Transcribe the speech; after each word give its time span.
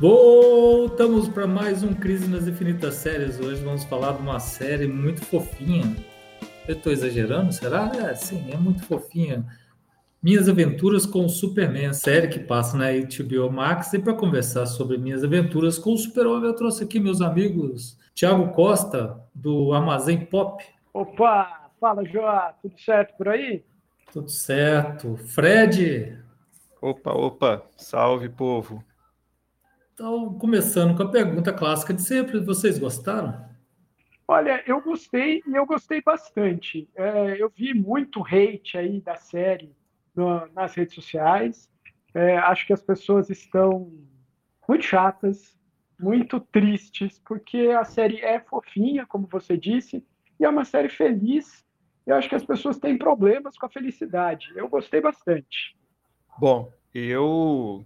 Voltamos 0.00 1.28
para 1.28 1.44
mais 1.44 1.82
um 1.82 1.92
Crise 1.92 2.28
nas 2.28 2.46
Infinitas 2.46 2.94
Séries. 2.94 3.40
Hoje 3.40 3.64
vamos 3.64 3.82
falar 3.82 4.12
de 4.12 4.22
uma 4.22 4.38
série 4.38 4.86
muito 4.86 5.24
fofinha. 5.24 5.96
Eu 6.68 6.76
estou 6.76 6.92
exagerando, 6.92 7.52
será? 7.52 7.90
É, 7.96 8.14
sim, 8.14 8.48
é 8.52 8.56
muito 8.56 8.84
fofinha. 8.84 9.44
Minhas 10.22 10.48
Aventuras 10.48 11.04
com 11.04 11.24
o 11.24 11.28
Superman, 11.28 11.92
série 11.92 12.28
que 12.28 12.38
passa 12.38 12.78
na 12.78 12.92
HBO 12.92 13.50
Max. 13.50 13.92
E 13.92 13.98
para 13.98 14.14
conversar 14.14 14.66
sobre 14.66 14.96
minhas 14.98 15.24
aventuras 15.24 15.80
com 15.80 15.94
o 15.94 15.98
Super-Homem, 15.98 16.50
eu 16.50 16.54
trouxe 16.54 16.84
aqui 16.84 17.00
meus 17.00 17.20
amigos 17.20 17.98
Tiago 18.14 18.52
Costa, 18.52 19.20
do 19.34 19.72
Armazém 19.72 20.24
Pop. 20.24 20.64
Opa! 20.94 21.72
Fala, 21.80 22.04
Joá, 22.04 22.54
tudo 22.62 22.78
certo 22.78 23.16
por 23.16 23.28
aí? 23.30 23.64
Tudo 24.12 24.30
certo. 24.30 25.16
Fred. 25.16 26.16
Opa, 26.80 27.10
opa, 27.10 27.66
salve 27.76 28.28
povo. 28.28 28.84
Então, 29.98 30.32
começando 30.38 30.96
com 30.96 31.02
a 31.02 31.10
pergunta 31.10 31.52
clássica 31.52 31.92
de 31.92 32.02
sempre, 32.02 32.38
vocês 32.38 32.78
gostaram? 32.78 33.44
Olha, 34.28 34.62
eu 34.64 34.80
gostei 34.80 35.42
e 35.44 35.56
eu 35.56 35.66
gostei 35.66 36.00
bastante. 36.00 36.88
É, 36.94 37.42
eu 37.42 37.50
vi 37.50 37.74
muito 37.74 38.22
hate 38.22 38.78
aí 38.78 39.00
da 39.00 39.16
série 39.16 39.74
no, 40.14 40.46
nas 40.54 40.72
redes 40.76 40.94
sociais. 40.94 41.68
É, 42.14 42.38
acho 42.38 42.64
que 42.64 42.72
as 42.72 42.80
pessoas 42.80 43.28
estão 43.28 43.92
muito 44.68 44.84
chatas, 44.84 45.58
muito 45.98 46.38
tristes, 46.38 47.20
porque 47.26 47.72
a 47.76 47.82
série 47.82 48.20
é 48.20 48.38
fofinha, 48.38 49.04
como 49.04 49.26
você 49.26 49.56
disse, 49.56 50.06
e 50.38 50.44
é 50.44 50.48
uma 50.48 50.64
série 50.64 50.90
feliz 50.90 51.66
eu 52.06 52.14
acho 52.14 52.28
que 52.28 52.36
as 52.36 52.44
pessoas 52.44 52.78
têm 52.78 52.96
problemas 52.96 53.58
com 53.58 53.66
a 53.66 53.68
felicidade. 53.68 54.50
Eu 54.54 54.68
gostei 54.68 55.00
bastante. 55.00 55.76
Bom, 56.38 56.72
eu 56.94 57.84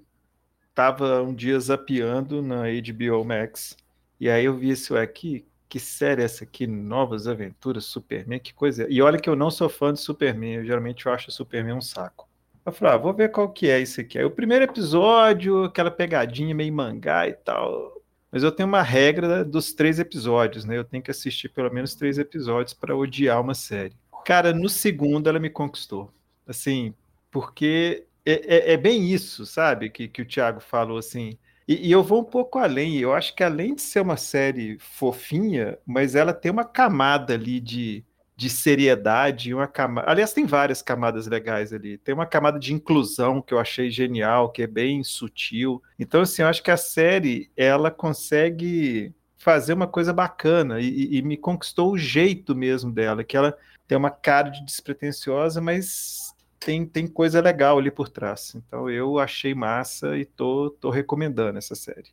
estava 0.73 1.23
um 1.23 1.35
dia 1.35 1.61
zapeando 1.61 2.43
na 2.43 2.63
HBO 2.63 3.25
Max 3.25 3.77
e 4.19 4.29
aí 4.31 4.45
eu 4.45 4.57
vi 4.57 4.71
isso 4.71 4.97
aqui. 4.97 5.45
Que 5.69 5.81
série 5.81 6.23
é 6.23 6.25
essa 6.25 6.45
aqui? 6.45 6.67
Novas 6.67 7.27
Aventuras, 7.27 7.87
Superman, 7.87 8.39
que 8.39 8.53
coisa. 8.53 8.87
E 8.91 9.01
olha 9.01 9.19
que 9.19 9.29
eu 9.29 9.35
não 9.35 9.51
sou 9.51 9.69
fã 9.69 9.93
de 9.93 10.01
Superman, 10.01 10.57
eu 10.57 10.65
geralmente 10.65 11.07
eu 11.07 11.13
acho 11.13 11.31
Superman 11.31 11.75
um 11.75 11.81
saco. 11.81 12.29
Eu 12.65 12.73
falei, 12.73 12.95
ah, 12.95 12.99
vou 12.99 13.13
ver 13.13 13.31
qual 13.31 13.49
que 13.49 13.69
é 13.69 13.81
isso 13.81 14.01
aqui. 14.01 14.19
Aí 14.19 14.25
o 14.25 14.31
primeiro 14.31 14.65
episódio, 14.65 15.65
aquela 15.65 15.91
pegadinha 15.91 16.55
meio 16.55 16.73
mangá 16.73 17.27
e 17.27 17.33
tal. 17.33 18.01
Mas 18.31 18.43
eu 18.43 18.53
tenho 18.53 18.69
uma 18.69 18.83
regra 18.83 19.45
dos 19.45 19.73
três 19.73 19.99
episódios, 19.99 20.65
né? 20.65 20.79
Eu 20.79 20.85
tenho 20.85 21.03
que 21.03 21.11
assistir 21.11 21.49
pelo 21.49 21.73
menos 21.73 21.95
três 21.95 22.17
episódios 22.17 22.75
para 22.75 22.97
odiar 22.97 23.41
uma 23.41 23.55
série. 23.55 23.97
Cara, 24.25 24.53
no 24.53 24.69
segundo 24.69 25.29
ela 25.29 25.41
me 25.41 25.51
conquistou. 25.51 26.13
Assim, 26.47 26.95
porque 27.31 28.07
é, 28.25 28.71
é, 28.71 28.73
é 28.73 28.77
bem 28.77 29.11
isso, 29.11 29.45
sabe? 29.47 29.91
Que, 29.91 30.09
que 30.09 30.23
o 30.23 30.27
Thiago 30.27 30.61
falou 30.61 30.99
assim. 30.99 31.39
E, 31.67 31.89
e, 31.89 31.93
eu 31.93 32.03
vou 32.03 32.21
um 32.21 32.25
pouco 32.25 32.59
além. 32.59 32.99
Eu 32.99 33.13
acho 33.15 33.35
que 33.35 33.43
além 33.43 33.75
de 33.75 33.83
ser 33.83 34.01
uma 34.01 34.17
série 34.17 34.79
fofinha, 34.79 35.79
mas 35.87 36.15
ela 36.15 36.33
tem 36.33 36.51
uma 36.51 36.65
camada 36.65 37.35
ali 37.35 37.61
de, 37.61 38.05
de 38.37 38.51
seriedade, 38.51 39.55
uma 39.55 39.67
camada. 39.67 40.11
Aliás, 40.11 40.33
tem 40.33 40.45
várias 40.47 40.83
camadas 40.83 41.27
legais 41.27 41.73
ali. 41.73 41.99
Tem 41.99 42.15
uma 42.15 42.27
camada 42.27 42.59
de 42.59 42.73
inclusão 42.73 43.41
que 43.43 43.55
eu 43.55 43.59
achei 43.59 43.91
genial, 43.91 44.51
que 44.51 44.63
é 44.63 44.67
bem 44.67 45.03
sutil. 45.05 45.83
Então, 45.99 46.23
assim, 46.23 46.43
eu 46.43 46.49
acho 46.49 46.63
que 46.63 46.71
a 46.71 46.77
série 46.77 47.51
ela 47.57 47.91
consegue 47.91 49.13
fazer 49.37 49.73
uma 49.73 49.89
coisa 49.89 50.13
bacana 50.13 50.81
e, 50.81 51.17
e 51.17 51.23
me 51.23 51.37
conquistou 51.37 51.93
o 51.93 51.99
jeito 51.99 52.55
mesmo 52.55 52.93
dela, 52.93 53.25
que 53.25 53.37
ela 53.37 53.57
tem 53.89 53.99
uma 53.99 54.11
cara 54.11 54.49
de 54.49 54.65
despretensiosa, 54.65 55.61
mas 55.61 56.32
tem, 56.65 56.87
tem 56.87 57.07
coisa 57.07 57.41
legal 57.41 57.79
ali 57.79 57.91
por 57.91 58.09
trás. 58.09 58.55
Então 58.55 58.89
eu 58.89 59.19
achei 59.19 59.55
massa 59.55 60.17
e 60.17 60.25
tô, 60.25 60.71
tô 60.81 60.91
recomendando 60.91 61.59
essa 61.59 61.75
série. 61.75 62.11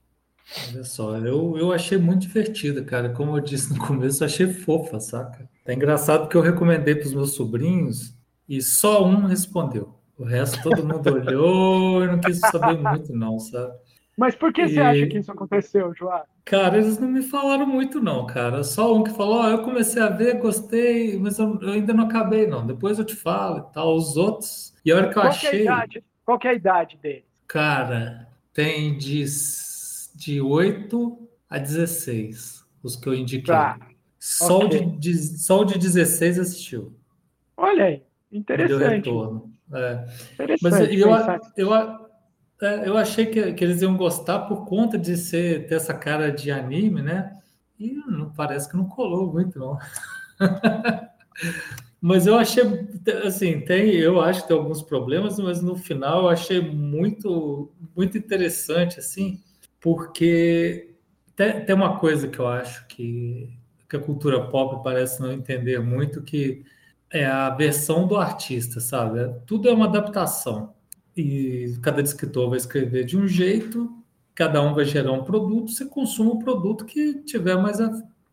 Olha 0.70 0.84
só, 0.84 1.18
eu, 1.18 1.58
eu 1.58 1.72
achei 1.72 1.98
muito 1.98 2.22
divertida, 2.22 2.84
cara. 2.84 3.10
Como 3.10 3.38
eu 3.38 3.42
disse 3.42 3.72
no 3.74 3.86
começo, 3.86 4.24
eu 4.24 4.26
achei 4.26 4.48
fofa, 4.48 5.00
saca? 5.00 5.48
É 5.66 5.74
engraçado 5.74 6.28
que 6.28 6.36
eu 6.36 6.42
recomendei 6.42 6.96
para 6.96 7.06
os 7.06 7.14
meus 7.14 7.34
sobrinhos 7.34 8.16
e 8.48 8.62
só 8.62 9.06
um 9.06 9.26
respondeu. 9.26 9.96
O 10.18 10.24
resto 10.24 10.62
todo 10.64 10.84
mundo 10.84 11.08
olhou 11.14 12.04
e 12.04 12.08
não 12.08 12.20
quis 12.20 12.40
saber 12.40 12.78
muito, 12.78 13.14
não, 13.14 13.40
sabe? 13.40 13.74
Mas 14.18 14.36
por 14.36 14.52
que 14.52 14.64
e... 14.64 14.70
você 14.70 14.80
acha 14.82 15.08
que 15.08 15.20
isso 15.20 15.32
aconteceu, 15.32 15.94
João? 15.94 16.24
Cara, 16.50 16.80
eles 16.80 16.98
não 16.98 17.08
me 17.08 17.22
falaram 17.22 17.68
muito, 17.68 18.02
não, 18.02 18.26
cara. 18.26 18.64
Só 18.64 18.96
um 18.96 19.04
que 19.04 19.12
falou: 19.12 19.44
oh, 19.44 19.48
eu 19.50 19.62
comecei 19.62 20.02
a 20.02 20.10
ver, 20.10 20.40
gostei, 20.40 21.16
mas 21.16 21.38
eu, 21.38 21.60
eu, 21.62 21.74
ainda 21.74 21.94
não 21.94 22.06
acabei, 22.06 22.48
não. 22.48 22.66
Depois 22.66 22.98
eu 22.98 23.06
te 23.06 23.16
falo 23.16 23.60
e 23.60 23.72
tal. 23.72 23.96
Os 23.96 24.18
outros. 24.18 24.74
E 24.84 24.92
a 24.92 24.96
hora 24.96 25.10
que 25.10 25.12
eu 25.12 25.22
Qual 25.22 25.28
achei. 25.28 25.50
Que 25.52 25.58
é 25.58 25.62
idade? 25.62 26.04
Qual 26.26 26.40
que 26.40 26.48
é 26.48 26.50
a 26.50 26.54
idade 26.56 26.98
deles? 26.98 27.24
Cara, 27.48 28.28
tem 28.52 28.98
de, 28.98 29.24
de 30.16 30.42
8 30.42 31.30
a 31.48 31.60
16, 31.60 32.66
os 32.82 32.96
que 32.96 33.08
eu 33.08 33.14
indiquei. 33.14 33.54
Tá. 33.54 33.78
Só, 34.18 34.66
okay. 34.66 34.80
o 34.80 34.98
de, 34.98 35.14
só 35.20 35.64
de 35.64 35.78
16 35.78 36.40
assistiu. 36.40 36.98
Olha 37.56 37.86
aí, 37.86 38.02
interessante. 38.32 38.80
deu 38.80 38.90
retorno. 38.90 39.54
É. 39.72 40.06
Interessante. 40.34 40.64
Mas 40.64 40.80
eu, 40.80 41.10
eu, 41.56 41.74
eu 41.74 42.09
eu 42.62 42.98
achei 42.98 43.26
que, 43.26 43.54
que, 43.54 43.64
eles 43.64 43.82
iam 43.82 43.96
gostar 43.96 44.40
por 44.40 44.66
conta 44.66 44.98
de 44.98 45.16
ser, 45.16 45.66
ter 45.68 45.76
essa 45.76 45.94
cara 45.94 46.32
de 46.32 46.52
anime, 46.52 47.02
né? 47.02 47.38
E 47.80 47.94
não 47.94 48.32
parece 48.32 48.70
que 48.70 48.76
não 48.76 48.86
colou 48.86 49.32
muito, 49.32 49.58
não. 49.58 49.78
mas 52.02 52.28
eu 52.28 52.38
achei, 52.38 52.64
assim, 53.26 53.62
tem, 53.62 53.96
eu 53.96 54.20
acho 54.20 54.42
que 54.42 54.50
tem 54.50 54.58
alguns 54.58 54.82
problemas, 54.82 55.40
mas 55.40 55.62
no 55.62 55.76
final 55.76 56.24
eu 56.24 56.30
achei 56.30 56.60
muito, 56.60 57.72
muito 57.96 58.18
interessante, 58.18 59.00
assim, 59.00 59.42
porque 59.80 60.96
tem, 61.36 61.64
tem 61.64 61.76
uma 61.76 61.98
coisa 61.98 62.28
que 62.28 62.40
eu 62.40 62.48
acho 62.48 62.86
que, 62.88 63.58
que 63.90 63.96
a 63.96 64.00
cultura 64.00 64.48
pop 64.50 64.84
parece 64.84 65.22
não 65.22 65.32
entender 65.32 65.80
muito, 65.80 66.22
que 66.22 66.66
é 67.10 67.26
a 67.26 67.50
versão 67.52 68.06
do 68.06 68.18
artista, 68.18 68.82
sabe? 68.82 69.34
Tudo 69.46 69.70
é 69.70 69.74
uma 69.74 69.86
adaptação 69.86 70.78
e 71.16 71.78
cada 71.82 72.02
escritor 72.02 72.50
vai 72.50 72.58
escrever 72.58 73.06
de 73.06 73.18
um 73.18 73.28
jeito, 73.28 73.92
cada 74.34 74.62
um 74.62 74.74
vai 74.74 74.86
gerar 74.86 75.12
um 75.12 75.24
produto, 75.24 75.72
você 75.72 75.86
consuma 75.86 76.32
o 76.32 76.40
produto 76.40 76.86
que 76.86 77.16
tiver 77.24 77.58
mais, 77.58 77.78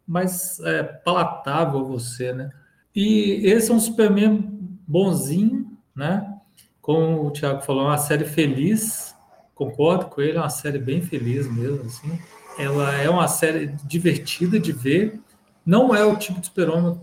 mais 0.07 0.61
é, 0.61 0.83
palatável 0.83 1.81
a 1.81 1.83
você, 1.83 2.33
né? 2.33 2.51
E 2.95 3.43
esse 3.45 3.71
é 3.71 3.75
um 3.75 3.81
Superman 3.81 4.57
bonzinho, 4.87 5.77
né? 5.95 6.33
Como 6.81 7.27
o 7.27 7.31
Thiago 7.31 7.63
falou, 7.63 7.85
é 7.85 7.89
uma 7.89 7.99
série 7.99 8.25
feliz, 8.25 9.15
concordo 9.55 10.07
com 10.07 10.21
ele, 10.21 10.39
é 10.39 10.41
uma 10.41 10.49
série 10.49 10.79
bem 10.79 11.03
feliz 11.03 11.53
mesmo, 11.53 11.85
assim. 11.85 12.19
Ela 12.59 12.95
é 12.95 13.11
uma 13.11 13.27
série 13.27 13.75
divertida 13.85 14.59
de 14.61 14.73
ver, 14.73 15.21
não 15.65 15.95
é 15.95 16.05
o 16.05 16.17
tipo 16.17 16.41
de 16.41 16.47
super-homem, 16.47 17.01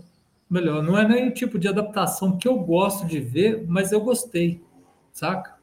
melhor, 0.48 0.82
não 0.82 0.96
é 0.96 1.06
nem 1.06 1.28
o 1.28 1.34
tipo 1.34 1.58
de 1.58 1.68
adaptação 1.68 2.38
que 2.38 2.48
eu 2.48 2.58
gosto 2.58 3.06
de 3.06 3.20
ver, 3.20 3.64
mas 3.68 3.92
eu 3.92 4.00
gostei, 4.00 4.62
saca? 5.12 5.53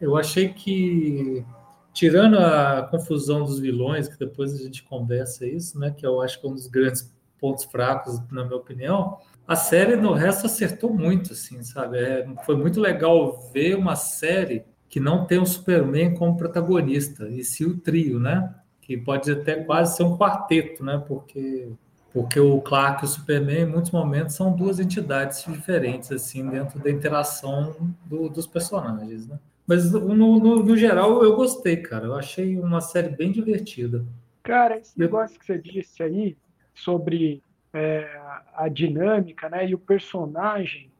Eu 0.00 0.16
achei 0.16 0.50
que, 0.50 1.44
tirando 1.92 2.38
a 2.38 2.86
confusão 2.90 3.44
dos 3.44 3.58
vilões, 3.58 4.08
que 4.08 4.18
depois 4.18 4.54
a 4.54 4.58
gente 4.58 4.82
conversa 4.82 5.46
isso, 5.46 5.78
né, 5.78 5.90
que 5.90 6.06
eu 6.06 6.20
acho 6.20 6.40
que 6.40 6.46
é 6.46 6.50
um 6.50 6.54
dos 6.54 6.66
grandes 6.66 7.12
pontos 7.40 7.64
fracos, 7.64 8.20
na 8.30 8.44
minha 8.44 8.56
opinião, 8.56 9.18
a 9.46 9.56
série 9.56 9.96
no 9.96 10.12
resto 10.12 10.46
acertou 10.46 10.92
muito, 10.92 11.32
assim, 11.32 11.62
sabe? 11.62 11.98
É, 11.98 12.28
foi 12.44 12.54
muito 12.54 12.80
legal 12.80 13.50
ver 13.52 13.76
uma 13.76 13.96
série 13.96 14.64
que 14.88 15.00
não 15.00 15.24
tem 15.24 15.38
o 15.38 15.46
Superman 15.46 16.14
como 16.14 16.36
protagonista, 16.36 17.28
e 17.28 17.42
sim 17.42 17.64
o 17.64 17.78
trio, 17.78 18.20
né? 18.20 18.54
Que 18.80 18.96
pode 18.96 19.30
até 19.30 19.56
quase 19.56 19.96
ser 19.96 20.02
um 20.02 20.18
quarteto, 20.18 20.84
né? 20.84 21.02
Porque 21.06 21.72
porque 22.12 22.40
o 22.40 22.60
Clark 22.60 23.02
e 23.02 23.04
o 23.04 23.08
Superman, 23.08 23.60
em 23.60 23.66
muitos 23.66 23.90
momentos, 23.90 24.34
são 24.34 24.52
duas 24.52 24.80
entidades 24.80 25.44
diferentes, 25.44 26.10
assim, 26.10 26.48
dentro 26.48 26.78
da 26.78 26.90
interação 26.90 27.94
do, 28.06 28.28
dos 28.28 28.46
personagens, 28.46 29.28
né? 29.28 29.38
Mas 29.68 29.92
no, 29.92 30.14
no, 30.14 30.64
no, 30.64 30.76
geral 30.78 31.22
eu 31.22 31.36
gostei, 31.36 31.76
cara. 31.76 32.06
Eu 32.06 32.14
achei 32.14 32.58
uma 32.58 32.80
série 32.80 33.10
bem 33.10 33.30
divertida. 33.30 34.02
Cara, 34.42 34.78
esse 34.78 34.98
negócio 34.98 35.38
que 35.38 35.44
você 35.44 35.58
disse 35.58 36.02
aí 36.02 36.38
sobre 36.74 37.42
é, 37.74 38.18
a 38.54 38.66
dinâmica 38.66 39.50
né, 39.50 39.68
e 39.68 39.74
o 39.74 39.78
personagem, 39.78 40.90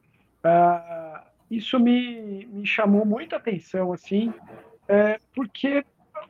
uh, 0.45 1.19
isso 1.51 1.81
me, 1.81 2.45
me 2.47 2.67
chamou 2.67 3.07
muita 3.07 3.37
atenção, 3.37 3.91
assim, 3.91 4.35
é, 4.87 5.19
porque 5.35 5.83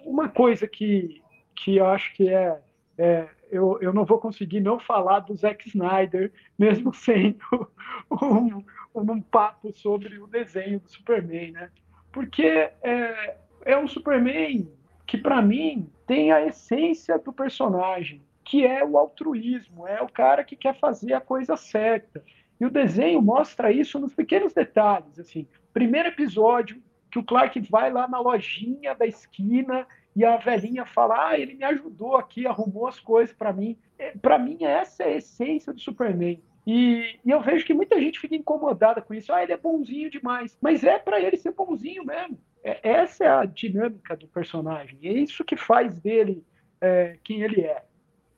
uma 0.04 0.28
coisa 0.28 0.68
que, 0.68 1.20
que 1.56 1.78
eu 1.78 1.86
acho 1.86 2.14
que 2.14 2.28
é, 2.28 2.60
é 2.96 3.28
eu, 3.50 3.78
eu 3.80 3.92
não 3.92 4.04
vou 4.04 4.18
conseguir 4.18 4.60
não 4.60 4.78
falar 4.78 5.20
do 5.20 5.34
Zack 5.34 5.66
Snyder, 5.68 6.30
mesmo 6.56 6.94
sendo 6.94 7.68
um, 8.12 8.62
um 8.94 9.20
papo 9.20 9.72
sobre 9.74 10.20
o 10.20 10.26
desenho 10.28 10.78
do 10.78 10.88
Superman, 10.88 11.50
né? 11.50 11.70
Porque 12.12 12.70
é, 12.82 13.36
é 13.64 13.78
um 13.78 13.86
Superman 13.86 14.68
que, 15.06 15.18
para 15.18 15.40
mim, 15.40 15.90
tem 16.06 16.32
a 16.32 16.44
essência 16.44 17.18
do 17.18 17.32
personagem, 17.32 18.22
que 18.44 18.66
é 18.66 18.84
o 18.84 18.96
altruísmo, 18.96 19.86
é 19.86 20.00
o 20.02 20.08
cara 20.08 20.42
que 20.42 20.56
quer 20.56 20.78
fazer 20.78 21.12
a 21.12 21.20
coisa 21.20 21.56
certa. 21.56 22.22
E 22.60 22.66
o 22.66 22.70
desenho 22.70 23.22
mostra 23.22 23.70
isso 23.70 23.98
nos 23.98 24.14
pequenos 24.14 24.52
detalhes. 24.52 25.18
Assim, 25.18 25.46
primeiro 25.72 26.08
episódio, 26.08 26.82
que 27.10 27.18
o 27.18 27.24
Clark 27.24 27.58
vai 27.70 27.92
lá 27.92 28.08
na 28.08 28.20
lojinha 28.20 28.94
da 28.94 29.06
esquina 29.06 29.86
e 30.14 30.24
a 30.24 30.36
velhinha 30.36 30.84
fala: 30.84 31.28
ah, 31.28 31.38
ele 31.38 31.54
me 31.54 31.64
ajudou 31.64 32.16
aqui, 32.16 32.46
arrumou 32.46 32.86
as 32.86 32.98
coisas 32.98 33.34
para 33.34 33.52
mim. 33.52 33.78
É, 33.98 34.10
para 34.10 34.38
mim, 34.38 34.64
essa 34.64 35.04
é 35.04 35.06
a 35.06 35.16
essência 35.16 35.72
do 35.72 35.80
Superman. 35.80 36.42
E, 36.70 37.18
e, 37.24 37.30
eu 37.30 37.40
vejo 37.40 37.64
que 37.64 37.72
muita 37.72 37.98
gente 37.98 38.20
fica 38.20 38.36
incomodada 38.36 39.00
com 39.00 39.14
isso. 39.14 39.32
Ah, 39.32 39.42
ele 39.42 39.54
é 39.54 39.56
bonzinho 39.56 40.10
demais. 40.10 40.54
Mas 40.60 40.84
é 40.84 40.98
para 40.98 41.18
ele 41.18 41.38
ser 41.38 41.52
bonzinho 41.52 42.04
mesmo. 42.04 42.38
É, 42.62 42.90
essa 42.90 43.24
é 43.24 43.28
a 43.28 43.46
dinâmica 43.46 44.14
do 44.14 44.28
personagem. 44.28 44.98
É 45.02 45.10
isso 45.10 45.42
que 45.46 45.56
faz 45.56 45.98
dele 45.98 46.44
é, 46.78 47.16
quem 47.24 47.40
ele 47.40 47.62
é. 47.62 47.82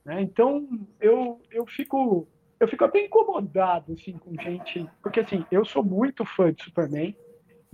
Né? 0.05 0.21
Então, 0.21 0.65
eu, 1.01 1.41
eu 1.51 1.65
fico 1.65 2.25
eu 2.57 2.69
fico 2.69 2.85
até 2.85 3.03
incomodado 3.03 3.91
assim, 3.91 4.13
com 4.13 4.33
gente. 4.41 4.89
Porque 5.03 5.19
assim, 5.19 5.43
eu 5.51 5.65
sou 5.65 5.83
muito 5.83 6.23
fã 6.23 6.53
de 6.53 6.63
Superman. 6.63 7.13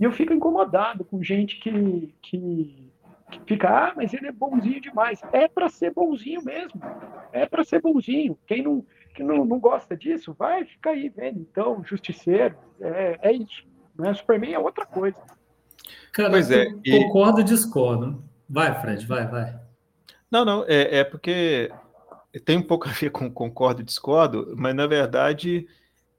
E 0.00 0.02
eu 0.02 0.10
fico 0.10 0.32
incomodado 0.32 1.04
com 1.04 1.22
gente 1.22 1.60
que, 1.60 2.12
que, 2.20 2.90
que 3.30 3.40
fica, 3.46 3.68
ah, 3.68 3.92
mas 3.94 4.12
ele 4.12 4.26
é 4.26 4.32
bonzinho 4.32 4.80
demais. 4.80 5.22
É 5.32 5.46
para 5.46 5.68
ser 5.68 5.92
bonzinho 5.94 6.42
mesmo. 6.42 6.80
É 7.30 7.46
para 7.46 7.62
ser 7.62 7.80
bonzinho. 7.80 8.36
Quem 8.44 8.60
não 8.60 8.84
que 9.18 9.24
não, 9.24 9.44
não 9.44 9.58
gosta 9.58 9.96
disso, 9.96 10.32
vai 10.38 10.64
ficar 10.64 10.90
aí 10.90 11.08
vendo. 11.08 11.40
Então, 11.40 11.82
Justiceiro, 11.84 12.54
é, 12.80 13.18
é 13.20 13.32
isso. 13.32 13.66
Né? 13.98 14.14
Superman 14.14 14.54
é 14.54 14.58
outra 14.60 14.86
coisa. 14.86 15.16
Cara, 16.12 16.30
pois 16.30 16.48
é, 16.52 16.68
e... 16.84 17.02
concordo 17.02 17.40
e 17.40 17.44
discordo. 17.44 18.22
Vai, 18.48 18.80
Fred, 18.80 19.04
vai, 19.06 19.26
vai. 19.26 19.58
Não, 20.30 20.44
não, 20.44 20.64
é, 20.68 20.98
é 20.98 21.04
porque 21.04 21.68
tem 22.44 22.58
um 22.58 22.62
pouco 22.62 22.88
a 22.88 22.92
ver 22.92 23.10
com 23.10 23.28
concordo 23.28 23.82
e 23.82 23.84
discordo, 23.84 24.54
mas 24.56 24.74
na 24.74 24.86
verdade 24.86 25.66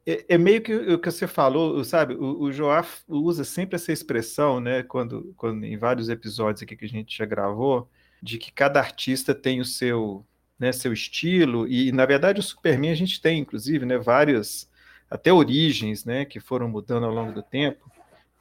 é, 0.05 0.25
é 0.27 0.37
meio 0.37 0.61
que 0.61 0.75
o 0.75 0.99
que 0.99 1.09
você 1.09 1.25
falou, 1.25 1.81
sabe? 1.85 2.15
O, 2.15 2.41
o 2.41 2.51
Joaf 2.51 3.01
usa 3.07 3.45
sempre 3.45 3.77
essa 3.77 3.93
expressão, 3.93 4.59
né? 4.59 4.83
Quando, 4.83 5.33
quando 5.37 5.63
em 5.63 5.77
vários 5.77 6.09
episódios 6.09 6.63
aqui 6.63 6.75
que 6.75 6.85
a 6.85 6.89
gente 6.89 7.17
já 7.17 7.25
gravou, 7.25 7.89
de 8.21 8.37
que 8.37 8.51
cada 8.51 8.79
artista 8.79 9.33
tem 9.33 9.61
o 9.61 9.65
seu 9.65 10.25
né, 10.59 10.71
seu 10.71 10.91
estilo, 10.91 11.67
e 11.67 11.91
na 11.91 12.05
verdade 12.05 12.39
o 12.39 12.43
Superman 12.43 12.91
a 12.91 12.95
gente 12.95 13.21
tem, 13.21 13.39
inclusive, 13.39 13.85
né, 13.85 13.97
várias, 13.97 14.69
até 15.09 15.31
origens, 15.31 16.03
né, 16.03 16.25
que 16.25 16.39
foram 16.39 16.67
mudando 16.67 17.05
ao 17.05 17.13
longo 17.13 17.31
do 17.31 17.41
tempo, 17.41 17.89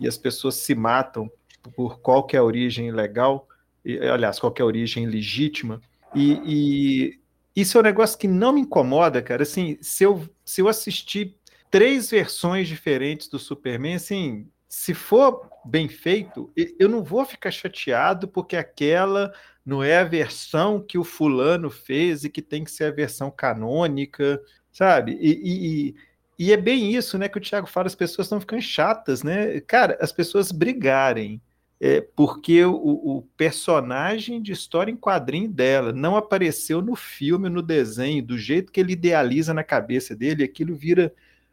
e 0.00 0.08
as 0.08 0.18
pessoas 0.18 0.56
se 0.56 0.74
matam 0.74 1.30
por 1.76 2.00
qual 2.00 2.24
que 2.24 2.36
é 2.36 2.42
origem 2.42 2.90
legal, 2.90 3.46
e, 3.84 3.98
aliás, 3.98 4.38
qual 4.40 4.52
que 4.52 4.60
é 4.60 4.64
origem 4.64 5.06
legítima, 5.06 5.80
e, 6.14 6.40
e, 6.44 7.20
isso 7.54 7.78
é 7.78 7.80
um 7.80 7.84
negócio 7.84 8.18
que 8.18 8.28
não 8.28 8.52
me 8.52 8.62
incomoda, 8.62 9.22
cara, 9.22 9.42
assim, 9.42 9.78
se 9.80 10.04
eu, 10.04 10.28
se 10.44 10.60
eu 10.60 10.68
assistir 10.68 11.36
três 11.70 12.10
versões 12.10 12.66
diferentes 12.66 13.28
do 13.28 13.38
Superman, 13.38 13.94
assim, 13.94 14.48
se 14.68 14.92
for 14.92 15.48
bem 15.64 15.88
feito, 15.88 16.50
eu 16.78 16.88
não 16.88 17.02
vou 17.02 17.24
ficar 17.24 17.50
chateado 17.50 18.28
porque 18.28 18.56
aquela 18.56 19.32
não 19.68 19.84
é 19.84 19.98
a 19.98 20.04
versão 20.04 20.80
que 20.80 20.96
o 20.96 21.04
fulano 21.04 21.68
fez 21.68 22.24
e 22.24 22.30
que 22.30 22.40
tem 22.40 22.64
que 22.64 22.70
ser 22.70 22.84
a 22.84 22.90
versão 22.90 23.30
canônica, 23.30 24.40
sabe? 24.72 25.18
E, 25.20 25.90
e, 25.90 25.94
e 26.38 26.52
é 26.54 26.56
bem 26.56 26.94
isso, 26.94 27.18
né, 27.18 27.28
que 27.28 27.36
o 27.36 27.40
Thiago 27.40 27.66
fala, 27.66 27.86
as 27.86 27.94
pessoas 27.94 28.24
estão 28.24 28.40
ficando 28.40 28.62
chatas, 28.62 29.22
né? 29.22 29.60
Cara, 29.60 29.98
as 30.00 30.10
pessoas 30.10 30.50
brigarem 30.50 31.38
é, 31.78 32.00
porque 32.00 32.64
o, 32.64 32.76
o, 32.76 33.22
personagem 33.36 34.40
de 34.40 34.52
história 34.52 34.90
em 34.90 34.96
quadrinho 34.96 35.50
dela 35.50 35.92
não 35.92 36.16
apareceu 36.16 36.80
no 36.80 36.96
filme, 36.96 37.50
no 37.50 37.60
desenho, 37.60 38.24
do 38.24 38.38
jeito 38.38 38.72
que 38.72 38.80
ele 38.80 38.94
idealiza 38.94 39.52
na 39.52 39.62
cabeça 39.62 40.16
dele, 40.16 40.44
aquilo 40.44 40.74
vira 40.74 41.12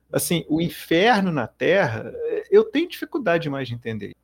assim, 0.10 0.46
o 0.48 0.62
inferno 0.62 1.34
na 1.34 1.48
Terra, 1.48 2.14
eu 2.50 2.64
tenho 2.64 2.88
dificuldade 2.88 3.50
mais 3.50 3.68
de 3.68 3.74
entender. 3.74 4.16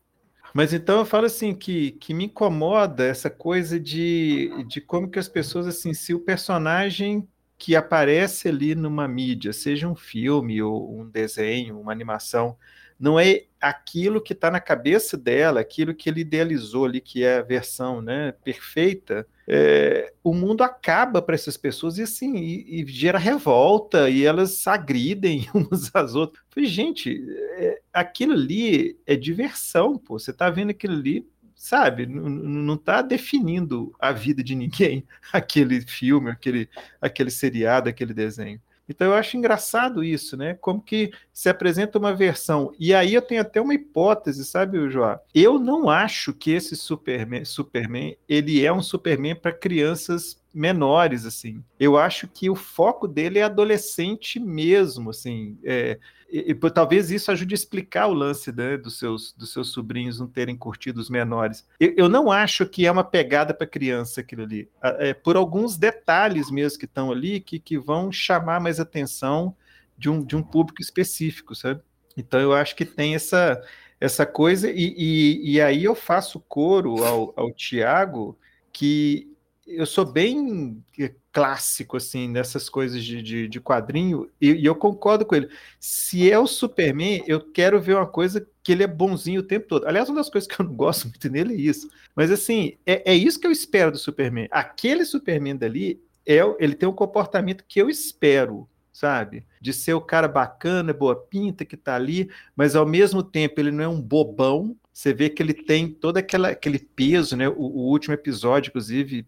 Mas 0.53 0.73
então 0.73 0.99
eu 0.99 1.05
falo 1.05 1.25
assim 1.25 1.53
que, 1.55 1.91
que 1.93 2.13
me 2.13 2.25
incomoda 2.25 3.05
essa 3.05 3.29
coisa 3.29 3.79
de, 3.79 4.63
de 4.67 4.81
como 4.81 5.09
que 5.09 5.19
as 5.19 5.27
pessoas 5.29 5.65
assim, 5.67 5.93
se 5.93 6.13
o 6.13 6.19
personagem 6.19 7.27
que 7.57 7.75
aparece 7.75 8.49
ali 8.49 8.75
numa 8.75 9.07
mídia, 9.07 9.53
seja 9.53 9.87
um 9.87 9.95
filme 9.95 10.61
ou 10.61 10.99
um 10.99 11.07
desenho, 11.09 11.79
uma 11.79 11.91
animação, 11.91 12.57
não 13.01 13.19
é 13.19 13.45
aquilo 13.59 14.21
que 14.21 14.33
está 14.33 14.51
na 14.51 14.59
cabeça 14.59 15.17
dela, 15.17 15.59
aquilo 15.59 15.93
que 15.93 16.07
ele 16.07 16.21
idealizou 16.21 16.85
ali, 16.85 17.01
que 17.01 17.23
é 17.23 17.39
a 17.39 17.41
versão 17.41 17.99
né, 17.99 18.31
perfeita, 18.43 19.25
é, 19.47 20.13
o 20.23 20.35
mundo 20.35 20.63
acaba 20.63 21.19
para 21.19 21.33
essas 21.33 21.57
pessoas 21.57 21.97
e 21.97 22.03
assim, 22.03 22.35
e, 22.37 22.81
e, 22.81 22.85
gera 22.87 23.17
revolta, 23.17 24.07
e 24.07 24.23
elas 24.23 24.67
agridem 24.67 25.49
umas 25.51 25.89
às 25.95 26.13
outras. 26.13 26.43
Falei, 26.51 26.69
gente, 26.69 27.25
é, 27.57 27.81
aquilo 27.91 28.33
ali 28.33 28.95
é 29.07 29.15
diversão, 29.15 29.97
pô. 29.97 30.19
Você 30.19 30.29
está 30.29 30.51
vendo 30.51 30.69
aquilo 30.69 30.93
ali, 30.93 31.27
sabe? 31.55 32.05
Não 32.05 32.75
está 32.75 33.01
definindo 33.01 33.91
a 33.99 34.11
vida 34.11 34.43
de 34.43 34.53
ninguém, 34.53 35.03
aquele 35.33 35.81
filme, 35.81 36.29
aquele, 36.29 36.69
aquele 37.01 37.31
seriado, 37.31 37.89
aquele 37.89 38.13
desenho. 38.13 38.61
Então 38.91 39.07
eu 39.07 39.13
acho 39.13 39.37
engraçado 39.37 40.03
isso, 40.03 40.35
né? 40.35 40.53
Como 40.55 40.81
que 40.81 41.11
se 41.33 41.47
apresenta 41.47 41.97
uma 41.97 42.13
versão. 42.13 42.73
E 42.77 42.93
aí 42.93 43.13
eu 43.13 43.21
tenho 43.21 43.41
até 43.41 43.61
uma 43.61 43.73
hipótese, 43.73 44.43
sabe, 44.45 44.89
João? 44.89 45.17
Eu 45.33 45.57
não 45.57 45.89
acho 45.89 46.33
que 46.33 46.51
esse 46.51 46.75
Superman, 46.75 47.45
Superman 47.45 48.17
ele 48.27 48.63
é 48.63 48.71
um 48.71 48.83
Superman 48.83 49.35
para 49.35 49.53
crianças 49.53 50.40
menores, 50.53 51.25
assim. 51.25 51.63
Eu 51.79 51.97
acho 51.97 52.27
que 52.27 52.49
o 52.49 52.55
foco 52.55 53.07
dele 53.07 53.39
é 53.39 53.43
adolescente 53.43 54.39
mesmo, 54.39 55.09
assim. 55.09 55.57
É, 55.63 55.97
e, 56.29 56.51
e, 56.51 56.55
talvez 56.71 57.11
isso 57.11 57.31
ajude 57.31 57.53
a 57.53 57.55
explicar 57.55 58.07
o 58.07 58.13
lance 58.13 58.51
né, 58.51 58.77
dos, 58.77 58.97
seus, 58.97 59.33
dos 59.33 59.51
seus 59.51 59.69
sobrinhos 59.69 60.19
não 60.19 60.27
terem 60.27 60.55
curtido 60.55 60.99
os 60.99 61.09
menores. 61.09 61.65
Eu, 61.79 61.93
eu 61.97 62.09
não 62.09 62.31
acho 62.31 62.65
que 62.65 62.85
é 62.85 62.91
uma 62.91 63.03
pegada 63.03 63.53
para 63.53 63.67
criança 63.67 64.21
aquilo 64.21 64.43
ali. 64.43 64.69
É, 64.81 65.13
por 65.13 65.35
alguns 65.35 65.77
detalhes 65.77 66.51
mesmo 66.51 66.79
que 66.79 66.85
estão 66.85 67.11
ali 67.11 67.39
que, 67.39 67.59
que 67.59 67.77
vão 67.77 68.11
chamar 68.11 68.59
mais 68.59 68.79
atenção 68.79 69.55
de 69.97 70.09
um, 70.09 70.23
de 70.23 70.35
um 70.35 70.43
público 70.43 70.81
específico, 70.81 71.53
sabe? 71.55 71.81
Então 72.17 72.39
eu 72.39 72.53
acho 72.53 72.75
que 72.75 72.85
tem 72.85 73.15
essa, 73.15 73.61
essa 73.99 74.25
coisa, 74.25 74.69
e, 74.69 74.93
e, 74.97 75.53
e 75.53 75.61
aí 75.61 75.83
eu 75.83 75.95
faço 75.95 76.39
coro 76.39 77.03
ao, 77.03 77.33
ao 77.37 77.53
Tiago 77.53 78.37
que 78.73 79.30
eu 79.75 79.85
sou 79.85 80.05
bem 80.05 80.83
clássico, 81.31 81.97
assim, 81.97 82.27
nessas 82.27 82.69
coisas 82.69 83.03
de, 83.03 83.21
de, 83.21 83.47
de 83.47 83.59
quadrinho, 83.61 84.29
e, 84.39 84.51
e, 84.51 84.65
eu 84.65 84.75
concordo 84.75 85.25
com 85.25 85.35
ele. 85.35 85.49
Se 85.79 86.29
é 86.29 86.37
o 86.37 86.47
Superman, 86.47 87.23
eu 87.25 87.39
quero 87.39 87.79
ver 87.81 87.95
uma 87.95 88.07
coisa 88.07 88.45
que 88.63 88.71
ele 88.71 88.83
é 88.83 88.87
bonzinho 88.87 89.39
o 89.39 89.45
tempo 89.45 89.67
todo. 89.67 89.87
Aliás, 89.87 90.09
uma 90.09 90.17
das 90.17 90.29
coisas 90.29 90.47
que 90.47 90.61
eu 90.61 90.65
não 90.65 90.75
gosto 90.75 91.05
muito 91.09 91.29
nele 91.29 91.53
é 91.53 91.57
isso. 91.57 91.89
Mas, 92.15 92.31
assim, 92.31 92.77
é, 92.85 93.11
é 93.11 93.15
isso 93.15 93.39
que 93.39 93.47
eu 93.47 93.51
espero 93.51 93.91
do 93.91 93.97
Superman. 93.97 94.47
Aquele 94.51 95.05
Superman 95.05 95.55
dali, 95.55 96.01
é, 96.25 96.39
ele 96.59 96.75
tem 96.75 96.87
um 96.87 96.93
comportamento 96.93 97.63
que 97.67 97.81
eu 97.81 97.89
espero, 97.89 98.67
sabe? 98.91 99.45
De 99.59 99.71
ser 99.71 99.93
o 99.93 100.01
cara 100.01 100.27
bacana, 100.27 100.93
boa 100.93 101.15
pinta, 101.15 101.65
que 101.65 101.77
tá 101.77 101.95
ali, 101.95 102.29
mas 102.55 102.75
ao 102.75 102.85
mesmo 102.85 103.23
tempo 103.23 103.59
ele 103.59 103.71
não 103.71 103.83
é 103.83 103.87
um 103.87 104.01
bobão, 104.01 104.75
você 104.93 105.13
vê 105.13 105.29
que 105.29 105.41
ele 105.41 105.53
tem 105.53 105.89
todo 105.89 106.17
aquela, 106.17 106.49
aquele 106.49 106.77
peso, 106.77 107.35
né? 107.37 107.47
O, 107.47 107.53
o, 107.53 107.89
último 107.89 108.13
episódio, 108.13 108.69
inclusive, 108.69 109.25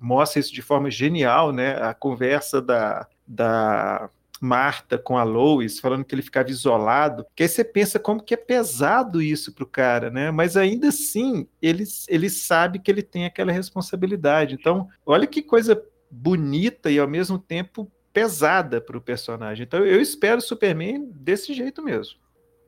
mostra 0.00 0.40
isso 0.40 0.52
de 0.52 0.62
forma 0.62 0.90
genial, 0.90 1.52
né? 1.52 1.80
A 1.82 1.94
conversa 1.94 2.60
da, 2.60 3.06
da 3.26 4.10
Marta 4.40 4.98
com 4.98 5.16
a 5.16 5.22
Lois, 5.22 5.78
falando 5.80 6.04
que 6.04 6.14
ele 6.14 6.22
ficava 6.22 6.50
isolado, 6.50 7.26
que 7.34 7.42
aí 7.42 7.48
você 7.48 7.64
pensa 7.64 7.98
como 7.98 8.22
que 8.22 8.34
é 8.34 8.36
pesado 8.36 9.20
isso 9.20 9.52
para 9.52 9.64
o 9.64 9.68
cara, 9.68 10.10
né? 10.10 10.30
Mas 10.30 10.56
ainda 10.56 10.88
assim, 10.88 11.46
ele, 11.60 11.84
ele 12.08 12.30
sabe 12.30 12.78
que 12.78 12.90
ele 12.90 13.02
tem 13.02 13.24
aquela 13.24 13.52
responsabilidade. 13.52 14.54
Então, 14.54 14.88
olha 15.04 15.26
que 15.26 15.42
coisa 15.42 15.80
bonita 16.10 16.90
e 16.90 16.98
ao 16.98 17.08
mesmo 17.08 17.38
tempo 17.38 17.90
pesada 18.12 18.80
para 18.80 18.96
o 18.96 19.00
personagem. 19.00 19.64
Então, 19.64 19.84
eu 19.84 20.00
espero 20.00 20.38
o 20.38 20.42
Superman 20.42 21.10
desse 21.14 21.52
jeito 21.54 21.82
mesmo. 21.82 22.18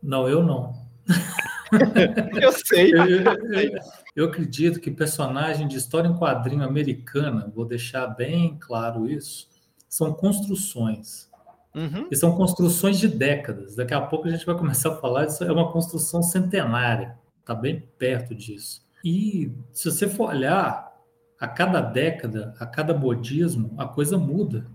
Não, 0.03 0.29
eu 0.29 0.43
não. 0.43 0.73
eu 2.41 2.53
sei. 2.53 2.93
Eu, 2.93 3.05
eu, 3.07 3.23
eu, 3.23 3.81
acredito 4.27 4.81
que 4.81 4.91
personagem 4.91 5.69
de 5.69 5.77
história 5.77 6.09
em 6.09 6.19
quadrinho 6.19 6.65
americana, 6.65 7.51
vou 7.55 7.65
deixar 7.65 8.07
bem 8.09 8.57
claro 8.59 9.09
isso, 9.09 9.49
são 9.89 10.13
construções. 10.13 11.31
Uhum. 11.75 12.09
E 12.11 12.17
são 12.17 12.37
construções 12.37 12.99
de 12.99 13.07
décadas. 13.07 13.77
Daqui 13.77 13.95
a 13.95 14.01
pouco 14.01 14.27
a 14.27 14.31
gente 14.31 14.45
vai 14.45 14.57
começar 14.57 14.91
a 14.91 14.97
falar 14.97 15.27
disso. 15.27 15.45
É 15.45 15.53
uma 15.53 15.71
construção 15.71 16.21
centenária. 16.21 17.17
Está 17.41 17.55
bem 17.55 17.89
perto 17.97 18.35
disso. 18.35 18.85
E 19.05 19.53
se 19.73 19.91
você 19.91 20.09
for 20.09 20.31
olhar, 20.31 20.91
a 21.39 21.49
cada 21.49 21.81
década, 21.81 22.55
a 22.59 22.67
cada 22.67 22.93
modismo, 22.93 23.73
a 23.79 23.87
coisa 23.87 24.19
muda. 24.19 24.67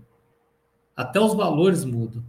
Até 0.96 1.20
os 1.20 1.34
valores 1.34 1.84
mudam. 1.84 2.24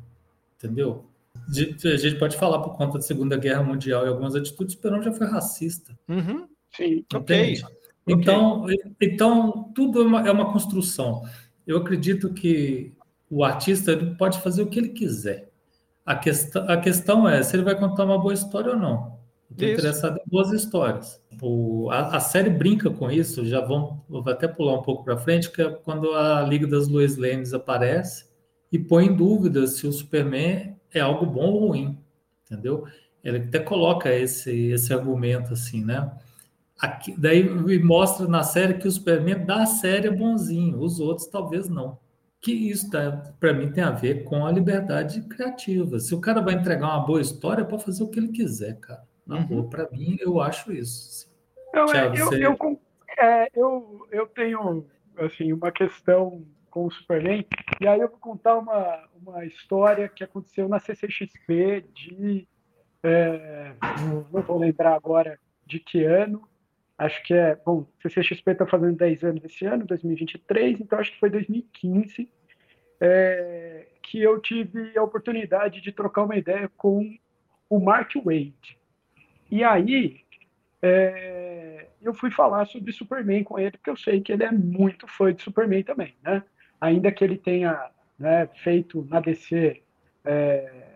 Entendeu? 0.55 1.05
a 1.49 1.97
gente 1.97 2.17
pode 2.17 2.35
falar 2.35 2.59
por 2.59 2.75
conta 2.75 2.97
da 2.97 3.03
Segunda 3.03 3.37
Guerra 3.37 3.63
Mundial 3.63 4.05
e 4.05 4.09
algumas 4.09 4.35
atitudes, 4.35 4.75
o 4.75 4.79
Perón 4.79 5.01
já 5.01 5.11
foi 5.11 5.27
racista. 5.27 5.97
Uhum. 6.07 6.47
Sim, 6.77 7.03
ok. 7.13 7.61
Então, 8.07 8.63
okay. 8.63 8.77
então 9.01 9.71
tudo 9.75 10.01
é 10.01 10.05
uma, 10.05 10.27
é 10.27 10.31
uma, 10.31 10.51
construção. 10.53 11.23
Eu 11.65 11.77
acredito 11.77 12.33
que 12.33 12.93
o 13.29 13.43
artista 13.43 13.97
pode 14.17 14.39
fazer 14.39 14.61
o 14.61 14.67
que 14.67 14.79
ele 14.79 14.89
quiser. 14.89 15.49
A, 16.05 16.15
questão, 16.15 16.69
a 16.69 16.77
questão 16.77 17.27
é 17.27 17.43
se 17.43 17.55
ele 17.55 17.63
vai 17.63 17.77
contar 17.77 18.05
uma 18.05 18.17
boa 18.17 18.33
história 18.33 18.71
ou 18.71 18.79
não. 18.79 19.17
Estou 19.51 19.67
interessado 19.67 20.17
em 20.17 20.29
boas 20.29 20.51
histórias. 20.51 21.21
O, 21.41 21.89
a, 21.89 22.17
a, 22.17 22.19
série 22.19 22.49
brinca 22.49 22.89
com 22.89 23.09
isso, 23.09 23.45
já 23.45 23.61
vão, 23.61 24.03
vou 24.07 24.23
até 24.27 24.47
pular 24.47 24.73
um 24.73 24.81
pouco 24.81 25.03
para 25.03 25.17
frente, 25.17 25.51
que 25.51 25.61
é 25.61 25.69
quando 25.69 26.13
a 26.13 26.41
Liga 26.43 26.67
das 26.67 26.87
Lois 26.87 27.17
Lanes 27.17 27.53
aparece 27.53 28.25
e 28.71 28.77
põe 28.77 29.07
em 29.07 29.15
dúvida 29.15 29.65
se 29.67 29.87
o 29.87 29.91
Superman 29.91 30.75
é 30.93 30.99
algo 30.99 31.25
bom 31.25 31.51
ou 31.51 31.67
ruim, 31.69 31.97
entendeu? 32.45 32.85
Ele 33.23 33.37
até 33.37 33.59
coloca 33.59 34.13
esse, 34.13 34.69
esse 34.69 34.93
argumento 34.93 35.53
assim, 35.53 35.83
né? 35.83 36.11
Aqui, 36.79 37.15
daí 37.17 37.49
mostra 37.79 38.27
na 38.27 38.43
série 38.43 38.75
que 38.75 38.87
o 38.87 38.91
Superman 38.91 39.45
da 39.45 39.65
série 39.65 40.07
é 40.07 40.11
bonzinho, 40.11 40.79
os 40.79 40.99
outros 40.99 41.27
talvez 41.27 41.67
não. 41.67 41.97
Que 42.39 42.51
isso, 42.51 42.91
tá, 42.91 43.33
para 43.39 43.51
mim, 43.51 43.71
tem 43.71 43.83
a 43.83 43.89
ver 43.89 44.23
com 44.23 44.45
a 44.45 44.51
liberdade 44.51 45.21
criativa. 45.21 45.99
Se 45.99 46.13
o 46.13 46.21
cara 46.21 46.39
vai 46.39 46.53
entregar 46.53 46.87
uma 46.87 47.05
boa 47.05 47.19
história, 47.19 47.65
pode 47.65 47.83
fazer 47.83 48.03
o 48.03 48.09
que 48.09 48.19
ele 48.19 48.27
quiser, 48.27 48.79
cara. 48.79 49.01
Na 49.25 49.37
uhum. 49.37 49.45
boa, 49.45 49.69
para 49.69 49.89
mim, 49.89 50.17
eu 50.19 50.39
acho 50.39 50.71
isso. 50.71 51.27
Não, 51.73 51.85
é, 51.85 51.87
Thiago, 51.87 52.15
eu, 52.15 52.25
você... 52.27 52.45
eu, 52.45 52.79
é, 53.17 53.49
eu, 53.55 54.07
eu 54.11 54.27
tenho 54.27 54.85
assim, 55.17 55.51
uma 55.51 55.71
questão 55.71 56.45
com 56.69 56.85
o 56.85 56.91
Superman, 56.91 57.45
e 57.81 57.87
aí 57.87 57.99
eu 57.99 58.09
vou 58.09 58.19
contar 58.19 58.55
uma, 58.55 59.03
uma 59.19 59.45
história 59.45 60.07
que 60.07 60.23
aconteceu 60.23 60.69
na 60.69 60.79
CCXP 60.79 61.85
de. 61.93 62.47
É, 63.03 63.73
não 64.31 64.41
vou 64.41 64.59
lembrar 64.59 64.95
agora 64.95 65.39
de 65.65 65.79
que 65.79 66.03
ano, 66.03 66.47
acho 66.97 67.23
que 67.23 67.33
é. 67.33 67.55
Bom, 67.55 67.85
CCXP 68.01 68.51
está 68.51 68.65
fazendo 68.65 68.95
10 68.95 69.23
anos 69.23 69.43
esse 69.43 69.65
ano, 69.65 69.85
2023, 69.85 70.81
então 70.81 70.99
acho 70.99 71.11
que 71.11 71.19
foi 71.19 71.29
2015, 71.29 72.29
é, 72.99 73.87
que 74.01 74.21
eu 74.21 74.39
tive 74.41 74.97
a 74.97 75.03
oportunidade 75.03 75.81
de 75.81 75.91
trocar 75.91 76.23
uma 76.23 76.35
ideia 76.35 76.69
com 76.75 77.17
o 77.69 77.79
Mark 77.79 78.11
Wade. 78.23 78.77
E 79.51 79.63
aí, 79.63 80.21
é, 80.81 81.87
eu 82.01 82.13
fui 82.13 82.31
falar 82.31 82.65
sobre 82.65 82.91
Superman 82.91 83.43
com 83.43 83.59
ele, 83.59 83.71
porque 83.71 83.89
eu 83.89 83.97
sei 83.97 84.21
que 84.21 84.31
ele 84.31 84.43
é 84.43 84.51
muito 84.51 85.07
fã 85.07 85.33
de 85.33 85.41
Superman 85.41 85.83
também, 85.83 86.15
né? 86.23 86.43
Ainda 86.79 87.11
que 87.11 87.23
ele 87.23 87.37
tenha 87.37 87.89
né, 88.17 88.47
feito 88.63 89.05
na 89.09 89.19
DC 89.19 89.81
é, 90.23 90.86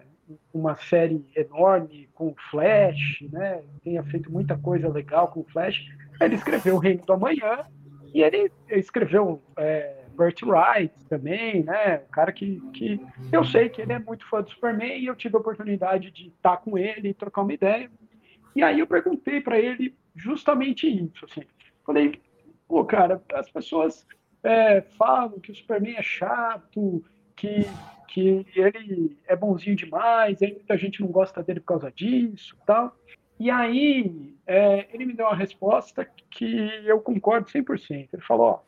uma 0.54 0.76
série 0.76 1.26
enorme 1.36 2.10
com 2.14 2.34
Flash, 2.50 3.22
né? 3.32 3.62
Tenha 3.84 4.04
feito 4.04 4.32
muita 4.32 4.58
coisa 4.58 4.88
legal 4.90 5.28
com 5.30 5.44
Flash. 5.44 5.86
Ele 6.20 6.36
escreveu 6.36 6.76
O 6.76 6.80
Reino 6.80 7.04
do 7.06 7.14
Amanhã 7.14 7.66
e 8.14 8.22
ele 8.22 8.52
escreveu 8.70 9.42
é, 9.58 10.02
Wright 10.18 10.94
também, 11.10 11.64
né? 11.64 12.02
Um 12.08 12.12
cara 12.12 12.32
que, 12.32 12.62
que 12.74 13.00
eu 13.32 13.44
sei 13.44 13.70
que 13.70 13.82
ele 13.82 13.94
é 13.94 14.00
muito 14.00 14.28
fã 14.28 14.42
do 14.42 14.50
Superman 14.50 14.98
e 14.98 15.08
eu 15.08 15.16
tive 15.16 15.36
a 15.36 15.40
oportunidade 15.40 16.12
de 16.12 16.28
estar 16.28 16.58
com 16.58 16.78
ele 16.78 17.10
e 17.10 17.14
trocar 17.14 17.42
uma 17.42 17.54
ideia. 17.54 17.90
E 18.56 18.62
aí 18.62 18.80
eu 18.80 18.88
perguntei 18.88 19.42
para 19.42 19.58
ele 19.60 19.96
justamente 20.16 20.88
isso, 20.88 21.26
assim. 21.26 21.44
Falei, 21.86 22.22
pô, 22.68 22.84
cara, 22.86 23.22
as 23.34 23.50
pessoas 23.50 24.06
é, 24.44 24.82
falam 24.98 25.40
que 25.40 25.52
o 25.52 25.56
Superman 25.56 25.96
é 25.96 26.04
chato, 26.04 27.04
que, 27.36 27.66
que 28.12 28.46
ele 28.56 29.18
é 29.26 29.38
bonzinho 29.38 29.76
demais, 29.76 30.42
aí 30.42 30.52
muita 30.52 30.78
gente 30.78 31.00
não 31.00 31.08
gosta 31.08 31.42
dele 31.42 31.62
por 31.62 31.68
causa 31.68 31.92
disso 31.92 32.58
tal. 32.66 32.94
E 33.40 33.50
aí 33.50 34.36
é, 34.46 34.88
ele 34.94 35.06
me 35.06 35.14
deu 35.14 35.26
uma 35.26 35.36
resposta 35.36 36.06
que 36.30 36.70
eu 36.86 37.00
concordo 37.00 37.50
100%. 37.50 38.10
Ele 38.12 38.22
falou, 38.22 38.48
ó, 38.48 38.60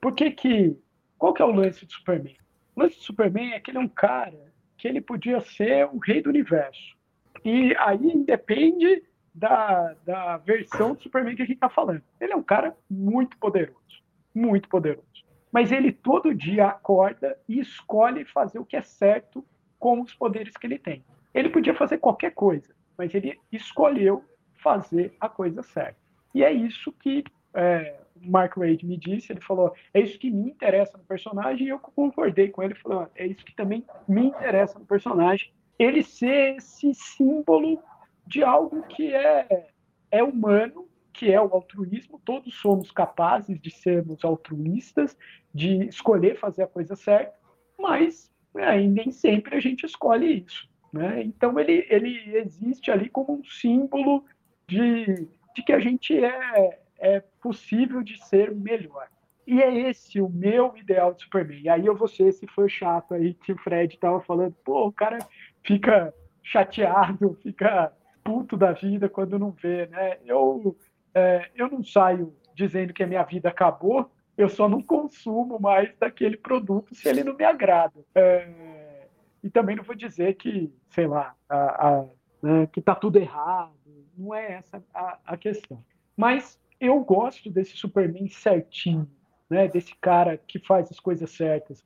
por 0.00 0.14
que 0.14 0.30
que... 0.30 0.76
Qual 1.16 1.32
que 1.32 1.40
é 1.40 1.44
o 1.44 1.50
lance 1.50 1.86
do 1.86 1.92
Superman? 1.92 2.36
O 2.76 2.82
lance 2.82 2.96
do 2.96 3.02
Superman 3.02 3.54
é 3.54 3.60
que 3.60 3.70
ele 3.70 3.78
é 3.78 3.80
um 3.80 3.88
cara 3.88 4.52
que 4.76 4.86
ele 4.86 5.00
podia 5.00 5.40
ser 5.40 5.86
o 5.86 5.98
rei 5.98 6.20
do 6.20 6.28
universo. 6.28 6.94
E 7.42 7.74
aí 7.78 8.22
depende 8.24 9.02
da, 9.34 9.94
da 10.04 10.36
versão 10.36 10.94
do 10.94 11.02
Superman 11.02 11.34
que 11.34 11.42
a 11.42 11.46
gente 11.46 11.56
está 11.56 11.70
falando. 11.70 12.02
Ele 12.20 12.34
é 12.34 12.36
um 12.36 12.42
cara 12.42 12.76
muito 12.90 13.38
poderoso, 13.38 14.02
muito 14.34 14.68
poderoso. 14.68 15.23
Mas 15.54 15.70
ele 15.70 15.92
todo 15.92 16.34
dia 16.34 16.66
acorda 16.66 17.38
e 17.48 17.60
escolhe 17.60 18.24
fazer 18.24 18.58
o 18.58 18.64
que 18.64 18.74
é 18.74 18.82
certo 18.82 19.44
com 19.78 20.00
os 20.00 20.12
poderes 20.12 20.56
que 20.56 20.66
ele 20.66 20.80
tem. 20.80 21.04
Ele 21.32 21.48
podia 21.48 21.72
fazer 21.72 21.98
qualquer 21.98 22.32
coisa, 22.32 22.74
mas 22.98 23.14
ele 23.14 23.38
escolheu 23.52 24.24
fazer 24.56 25.14
a 25.20 25.28
coisa 25.28 25.62
certa. 25.62 25.96
E 26.34 26.42
é 26.42 26.52
isso 26.52 26.90
que 26.90 27.22
é, 27.54 28.00
Mark 28.16 28.56
Wade 28.56 28.84
me 28.84 28.96
disse. 28.96 29.32
Ele 29.32 29.40
falou: 29.40 29.72
é 29.92 30.00
isso 30.00 30.18
que 30.18 30.28
me 30.28 30.50
interessa 30.50 30.98
no 30.98 31.04
personagem. 31.04 31.68
E 31.68 31.70
eu 31.70 31.78
concordei 31.78 32.48
com 32.48 32.60
ele. 32.60 32.74
Falou: 32.74 33.08
é 33.14 33.24
isso 33.24 33.44
que 33.44 33.54
também 33.54 33.84
me 34.08 34.26
interessa 34.26 34.76
no 34.76 34.84
personagem. 34.84 35.52
Ele 35.78 36.02
ser 36.02 36.56
esse 36.56 36.92
símbolo 36.94 37.80
de 38.26 38.42
algo 38.42 38.82
que 38.88 39.14
é, 39.14 39.68
é 40.10 40.24
humano, 40.24 40.88
que 41.14 41.32
é 41.32 41.40
o 41.40 41.54
altruísmo. 41.54 42.20
Todos 42.24 42.54
somos 42.56 42.90
capazes 42.90 43.58
de 43.60 43.70
sermos 43.70 44.24
altruístas, 44.24 45.16
de 45.54 45.86
escolher 45.86 46.36
fazer 46.38 46.64
a 46.64 46.66
coisa 46.66 46.96
certa, 46.96 47.34
mas 47.78 48.30
é, 48.56 48.80
nem 48.82 49.10
sempre 49.12 49.56
a 49.56 49.60
gente 49.60 49.86
escolhe 49.86 50.44
isso. 50.44 50.68
Né? 50.92 51.22
Então 51.22 51.58
ele, 51.58 51.86
ele 51.88 52.36
existe 52.36 52.90
ali 52.90 53.08
como 53.08 53.32
um 53.38 53.44
símbolo 53.44 54.24
de, 54.66 55.28
de 55.54 55.62
que 55.64 55.72
a 55.72 55.78
gente 55.78 56.22
é, 56.22 56.78
é 56.98 57.20
possível 57.40 58.02
de 58.02 58.22
ser 58.24 58.54
melhor. 58.54 59.08
E 59.46 59.62
é 59.62 59.88
esse 59.88 60.20
o 60.20 60.28
meu 60.28 60.74
ideal 60.76 61.12
de 61.12 61.22
Superman. 61.22 61.60
E 61.60 61.68
aí 61.68 61.86
eu 61.86 61.94
vou 61.94 62.08
ser 62.08 62.28
esse 62.28 62.46
fã 62.46 62.66
chato 62.68 63.14
aí 63.14 63.34
que 63.34 63.52
o 63.52 63.58
Fred 63.58 63.94
estava 63.94 64.20
falando, 64.20 64.54
pô, 64.64 64.86
o 64.86 64.92
cara 64.92 65.18
fica 65.62 66.14
chateado, 66.42 67.38
fica 67.42 67.92
puto 68.22 68.56
da 68.56 68.72
vida 68.72 69.08
quando 69.08 69.38
não 69.38 69.50
vê, 69.50 69.86
né? 69.86 70.18
Eu, 70.24 70.74
é, 71.14 71.50
eu 71.54 71.70
não 71.70 71.82
saio 71.82 72.34
dizendo 72.54 72.92
que 72.92 73.02
a 73.02 73.06
minha 73.06 73.22
vida 73.22 73.48
acabou, 73.48 74.10
eu 74.36 74.48
só 74.48 74.68
não 74.68 74.82
consumo 74.82 75.60
mais 75.60 75.94
daquele 75.98 76.36
produto 76.36 76.94
se 76.94 77.08
ele 77.08 77.22
não 77.22 77.36
me 77.36 77.44
agrada. 77.44 78.00
É, 78.14 79.06
e 79.42 79.50
também 79.50 79.76
não 79.76 79.84
vou 79.84 79.94
dizer 79.94 80.34
que, 80.34 80.72
sei 80.90 81.06
lá, 81.06 81.34
a, 81.48 81.88
a, 81.88 82.04
né, 82.42 82.66
que 82.72 82.80
tá 82.80 82.94
tudo 82.94 83.18
errado, 83.18 83.72
não 84.16 84.34
é 84.34 84.54
essa 84.54 84.82
a, 84.92 85.18
a 85.24 85.36
questão. 85.36 85.84
Mas 86.16 86.58
eu 86.80 86.98
gosto 87.00 87.50
desse 87.50 87.76
Superman 87.76 88.28
certinho, 88.28 89.08
né? 89.48 89.68
Desse 89.68 89.94
cara 89.96 90.36
que 90.36 90.58
faz 90.58 90.90
as 90.90 90.98
coisas 90.98 91.30
certas. 91.30 91.84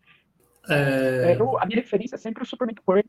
É... 0.68 1.32
É, 1.32 1.40
eu, 1.40 1.58
a 1.58 1.66
minha 1.66 1.80
referência 1.80 2.14
é 2.14 2.18
sempre 2.18 2.42
o 2.42 2.46
Superman 2.46 2.76
Burn, 2.86 3.04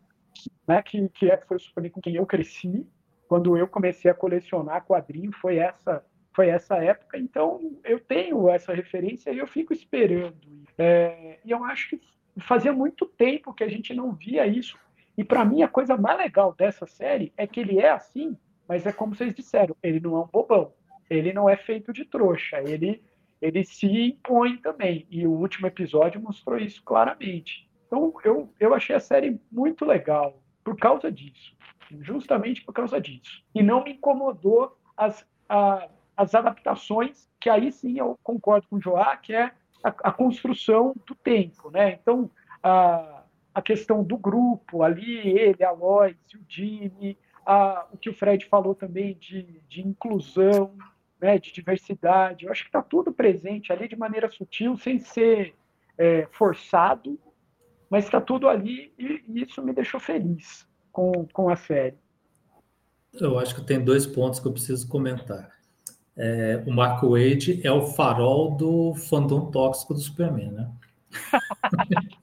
né? 0.67 0.81
Que, 0.81 1.07
que 1.09 1.29
é, 1.29 1.37
foi 1.37 1.57
o 1.57 1.59
Superman 1.59 1.91
com 1.91 2.01
quem 2.01 2.15
eu 2.15 2.25
cresci, 2.25 2.87
quando 3.27 3.55
eu 3.55 3.67
comecei 3.67 4.09
a 4.09 4.15
colecionar 4.15 4.85
quadrinho, 4.85 5.31
foi 5.33 5.57
essa 5.57 6.03
foi 6.39 6.47
essa 6.47 6.77
época, 6.77 7.17
então 7.17 7.59
eu 7.83 7.99
tenho 7.99 8.47
essa 8.47 8.73
referência 8.73 9.29
e 9.29 9.39
eu 9.39 9.45
fico 9.45 9.73
esperando. 9.73 10.37
É, 10.77 11.37
e 11.43 11.51
eu 11.51 11.65
acho 11.65 11.89
que 11.89 12.01
fazia 12.39 12.71
muito 12.71 13.05
tempo 13.05 13.53
que 13.53 13.61
a 13.61 13.67
gente 13.67 13.93
não 13.93 14.13
via 14.13 14.47
isso. 14.47 14.79
E 15.17 15.23
para 15.25 15.43
mim 15.43 15.63
a 15.63 15.67
coisa 15.67 15.97
mais 15.97 16.17
legal 16.17 16.55
dessa 16.57 16.85
série 16.85 17.33
é 17.35 17.45
que 17.45 17.59
ele 17.59 17.77
é 17.77 17.89
assim, 17.89 18.37
mas 18.69 18.85
é 18.85 18.93
como 18.93 19.13
vocês 19.13 19.35
disseram, 19.35 19.75
ele 19.83 19.99
não 19.99 20.15
é 20.15 20.19
um 20.21 20.27
bobão, 20.27 20.71
ele 21.09 21.33
não 21.33 21.49
é 21.49 21.57
feito 21.57 21.91
de 21.91 22.05
trouxa, 22.05 22.61
ele 22.61 23.03
ele 23.41 23.65
se 23.65 23.85
impõe 23.85 24.55
também. 24.55 25.05
E 25.11 25.27
o 25.27 25.31
último 25.31 25.67
episódio 25.67 26.21
mostrou 26.21 26.57
isso 26.57 26.81
claramente. 26.83 27.69
Então 27.85 28.13
eu, 28.23 28.49
eu 28.57 28.73
achei 28.73 28.95
a 28.95 28.99
série 29.01 29.37
muito 29.51 29.83
legal 29.83 30.41
por 30.63 30.77
causa 30.77 31.11
disso 31.11 31.53
justamente 32.01 32.63
por 32.63 32.71
causa 32.71 33.01
disso. 33.01 33.43
E 33.53 33.63
não 33.63 33.83
me 33.83 33.93
incomodou 33.93 34.77
as, 34.95 35.25
a, 35.49 35.89
as 36.19 36.35
adaptações, 36.35 37.29
que 37.39 37.49
aí 37.49 37.71
sim 37.71 37.97
eu 37.97 38.19
concordo 38.21 38.67
com 38.67 38.75
o 38.75 38.81
Joá, 38.81 39.15
que 39.15 39.33
é 39.33 39.53
a, 39.81 39.87
a 39.87 40.11
construção 40.11 40.93
do 41.07 41.15
tempo. 41.15 41.71
Né? 41.71 41.93
Então, 41.93 42.29
a, 42.61 43.23
a 43.53 43.61
questão 43.61 44.03
do 44.03 44.17
grupo 44.17 44.83
ali, 44.83 45.29
ele, 45.29 45.63
a 45.63 45.71
Lois, 45.71 46.17
o 46.35 46.39
Jimmy, 46.45 47.17
a, 47.45 47.87
o 47.93 47.97
que 47.97 48.09
o 48.09 48.13
Fred 48.13 48.45
falou 48.47 48.75
também 48.75 49.15
de, 49.17 49.61
de 49.69 49.81
inclusão, 49.81 50.75
né, 51.21 51.39
de 51.39 51.53
diversidade, 51.53 52.45
eu 52.45 52.51
acho 52.51 52.63
que 52.63 52.69
está 52.69 52.81
tudo 52.81 53.13
presente 53.13 53.71
ali 53.71 53.87
de 53.87 53.95
maneira 53.95 54.29
sutil, 54.29 54.75
sem 54.75 54.99
ser 54.99 55.55
é, 55.97 56.27
forçado, 56.33 57.17
mas 57.89 58.03
está 58.03 58.19
tudo 58.19 58.49
ali 58.49 58.93
e, 58.99 59.23
e 59.25 59.43
isso 59.43 59.63
me 59.63 59.71
deixou 59.71 60.01
feliz 60.01 60.67
com, 60.91 61.25
com 61.31 61.49
a 61.49 61.55
série? 61.55 61.97
Eu 63.13 63.39
acho 63.39 63.55
que 63.55 63.65
tem 63.65 63.81
dois 63.81 64.05
pontos 64.05 64.41
que 64.41 64.47
eu 64.49 64.51
preciso 64.51 64.85
comentar. 64.89 65.58
É, 66.21 66.61
o 66.67 66.71
Marco 66.73 67.11
Wade 67.11 67.61
é 67.63 67.71
o 67.71 67.87
farol 67.87 68.57
do 68.57 68.93
fandom 68.93 69.49
tóxico 69.49 69.93
do 69.93 70.01
Superman, 70.01 70.51
né? 70.51 70.69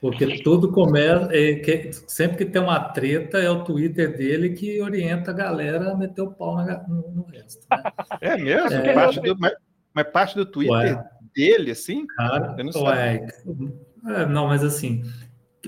Porque 0.00 0.42
tudo 0.42 0.72
começa. 0.72 1.28
É, 1.30 1.56
que, 1.56 1.92
sempre 1.92 2.38
que 2.38 2.46
tem 2.46 2.62
uma 2.62 2.80
treta, 2.80 3.36
é 3.36 3.50
o 3.50 3.62
Twitter 3.62 4.16
dele 4.16 4.50
que 4.50 4.80
orienta 4.80 5.32
a 5.32 5.34
galera 5.34 5.92
a 5.92 5.96
meter 5.96 6.22
o 6.22 6.32
pau 6.32 6.56
na, 6.56 6.82
no, 6.88 7.10
no, 7.10 7.24
resto. 7.24 7.66
Né? 7.70 7.82
É 8.22 8.36
mesmo? 8.38 8.72
É, 8.72 8.94
parte 8.94 9.20
do, 9.20 9.38
mas, 9.38 9.52
mas, 9.92 10.10
parte 10.10 10.34
do 10.34 10.46
Twitter 10.46 10.96
ué, 10.96 11.04
dele, 11.34 11.72
assim? 11.72 12.06
Cara, 12.06 12.54
eu 12.56 12.64
não 12.64 12.82
ué, 12.84 13.26
é, 14.06 14.24
não, 14.24 14.46
mas 14.46 14.64
assim, 14.64 15.02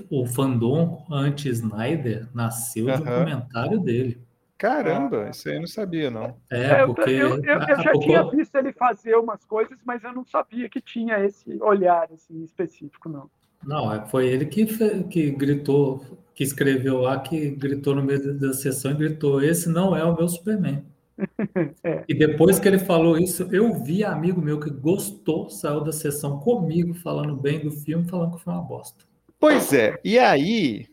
o 0.09 0.25
fandom 0.25 1.05
anti-Snyder 1.11 2.27
nasceu 2.33 2.85
de 2.85 2.93
um 2.93 3.05
comentário 3.05 3.79
dele. 3.79 4.19
Caramba, 4.61 5.25
ah, 5.25 5.29
isso 5.31 5.49
aí 5.49 5.55
eu 5.55 5.61
não 5.61 5.67
sabia, 5.67 6.11
não. 6.11 6.37
É, 6.47 6.85
porque... 6.85 7.09
Eu, 7.09 7.29
eu, 7.29 7.43
eu, 7.43 7.59
eu 7.61 7.81
já 7.81 7.93
tinha 7.93 8.29
visto 8.29 8.55
ele 8.55 8.71
fazer 8.71 9.15
umas 9.15 9.43
coisas, 9.43 9.75
mas 9.83 10.03
eu 10.03 10.13
não 10.13 10.23
sabia 10.23 10.69
que 10.69 10.79
tinha 10.79 11.17
esse 11.25 11.57
olhar 11.63 12.07
assim, 12.13 12.43
específico, 12.43 13.09
não. 13.09 13.27
Não, 13.65 13.91
é, 13.91 14.05
foi 14.05 14.27
ele 14.27 14.45
que, 14.45 14.67
que 15.05 15.31
gritou, 15.31 16.05
que 16.35 16.43
escreveu 16.43 16.99
lá, 16.99 17.19
que 17.19 17.49
gritou 17.49 17.95
no 17.95 18.03
meio 18.03 18.37
da 18.37 18.53
sessão 18.53 18.91
e 18.91 18.95
gritou: 18.95 19.41
Esse 19.41 19.67
não 19.67 19.97
é 19.97 20.03
o 20.03 20.15
meu 20.15 20.27
Superman. 20.27 20.85
é. 21.83 22.03
E 22.07 22.13
depois 22.13 22.59
que 22.59 22.67
ele 22.67 22.79
falou 22.79 23.17
isso, 23.17 23.47
eu 23.51 23.73
vi 23.83 24.03
amigo 24.03 24.39
meu 24.39 24.59
que 24.59 24.69
gostou, 24.69 25.49
saiu 25.49 25.81
da 25.81 25.91
sessão 25.91 26.39
comigo, 26.39 26.93
falando 26.93 27.35
bem 27.35 27.59
do 27.59 27.71
filme, 27.71 28.07
falando 28.07 28.37
que 28.37 28.43
foi 28.43 28.53
uma 28.53 28.61
bosta. 28.61 29.03
Pois 29.39 29.73
é, 29.73 29.99
e 30.03 30.19
aí 30.19 30.85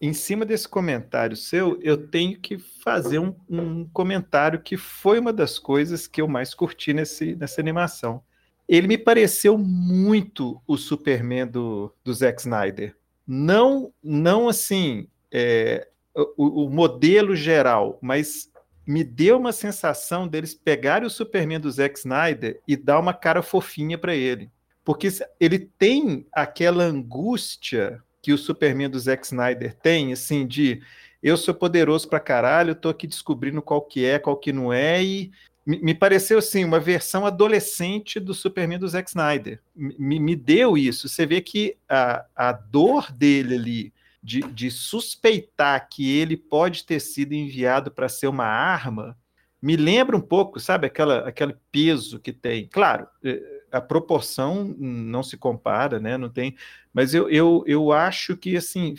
em 0.00 0.12
cima 0.12 0.44
desse 0.44 0.68
comentário 0.68 1.36
seu, 1.36 1.80
eu 1.80 1.96
tenho 2.08 2.38
que 2.38 2.58
fazer 2.58 3.18
um, 3.18 3.34
um, 3.48 3.88
comentário 3.88 4.60
que 4.60 4.76
foi 4.76 5.18
uma 5.18 5.32
das 5.32 5.58
coisas 5.58 6.06
que 6.06 6.20
eu 6.20 6.28
mais 6.28 6.52
curti 6.52 6.92
nesse, 6.92 7.34
nessa 7.34 7.60
animação. 7.60 8.22
Ele 8.68 8.86
me 8.86 8.98
pareceu 8.98 9.56
muito 9.56 10.60
o 10.66 10.76
Superman 10.76 11.46
do, 11.46 11.94
do 12.04 12.12
Zack 12.12 12.40
Snyder. 12.40 12.94
Não, 13.26 13.92
não 14.02 14.48
assim, 14.48 15.08
é, 15.32 15.88
o, 16.14 16.66
o 16.66 16.70
modelo 16.70 17.34
geral, 17.34 17.98
mas 18.02 18.50
me 18.86 19.02
deu 19.02 19.38
uma 19.38 19.52
sensação 19.52 20.28
deles 20.28 20.54
pegarem 20.54 21.06
o 21.06 21.10
Superman 21.10 21.58
do 21.58 21.70
Zack 21.70 21.98
Snyder 21.98 22.60
e 22.68 22.76
dar 22.76 22.98
uma 22.98 23.14
cara 23.14 23.42
fofinha 23.42 23.96
para 23.96 24.14
ele. 24.14 24.50
Porque 24.84 25.08
ele 25.40 25.58
tem 25.58 26.26
aquela 26.30 26.84
angústia 26.84 28.02
que 28.24 28.32
o 28.32 28.38
Superman 28.38 28.88
do 28.88 28.98
Zack 28.98 29.26
Snyder 29.26 29.74
tem, 29.74 30.10
assim, 30.10 30.46
de 30.46 30.80
eu 31.22 31.36
sou 31.36 31.52
poderoso 31.52 32.08
pra 32.08 32.18
caralho, 32.18 32.74
tô 32.74 32.88
aqui 32.88 33.06
descobrindo 33.06 33.60
qual 33.60 33.82
que 33.82 34.02
é, 34.02 34.18
qual 34.18 34.34
que 34.34 34.50
não 34.50 34.72
é, 34.72 35.04
e 35.04 35.30
me, 35.66 35.78
me 35.78 35.94
pareceu, 35.94 36.38
assim, 36.38 36.64
uma 36.64 36.80
versão 36.80 37.26
adolescente 37.26 38.18
do 38.18 38.32
Superman 38.32 38.78
do 38.78 38.88
Zack 38.88 39.10
Snyder. 39.10 39.60
Me, 39.76 40.18
me 40.18 40.34
deu 40.34 40.78
isso. 40.78 41.06
Você 41.06 41.26
vê 41.26 41.42
que 41.42 41.76
a, 41.86 42.24
a 42.34 42.52
dor 42.52 43.12
dele 43.12 43.54
ali, 43.56 43.92
de, 44.22 44.40
de 44.40 44.70
suspeitar 44.70 45.86
que 45.86 46.18
ele 46.18 46.34
pode 46.34 46.84
ter 46.84 47.00
sido 47.00 47.34
enviado 47.34 47.90
para 47.90 48.08
ser 48.08 48.28
uma 48.28 48.46
arma, 48.46 49.14
me 49.60 49.76
lembra 49.76 50.16
um 50.16 50.20
pouco, 50.22 50.58
sabe, 50.58 50.86
aquela, 50.86 51.28
aquele 51.28 51.54
peso 51.70 52.18
que 52.18 52.32
tem. 52.32 52.68
Claro, 52.68 53.06
eh, 53.22 53.53
a 53.74 53.80
proporção 53.80 54.74
não 54.78 55.22
se 55.22 55.36
compara, 55.36 55.98
né? 55.98 56.16
Não 56.16 56.28
tem, 56.28 56.56
mas 56.92 57.12
eu, 57.12 57.28
eu, 57.28 57.64
eu 57.66 57.92
acho 57.92 58.36
que 58.36 58.56
assim 58.56 58.94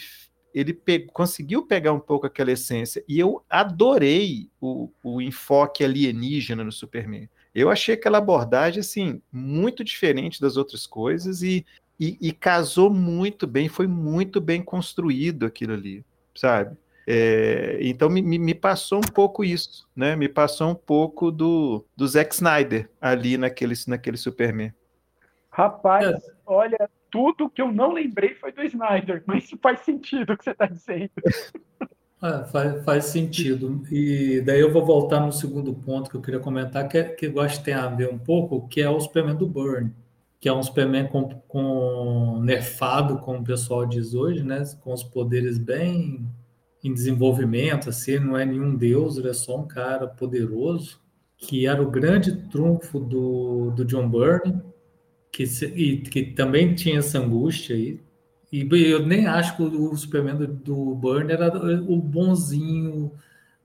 ele 0.54 0.74
pe 0.74 1.00
conseguiu 1.00 1.66
pegar 1.66 1.94
um 1.94 2.00
pouco 2.00 2.26
aquela 2.26 2.52
essência 2.52 3.04
e 3.08 3.20
eu 3.20 3.44
adorei 3.50 4.50
o, 4.60 4.90
o 5.04 5.22
enfoque 5.22 5.84
alienígena 5.84 6.64
no 6.64 6.72
Superman. 6.72 7.30
Eu 7.54 7.70
achei 7.70 7.96
aquela 7.96 8.18
abordagem 8.18 8.82
assim 8.82 9.22
muito 9.32 9.84
diferente 9.84 10.42
das 10.42 10.58
outras 10.58 10.86
coisas 10.86 11.42
e, 11.42 11.66
e, 12.00 12.18
e 12.22 12.32
casou 12.34 12.90
muito 12.90 13.48
bem, 13.48 13.70
foi 13.70 13.88
muito 13.88 14.42
bem 14.42 14.62
construído 14.62 15.46
aquilo 15.46 15.74
ali, 15.74 16.06
sabe? 16.36 16.78
É, 17.08 17.78
então 17.82 18.10
me, 18.10 18.22
me, 18.22 18.56
passou 18.56 18.98
um 18.98 19.12
pouco 19.14 19.44
isso, 19.44 19.88
né? 19.96 20.16
Me 20.16 20.28
passou 20.28 20.70
um 20.70 20.76
pouco 20.76 21.32
do, 21.32 21.86
do 21.96 22.08
Zack 22.08 22.34
Snyder 22.34 22.90
ali 23.00 23.38
naquele, 23.38 23.76
naquele 23.88 24.18
Superman. 24.18 24.74
Rapaz, 25.52 26.08
é. 26.08 26.20
olha, 26.46 26.90
tudo 27.12 27.50
que 27.50 27.62
eu 27.62 27.72
não 27.72 27.94
lembrei 27.94 28.34
foi 28.34 28.52
do 28.52 28.64
Snyder, 28.64 29.24
mas 29.26 29.50
faz 29.62 29.82
sentido 29.82 30.34
o 30.34 30.38
que 30.38 30.44
você 30.44 30.52
está 30.52 30.66
dizendo. 30.66 31.12
É, 32.24 32.44
faz, 32.46 32.84
faz, 32.84 33.06
sentido. 33.06 33.84
E 33.92 34.42
daí 34.42 34.60
eu 34.60 34.74
vou 34.74 34.84
voltar 34.84 35.20
no 35.20 35.32
segundo 35.32 35.74
ponto 35.74 36.10
que 36.10 36.16
eu 36.16 36.22
queria 36.22 36.40
comentar, 36.40 36.88
que, 36.88 36.98
é, 36.98 37.04
que 37.04 37.28
eu 37.28 37.40
acho 37.40 37.60
que 37.60 37.66
tem 37.66 37.74
a 37.74 37.88
ver 37.88 38.10
um 38.10 38.18
pouco, 38.18 38.68
que 38.68 38.82
é 38.82 38.90
o 38.90 39.00
Superman 39.00 39.36
do 39.36 39.46
Burn, 39.46 39.92
que 40.40 40.50
é 40.50 40.54
um 40.54 40.64
Superman 40.64 41.08
com, 41.08 41.30
com 41.48 42.40
nerfado, 42.42 43.20
como 43.20 43.40
o 43.40 43.44
pessoal 43.44 43.86
diz 43.86 44.14
hoje, 44.14 44.44
né? 44.44 44.64
Com 44.82 44.92
os 44.92 45.04
poderes 45.04 45.58
bem 45.58 46.26
em 46.86 46.94
desenvolvimento, 46.94 47.90
assim, 47.90 48.20
não 48.20 48.38
é 48.38 48.46
nenhum 48.46 48.76
deus, 48.76 49.18
ele 49.18 49.30
é 49.30 49.34
só 49.34 49.60
um 49.60 49.68
cara 49.68 50.06
poderoso, 50.06 51.00
que 51.36 51.66
era 51.66 51.82
o 51.82 51.90
grande 51.90 52.48
trunfo 52.50 53.00
do, 53.00 53.72
do 53.72 53.84
John 53.84 54.08
Byrne, 54.08 54.62
que, 55.32 55.44
e, 55.44 55.98
que 55.98 56.24
também 56.34 56.76
tinha 56.76 57.00
essa 57.00 57.18
angústia 57.18 57.76
aí. 57.76 58.00
E 58.52 58.68
eu 58.72 59.04
nem 59.04 59.26
acho 59.26 59.58
que 59.58 59.64
o 59.64 59.96
Superman 59.98 60.36
do, 60.36 60.48
do 60.48 60.96
Byrne 60.96 61.34
era 61.34 61.58
o 61.58 61.98
bonzinho, 61.98 63.12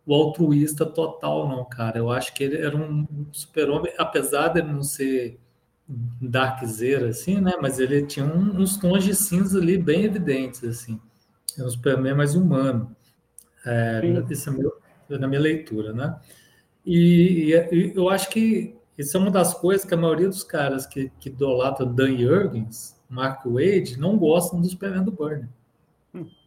o 0.06 0.14
altruísta 0.14 0.86
total, 0.86 1.46
não, 1.46 1.64
cara. 1.66 1.98
Eu 1.98 2.10
acho 2.10 2.34
que 2.34 2.42
ele 2.42 2.56
era 2.56 2.74
um 2.74 3.06
super-homem, 3.30 3.92
apesar 3.98 4.48
de 4.48 4.62
não 4.62 4.82
ser 4.82 5.38
darkzeira, 5.86 7.10
assim, 7.10 7.38
né? 7.38 7.52
Mas 7.60 7.78
ele 7.78 8.02
tinha 8.06 8.24
uns 8.24 8.78
tons 8.78 9.04
de 9.04 9.14
cinza 9.14 9.58
ali 9.58 9.76
bem 9.76 10.04
evidentes, 10.04 10.64
assim. 10.64 10.98
Era 11.56 11.66
um 11.66 11.70
Superman 11.70 12.14
mais 12.14 12.34
humano. 12.34 12.96
É, 13.64 14.00
isso 14.30 14.48
é 14.48 14.52
meu, 14.52 14.72
na 15.08 15.28
minha 15.28 15.40
leitura, 15.40 15.92
né? 15.92 16.18
E, 16.84 17.52
e, 17.72 17.92
eu 17.94 18.08
acho 18.08 18.30
que 18.30 18.74
isso 18.96 19.16
é 19.16 19.20
uma 19.20 19.30
das 19.30 19.54
coisas 19.54 19.84
que 19.84 19.94
a 19.94 19.96
maioria 19.96 20.28
dos 20.28 20.44
caras 20.44 20.86
que, 20.86 21.10
que 21.20 21.28
idolatram 21.28 21.92
Dan 21.92 22.16
Jurgens, 22.16 23.00
Mark 23.08 23.44
Wade, 23.44 23.98
não 23.98 24.16
gostam 24.16 24.60
do 24.60 24.68
Superman 24.68 25.04
do 25.04 25.12
Burn. 25.12 25.48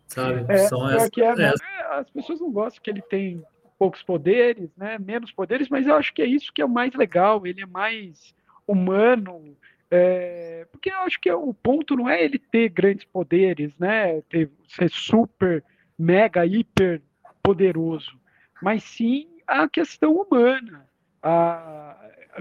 Sabe? 0.08 0.46
É, 0.48 0.58
São 0.68 0.90
é, 0.90 0.98
é, 0.98 1.54
as 1.92 2.10
pessoas 2.10 2.40
não 2.40 2.52
gostam 2.52 2.82
que 2.84 2.90
ele 2.90 3.02
tem 3.02 3.44
poucos 3.78 4.04
poderes, 4.04 4.70
né? 4.78 4.98
Menos 5.00 5.32
poderes, 5.32 5.68
mas 5.70 5.88
eu 5.88 5.96
acho 5.96 6.14
que 6.14 6.22
é 6.22 6.26
isso 6.26 6.54
que 6.54 6.62
é 6.62 6.66
o 6.66 6.70
mais 6.70 6.94
legal. 6.94 7.46
Ele 7.46 7.62
é 7.62 7.66
mais 7.66 8.34
humano. 8.68 9.58
É, 9.90 10.66
porque 10.72 10.90
eu 10.90 10.98
acho 11.00 11.20
que 11.20 11.32
o 11.32 11.54
ponto 11.54 11.96
não 11.96 12.10
é 12.10 12.24
ele 12.24 12.40
ter 12.40 12.70
grandes 12.70 13.06
poderes, 13.06 13.74
né? 13.78 14.22
Ter, 14.30 14.50
ser 14.68 14.90
super 14.90 15.64
mega, 16.04 16.46
hiper 16.46 17.02
poderoso, 17.42 18.20
mas 18.62 18.84
sim 18.84 19.28
a 19.48 19.68
questão 19.68 20.14
humana, 20.14 20.88
a, 21.22 21.98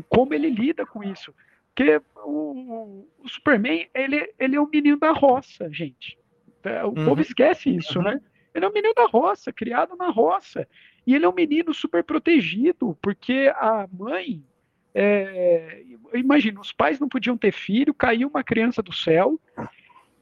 como 0.09 0.35
ele 0.35 0.51
lida 0.51 0.85
com 0.85 1.03
isso. 1.03 1.35
Porque 1.75 2.03
o, 2.25 3.07
o 3.19 3.29
Superman, 3.29 3.89
ele, 3.95 4.33
ele 4.39 4.57
é 4.57 4.61
um 4.61 4.69
menino 4.69 4.99
da 4.99 5.13
roça, 5.13 5.71
gente. 5.73 6.19
É, 6.65 6.85
o 6.85 6.89
uhum. 6.89 7.05
povo 7.07 7.21
esquece 7.21 7.75
isso, 7.75 7.99
uhum. 7.99 8.05
né? 8.05 8.21
Ele 8.55 8.65
é 8.65 8.69
um 8.69 8.73
menino 8.73 8.95
da 8.95 9.07
roça, 9.07 9.53
criado 9.53 9.97
na 9.97 10.11
roça. 10.11 10.69
E 11.07 11.15
ele 11.15 11.25
é 11.25 11.29
um 11.29 11.35
menino 11.35 11.73
super 11.73 12.05
protegido, 12.05 12.97
porque 13.01 13.53
a 13.57 13.89
mãe. 13.91 14.45
É, 14.95 15.83
imagina, 16.13 16.61
os 16.61 16.71
pais 16.71 17.01
não 17.01 17.09
podiam 17.09 17.39
ter 17.39 17.51
filho, 17.51 17.95
caiu 17.95 18.29
uma 18.29 18.45
criança 18.45 18.83
do 18.83 18.93
céu, 18.93 19.41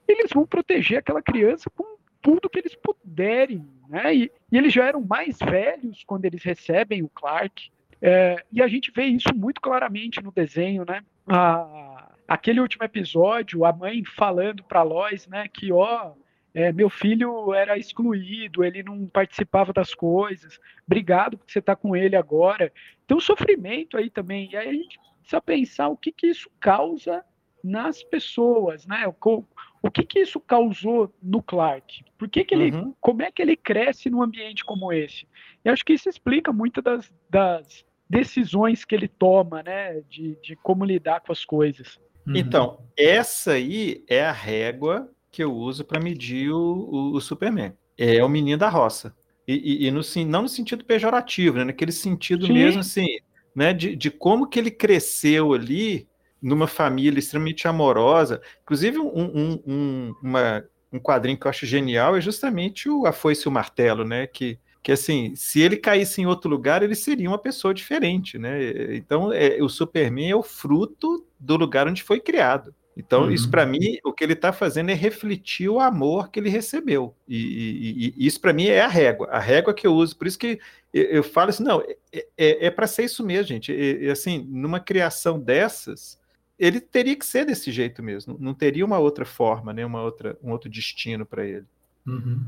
eles 0.07 0.31
vão 0.33 0.47
proteger 0.47 0.99
aquela 0.99 1.21
criança 1.21 1.69
com 1.71 1.99
tudo 2.21 2.49
que 2.49 2.59
eles 2.59 2.75
puderem. 2.75 3.67
Né? 3.89 4.15
E, 4.15 4.33
e 4.53 4.59
eles 4.59 4.73
já 4.73 4.87
eram 4.87 5.01
mais 5.01 5.39
velhos 5.39 6.05
quando 6.05 6.25
eles 6.25 6.43
recebem 6.43 7.03
o 7.03 7.09
Clark. 7.09 7.71
É, 8.01 8.43
e 8.51 8.63
a 8.63 8.69
gente 8.69 8.91
vê 8.91 9.05
isso 9.05 9.35
muito 9.35 9.61
claramente 9.61 10.23
no 10.23 10.33
desenho, 10.33 10.85
né? 10.87 11.03
A, 11.27 12.13
aquele 12.27 12.61
último 12.61 12.85
episódio, 12.85 13.65
a 13.65 13.73
mãe 13.73 14.05
falando 14.05 14.63
para 14.65 14.83
Lois, 14.83 15.27
né, 15.27 15.49
que 15.49 15.73
ó, 15.73 16.13
é, 16.55 16.73
meu 16.73 16.89
filho 16.89 17.53
era 17.53 17.77
excluído, 17.77 18.65
ele 18.65 18.83
não 18.83 19.07
participava 19.07 19.73
das 19.73 19.95
coisas. 19.95 20.59
Obrigado 20.87 21.37
por 21.37 21.51
você 21.51 21.59
estar 21.59 21.77
tá 21.77 21.81
com 21.81 21.95
ele 21.95 22.17
agora. 22.17 22.73
Tem 23.07 23.17
um 23.17 23.21
sofrimento 23.21 23.97
aí 23.97 24.11
também. 24.11 24.51
E 24.51 24.57
aí 24.57 24.69
a 24.69 24.73
gente 24.73 24.99
precisa 25.21 25.41
pensar 25.41 25.89
o 25.89 25.97
que 25.97 26.11
que 26.11 26.29
isso 26.29 26.51
causa 26.59 27.25
nas 27.63 28.03
pessoas, 28.03 28.87
né? 28.87 29.07
O, 29.07 29.45
o 29.83 29.91
que, 29.91 30.03
que 30.05 30.21
isso 30.21 30.39
causou 30.41 31.13
no 31.23 31.43
Clark? 31.43 32.05
Por 32.19 32.29
que, 32.29 32.45
que 32.45 32.55
ele, 32.55 32.71
uhum. 32.73 32.95
como 33.01 33.23
é 33.23 33.31
que 33.31 33.41
ele 33.41 33.57
cresce 33.57 34.11
num 34.11 34.23
ambiente 34.23 34.65
como 34.65 34.93
esse? 34.93 35.27
E 35.65 35.69
acho 35.69 35.85
que 35.85 35.93
isso 35.93 36.09
explica 36.09 36.53
muito 36.53 36.83
das, 36.83 37.13
das 37.29 37.85
decisões 38.09 38.85
que 38.85 38.95
ele 38.95 39.09
toma, 39.09 39.63
né? 39.63 40.01
De, 40.09 40.37
de 40.43 40.57
como 40.57 40.85
lidar 40.85 41.21
com 41.21 41.33
as 41.33 41.45
coisas. 41.45 41.99
Uhum. 42.27 42.37
Então, 42.37 42.81
essa 42.97 43.53
aí 43.53 44.05
é 44.09 44.25
a 44.25 44.33
régua 44.33 45.11
que 45.31 45.43
eu 45.43 45.55
uso 45.55 45.85
para 45.85 46.03
medir 46.03 46.51
o, 46.51 46.59
o, 46.59 47.13
o, 47.15 47.21
Superman. 47.21 47.73
É 47.97 48.23
o 48.25 48.29
menino 48.29 48.59
da 48.59 48.69
roça. 48.69 49.15
E, 49.47 49.85
e, 49.85 49.87
e 49.87 49.91
no, 49.91 50.01
não 50.27 50.43
no 50.43 50.49
sentido 50.49 50.85
pejorativo, 50.85 51.59
né? 51.59 51.65
naquele 51.65 51.93
sentido 51.93 52.47
Sim. 52.47 52.53
mesmo 52.53 52.81
assim, 52.81 53.07
né? 53.55 53.73
De, 53.73 53.97
de 53.97 54.11
como 54.11 54.47
que 54.47 54.59
ele 54.59 54.71
cresceu 54.71 55.53
ali 55.55 56.09
numa 56.43 56.67
família 56.67 57.19
extremamente 57.19 57.69
amorosa. 57.69 58.41
Inclusive, 58.63 58.99
um, 58.99 59.09
um, 59.09 59.63
um, 59.67 60.15
uma, 60.23 60.65
um 60.93 60.99
quadrinho 60.99 61.39
que 61.39 61.47
eu 61.47 61.51
acho 61.51 61.67
genial 61.67 62.17
é 62.17 62.21
justamente 62.21 62.89
o 62.89 63.07
A 63.07 63.13
Foice 63.13 63.47
e 63.47 63.49
o 63.49 63.53
Martelo, 63.53 64.05
né? 64.05 64.27
Que, 64.27 64.59
que 64.83 64.93
assim, 64.93 65.35
se 65.37 65.61
ele 65.61 65.77
caísse 65.77 66.21
em 66.21 66.27
outro 66.27 66.51
lugar, 66.51 66.83
ele 66.83 66.95
seria 66.95 67.29
uma 67.29 67.39
pessoa 67.39 67.75
diferente, 67.75 68.39
né? 68.39 68.95
Então, 68.97 69.33
é, 69.33 69.63
o 69.63 69.69
Superman 69.69 70.31
é 70.31 70.37
o 70.37 70.43
fruto 70.43 71.27
do 71.39 71.57
lugar 71.57 71.87
onde 71.87 72.03
foi 72.03 72.21
criado. 72.21 72.75
Então, 72.97 73.25
uhum. 73.25 73.31
isso 73.31 73.51
para 73.51 73.65
mim, 73.65 73.99
o 74.05 74.13
que 74.13 74.23
ele 74.23 74.35
está 74.35 74.53
fazendo 74.53 74.91
é 74.91 74.95
refletir 74.95 75.69
o 75.71 75.81
amor 75.81 76.31
que 76.31 76.39
ele 76.39 76.51
recebeu. 76.51 77.15
E, 77.27 77.37
e, 77.37 78.15
e 78.17 78.27
isso 78.27 78.39
para 78.41 78.53
mim 78.53 78.67
é 78.67 78.81
a 78.83 78.89
régua, 78.89 79.29
a 79.31 79.39
régua 79.39 79.73
que 79.73 79.87
eu 79.87 79.95
uso. 79.95 80.17
Por 80.17 80.27
isso 80.27 80.39
que 80.39 80.59
eu, 80.93 81.05
eu 81.05 81.23
falo 81.23 81.49
assim, 81.49 81.63
não, 81.63 81.81
é, 81.81 82.27
é, 82.37 82.67
é 82.67 82.71
para 82.71 82.87
ser 82.87 83.05
isso 83.05 83.25
mesmo, 83.25 83.47
gente. 83.47 83.73
E, 83.73 84.11
assim, 84.11 84.47
numa 84.51 84.81
criação 84.81 85.41
dessas, 85.41 86.20
ele 86.61 86.79
teria 86.79 87.17
que 87.17 87.25
ser 87.25 87.47
desse 87.47 87.73
jeito 87.73 88.03
mesmo. 88.03 88.37
Não 88.39 88.53
teria 88.53 88.85
uma 88.85 88.99
outra 88.99 89.25
forma, 89.25 89.73
né? 89.73 89.85
Uma 89.85 90.03
outra, 90.03 90.37
um 90.43 90.51
outro 90.51 90.69
destino 90.69 91.25
para 91.25 91.47
ele. 91.47 91.65
Uhum. 92.07 92.45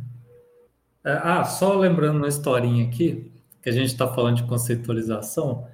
É, 1.03 1.13
ah, 1.13 1.43
só 1.45 1.75
lembrando 1.75 2.19
uma 2.19 2.29
historinha 2.29 2.85
aqui, 2.85 3.33
que 3.63 3.71
a 3.71 3.73
gente 3.73 3.87
está 3.87 4.07
falando 4.07 4.37
de 4.37 4.43
conceitualização. 4.43 5.67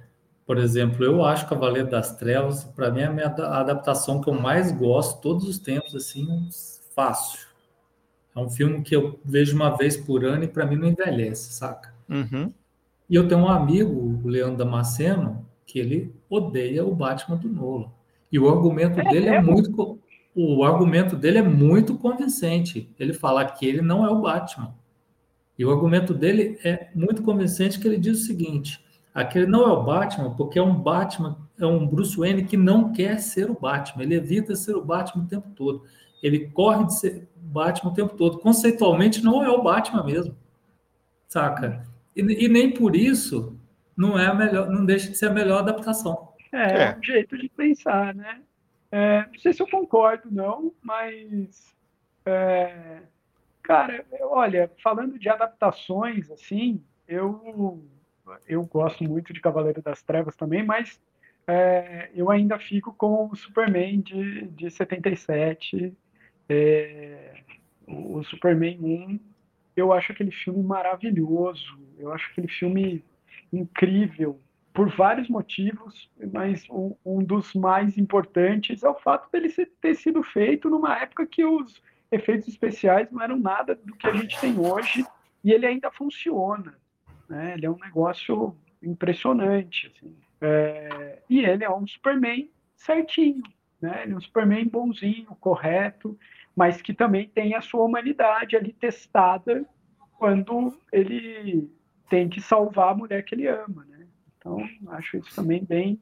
Por 0.45 0.57
exemplo, 0.57 1.03
eu 1.03 1.23
acho 1.23 1.49
Cavaleiro 1.49 1.89
das 1.89 2.15
Trevas, 2.15 2.63
para 2.63 2.89
mim, 2.89 3.01
é 3.01 3.05
a 3.05 3.11
minha 3.11 3.27
adaptação 3.27 4.21
que 4.21 4.29
eu 4.29 4.33
mais 4.33 4.71
gosto 4.71 5.21
todos 5.21 5.45
os 5.45 5.59
tempos, 5.59 5.93
assim, 5.93 6.47
fácil. 6.95 7.41
É 8.33 8.39
um 8.39 8.49
filme 8.49 8.81
que 8.81 8.95
eu 8.95 9.19
vejo 9.25 9.53
uma 9.53 9.75
vez 9.75 9.97
por 9.97 10.23
ano 10.23 10.45
e 10.45 10.47
para 10.47 10.65
mim 10.65 10.77
não 10.77 10.87
envelhece, 10.87 11.51
saca? 11.51 11.93
Uhum. 12.07 12.53
E 13.09 13.15
eu 13.15 13.27
tenho 13.27 13.41
um 13.41 13.49
amigo, 13.49 14.21
o 14.23 14.27
Leandro 14.27 14.57
Damasceno, 14.57 15.45
que 15.65 15.77
ele 15.77 16.15
odeia 16.29 16.85
o 16.85 16.95
Batman 16.95 17.35
do 17.35 17.49
Nolan. 17.49 17.98
E 18.31 18.39
o 18.39 18.47
argumento 18.47 18.99
é, 18.99 19.03
dele 19.03 19.29
é, 19.29 19.35
é 19.35 19.41
muito 19.41 19.99
o 20.35 20.63
argumento 20.63 21.15
dele 21.15 21.39
é 21.39 21.43
muito 21.43 21.97
convincente. 21.97 22.89
Ele 22.99 23.13
fala 23.13 23.43
que 23.45 23.65
ele 23.65 23.81
não 23.81 24.05
é 24.05 24.09
o 24.09 24.21
Batman. 24.21 24.73
E 25.57 25.65
o 25.65 25.71
argumento 25.71 26.13
dele 26.13 26.57
é 26.63 26.89
muito 26.95 27.21
convincente 27.23 27.79
que 27.79 27.87
ele 27.87 27.97
diz 27.97 28.21
o 28.21 28.25
seguinte: 28.25 28.83
aquele 29.13 29.45
não 29.45 29.63
é 29.63 29.71
o 29.73 29.83
Batman 29.83 30.33
porque 30.35 30.57
é 30.57 30.63
um 30.63 30.75
Batman, 30.75 31.37
é 31.59 31.65
um 31.65 31.85
Bruce 31.85 32.15
Wayne 32.15 32.45
que 32.45 32.55
não 32.55 32.93
quer 32.93 33.19
ser 33.19 33.49
o 33.49 33.59
Batman. 33.59 34.03
Ele 34.03 34.15
evita 34.15 34.55
ser 34.55 34.75
o 34.75 34.85
Batman 34.85 35.23
o 35.23 35.27
tempo 35.27 35.49
todo. 35.55 35.83
Ele 36.23 36.47
corre 36.47 36.85
de 36.85 36.97
ser 36.97 37.27
Batman 37.35 37.91
o 37.91 37.93
tempo 37.93 38.15
todo. 38.15 38.39
Conceitualmente 38.39 39.23
não 39.23 39.43
é 39.43 39.49
o 39.49 39.61
Batman 39.61 40.05
mesmo. 40.05 40.35
Saca? 41.27 41.85
E, 42.15 42.21
e 42.21 42.47
nem 42.47 42.73
por 42.73 42.95
isso 42.95 43.57
não 43.95 44.17
é 44.17 44.27
a 44.27 44.33
melhor, 44.33 44.69
não 44.69 44.85
deixa 44.85 45.09
de 45.09 45.17
ser 45.17 45.27
a 45.27 45.33
melhor 45.33 45.59
adaptação. 45.59 46.28
É, 46.51 46.83
é. 46.83 46.97
um 46.97 47.03
jeito 47.03 47.37
de 47.37 47.49
pensar, 47.49 48.13
né? 48.13 48.41
É, 48.91 49.25
não 49.27 49.39
sei 49.39 49.53
se 49.53 49.61
eu 49.61 49.67
concordo, 49.67 50.29
não, 50.31 50.73
mas. 50.81 51.75
É, 52.25 53.01
cara, 53.63 54.05
olha, 54.21 54.71
falando 54.81 55.17
de 55.17 55.29
adaptações, 55.29 56.29
assim, 56.31 56.83
eu, 57.07 57.83
eu 58.47 58.63
gosto 58.65 59.03
muito 59.03 59.31
de 59.31 59.41
Cavaleiro 59.41 59.81
das 59.81 60.01
Trevas 60.01 60.35
também, 60.35 60.63
mas 60.63 60.99
é, 61.47 62.09
eu 62.13 62.29
ainda 62.29 62.59
fico 62.59 62.93
com 62.93 63.27
o 63.27 63.35
Superman 63.35 64.01
de, 64.01 64.47
de 64.47 64.69
77, 64.69 65.95
é, 66.47 67.43
o 67.87 68.23
Superman 68.23 68.79
1. 68.79 69.19
Eu 69.75 69.93
acho 69.93 70.11
aquele 70.11 70.31
filme 70.31 70.61
maravilhoso, 70.61 71.79
eu 71.97 72.11
acho 72.11 72.29
aquele 72.31 72.47
filme 72.47 73.03
incrível 73.51 74.39
por 74.79 74.87
vários 74.95 75.27
motivos, 75.27 76.09
mas 76.31 76.65
um, 76.69 76.95
um, 77.05 77.21
dos 77.21 77.53
mais 77.53 77.97
importantes 77.97 78.81
é 78.81 78.87
o 78.87 78.95
fato 78.95 79.29
dele 79.29 79.49
ter 79.81 79.93
sido 79.93 80.23
feito 80.23 80.69
numa 80.69 80.97
época 80.97 81.27
que 81.27 81.43
os 81.43 81.83
efeitos 82.09 82.47
especiais 82.47 83.11
não 83.11 83.21
eram 83.21 83.37
nada 83.37 83.75
do 83.75 83.93
que 83.93 84.07
a 84.07 84.13
gente 84.13 84.39
tem 84.39 84.57
hoje 84.57 85.05
e 85.43 85.51
ele 85.51 85.65
ainda 85.65 85.91
funciona. 85.91 86.79
Né? 87.27 87.55
Ele 87.55 87.65
é 87.65 87.69
um 87.69 87.77
negócio 87.77 88.55
impressionante. 88.81 89.93
Assim. 89.93 90.15
É, 90.39 91.23
e 91.29 91.39
ele 91.43 91.65
é 91.65 91.69
um 91.69 91.85
Superman 91.85 92.49
certinho. 92.73 93.43
Né? 93.81 94.03
Ele 94.03 94.13
é 94.13 94.15
um 94.15 94.21
Superman 94.21 94.65
bonzinho, 94.65 95.35
correto, 95.41 96.17
mas 96.55 96.81
que 96.81 96.93
também 96.93 97.27
tem 97.27 97.53
a 97.53 97.59
sua 97.59 97.83
humanidade 97.83 98.55
ali 98.55 98.71
testada 98.71 99.65
quando 100.17 100.73
ele 100.89 101.69
tem 102.09 102.29
que 102.29 102.39
salvar 102.39 102.93
a 102.93 102.95
mulher 102.95 103.25
que 103.25 103.35
ele 103.35 103.45
ama. 103.45 103.88
Então, 104.39 104.57
acho 104.87 105.17
isso 105.17 105.35
também 105.35 105.63
bem, 105.63 105.99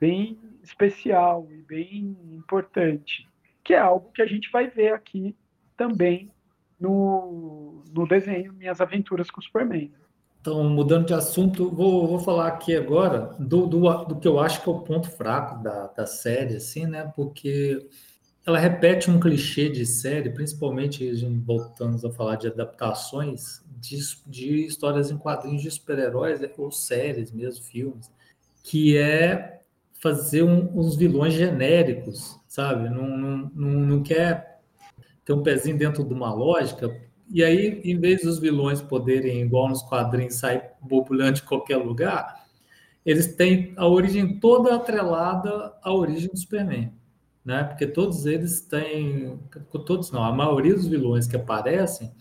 bem 0.00 0.36
especial 0.62 1.46
e 1.50 1.62
bem 1.62 2.16
importante, 2.32 3.26
que 3.62 3.72
é 3.72 3.78
algo 3.78 4.10
que 4.12 4.20
a 4.20 4.26
gente 4.26 4.50
vai 4.50 4.68
ver 4.68 4.92
aqui 4.92 5.34
também 5.76 6.30
no, 6.78 7.84
no 7.92 8.06
desenho 8.06 8.52
Minhas 8.52 8.80
Aventuras 8.80 9.30
com 9.30 9.40
o 9.40 9.44
Superman. 9.44 9.92
Então, 10.40 10.64
mudando 10.64 11.06
de 11.06 11.14
assunto, 11.14 11.70
vou, 11.70 12.06
vou 12.06 12.18
falar 12.18 12.48
aqui 12.48 12.74
agora 12.76 13.34
do, 13.38 13.66
do, 13.66 14.04
do, 14.04 14.16
que 14.16 14.26
eu 14.26 14.38
acho 14.38 14.62
que 14.62 14.68
é 14.68 14.72
o 14.72 14.80
ponto 14.80 15.10
fraco 15.10 15.62
da, 15.62 15.88
da 15.88 16.06
série, 16.06 16.56
assim, 16.56 16.86
né? 16.86 17.12
Porque 17.14 17.88
ela 18.48 18.58
repete 18.58 19.10
um 19.10 19.20
clichê 19.20 19.68
de 19.68 19.84
série, 19.84 20.30
principalmente 20.30 21.12
voltando 21.44 22.06
a 22.06 22.10
falar 22.10 22.36
de 22.36 22.46
adaptações, 22.46 23.62
de, 23.78 23.98
de 24.26 24.64
histórias 24.64 25.10
em 25.10 25.18
quadrinhos 25.18 25.60
de 25.60 25.70
super-heróis, 25.70 26.40
né, 26.40 26.48
ou 26.56 26.70
séries 26.70 27.30
mesmo, 27.30 27.62
filmes, 27.62 28.10
que 28.64 28.96
é 28.96 29.60
fazer 30.00 30.44
um, 30.44 30.70
uns 30.74 30.96
vilões 30.96 31.34
genéricos, 31.34 32.40
sabe? 32.48 32.88
Não, 32.88 33.06
não, 33.06 33.50
não, 33.54 33.70
não 33.80 34.02
quer 34.02 34.62
ter 35.26 35.34
um 35.34 35.42
pezinho 35.42 35.76
dentro 35.76 36.02
de 36.02 36.14
uma 36.14 36.32
lógica, 36.32 36.90
e 37.30 37.44
aí, 37.44 37.82
em 37.84 38.00
vez 38.00 38.22
dos 38.22 38.38
vilões 38.38 38.80
poderem, 38.80 39.42
igual 39.42 39.68
nos 39.68 39.82
quadrinhos, 39.82 40.36
sair 40.36 40.62
borbulhando 40.80 41.34
de 41.34 41.42
qualquer 41.42 41.76
lugar, 41.76 42.46
eles 43.04 43.36
têm 43.36 43.74
a 43.76 43.86
origem 43.86 44.40
toda 44.40 44.74
atrelada 44.74 45.74
à 45.82 45.92
origem 45.92 46.30
do 46.30 46.38
Superman. 46.38 46.97
Né? 47.48 47.64
Porque 47.64 47.86
todos 47.86 48.26
eles 48.26 48.60
têm. 48.60 49.38
Todos 49.86 50.10
não, 50.10 50.22
a 50.22 50.30
maioria 50.30 50.74
dos 50.74 50.86
vilões 50.86 51.26
que 51.26 51.34
aparecem 51.34 52.12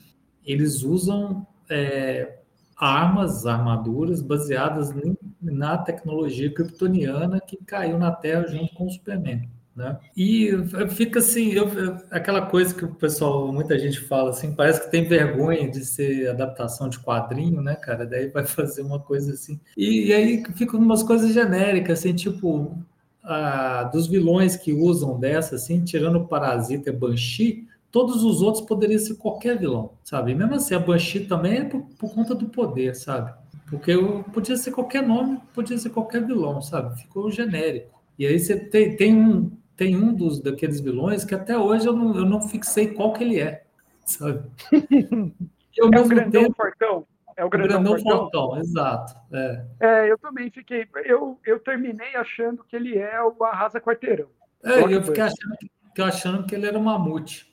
eles 0.45 0.83
usam 0.83 1.45
é, 1.69 2.39
armas, 2.77 3.45
armaduras 3.45 4.21
baseadas 4.21 4.95
na 5.41 5.77
tecnologia 5.79 6.49
kryptoniana 6.53 7.41
que 7.41 7.57
caiu 7.57 7.97
na 7.97 8.09
Terra 8.09 8.47
junto 8.47 8.73
com 8.73 8.85
o 8.85 8.89
Superman. 8.89 9.49
Né? 9.75 9.99
E 10.15 10.49
fica 10.91 11.19
assim, 11.19 11.51
eu, 11.51 11.67
aquela 12.09 12.45
coisa 12.45 12.73
que 12.73 12.85
o 12.85 12.95
pessoal, 12.95 13.51
muita 13.51 13.77
gente 13.77 13.99
fala 13.99 14.29
assim, 14.29 14.55
parece 14.55 14.85
que 14.85 14.91
tem 14.91 15.09
vergonha 15.09 15.69
de 15.69 15.83
ser 15.83 16.29
adaptação 16.29 16.87
de 16.87 16.99
quadrinho, 16.99 17.61
né, 17.61 17.75
cara? 17.75 18.05
Daí 18.05 18.29
vai 18.29 18.45
fazer 18.47 18.81
uma 18.81 19.01
coisa 19.01 19.33
assim. 19.33 19.59
E, 19.75 20.05
e 20.07 20.13
aí 20.13 20.43
ficam 20.55 20.79
umas 20.79 21.03
coisas 21.03 21.33
genéricas, 21.33 21.99
assim, 21.99 22.15
tipo, 22.15 22.81
a, 23.27 23.83
dos 23.83 24.07
vilões 24.07 24.55
que 24.55 24.73
usam 24.73 25.19
dessa, 25.19 25.55
assim, 25.55 25.83
tirando 25.83 26.15
o 26.15 26.27
Parasita 26.27 26.89
e 26.89 26.93
Banshee, 26.93 27.67
todos 27.91 28.23
os 28.23 28.41
outros 28.41 28.65
poderiam 28.65 28.99
ser 28.99 29.15
qualquer 29.15 29.59
vilão, 29.59 29.91
sabe? 30.03 30.31
E 30.31 30.35
mesmo 30.35 30.55
assim, 30.55 30.73
a 30.73 30.79
Banshee 30.79 31.25
também 31.25 31.57
é 31.59 31.65
por, 31.65 31.81
por 31.99 32.13
conta 32.13 32.33
do 32.33 32.47
poder, 32.47 32.95
sabe? 32.95 33.33
Porque 33.69 33.91
eu, 33.91 34.23
podia 34.33 34.55
ser 34.55 34.71
qualquer 34.71 35.05
nome, 35.05 35.39
podia 35.53 35.77
ser 35.77 35.89
qualquer 35.89 36.25
vilão, 36.25 36.61
sabe? 36.61 37.01
Ficou 37.01 37.29
genérico. 37.29 38.01
E 38.17 38.25
aí 38.25 38.39
você 38.39 38.57
tem, 38.57 38.95
tem 38.95 39.15
um 39.15 39.51
tem 39.75 39.95
um 39.95 40.11
dos 40.11 40.41
daqueles 40.41 40.79
vilões 40.79 41.23
que 41.23 41.35
até 41.35 41.55
hoje 41.55 41.85
eu 41.87 41.93
não, 41.93 42.17
eu 42.17 42.25
não 42.25 42.41
fixei 42.41 42.87
qual 42.87 43.13
que 43.13 43.23
ele 43.23 43.39
é, 43.39 43.63
sabe? 44.03 44.41
E, 45.79 45.79
é 45.79 45.85
o 45.85 46.07
grandão 46.07 46.41
tempo, 46.41 46.55
fortão. 46.55 47.05
É 47.38 47.45
o 47.45 47.50
grandão, 47.50 47.84
grandão 47.84 47.93
fortão. 48.00 48.17
fortão. 48.17 48.60
exato. 48.60 49.15
É. 49.32 49.65
é. 49.80 50.12
eu 50.12 50.17
também 50.17 50.50
fiquei. 50.50 50.88
Eu, 51.06 51.39
eu 51.45 51.60
terminei 51.60 52.15
achando 52.15 52.63
que 52.63 52.76
ele 52.76 52.97
é 52.97 53.21
o 53.21 53.43
Arrasa 53.43 53.80
Quarteirão. 53.80 54.28
É, 54.63 54.82
eu 54.82 55.04
fiquei 55.04 55.23
achando, 55.23 55.58
achando 56.00 56.47
que 56.47 56.56
ele 56.56 56.65
era 56.65 56.78
o 56.78 56.84
Mamute. 56.84 57.47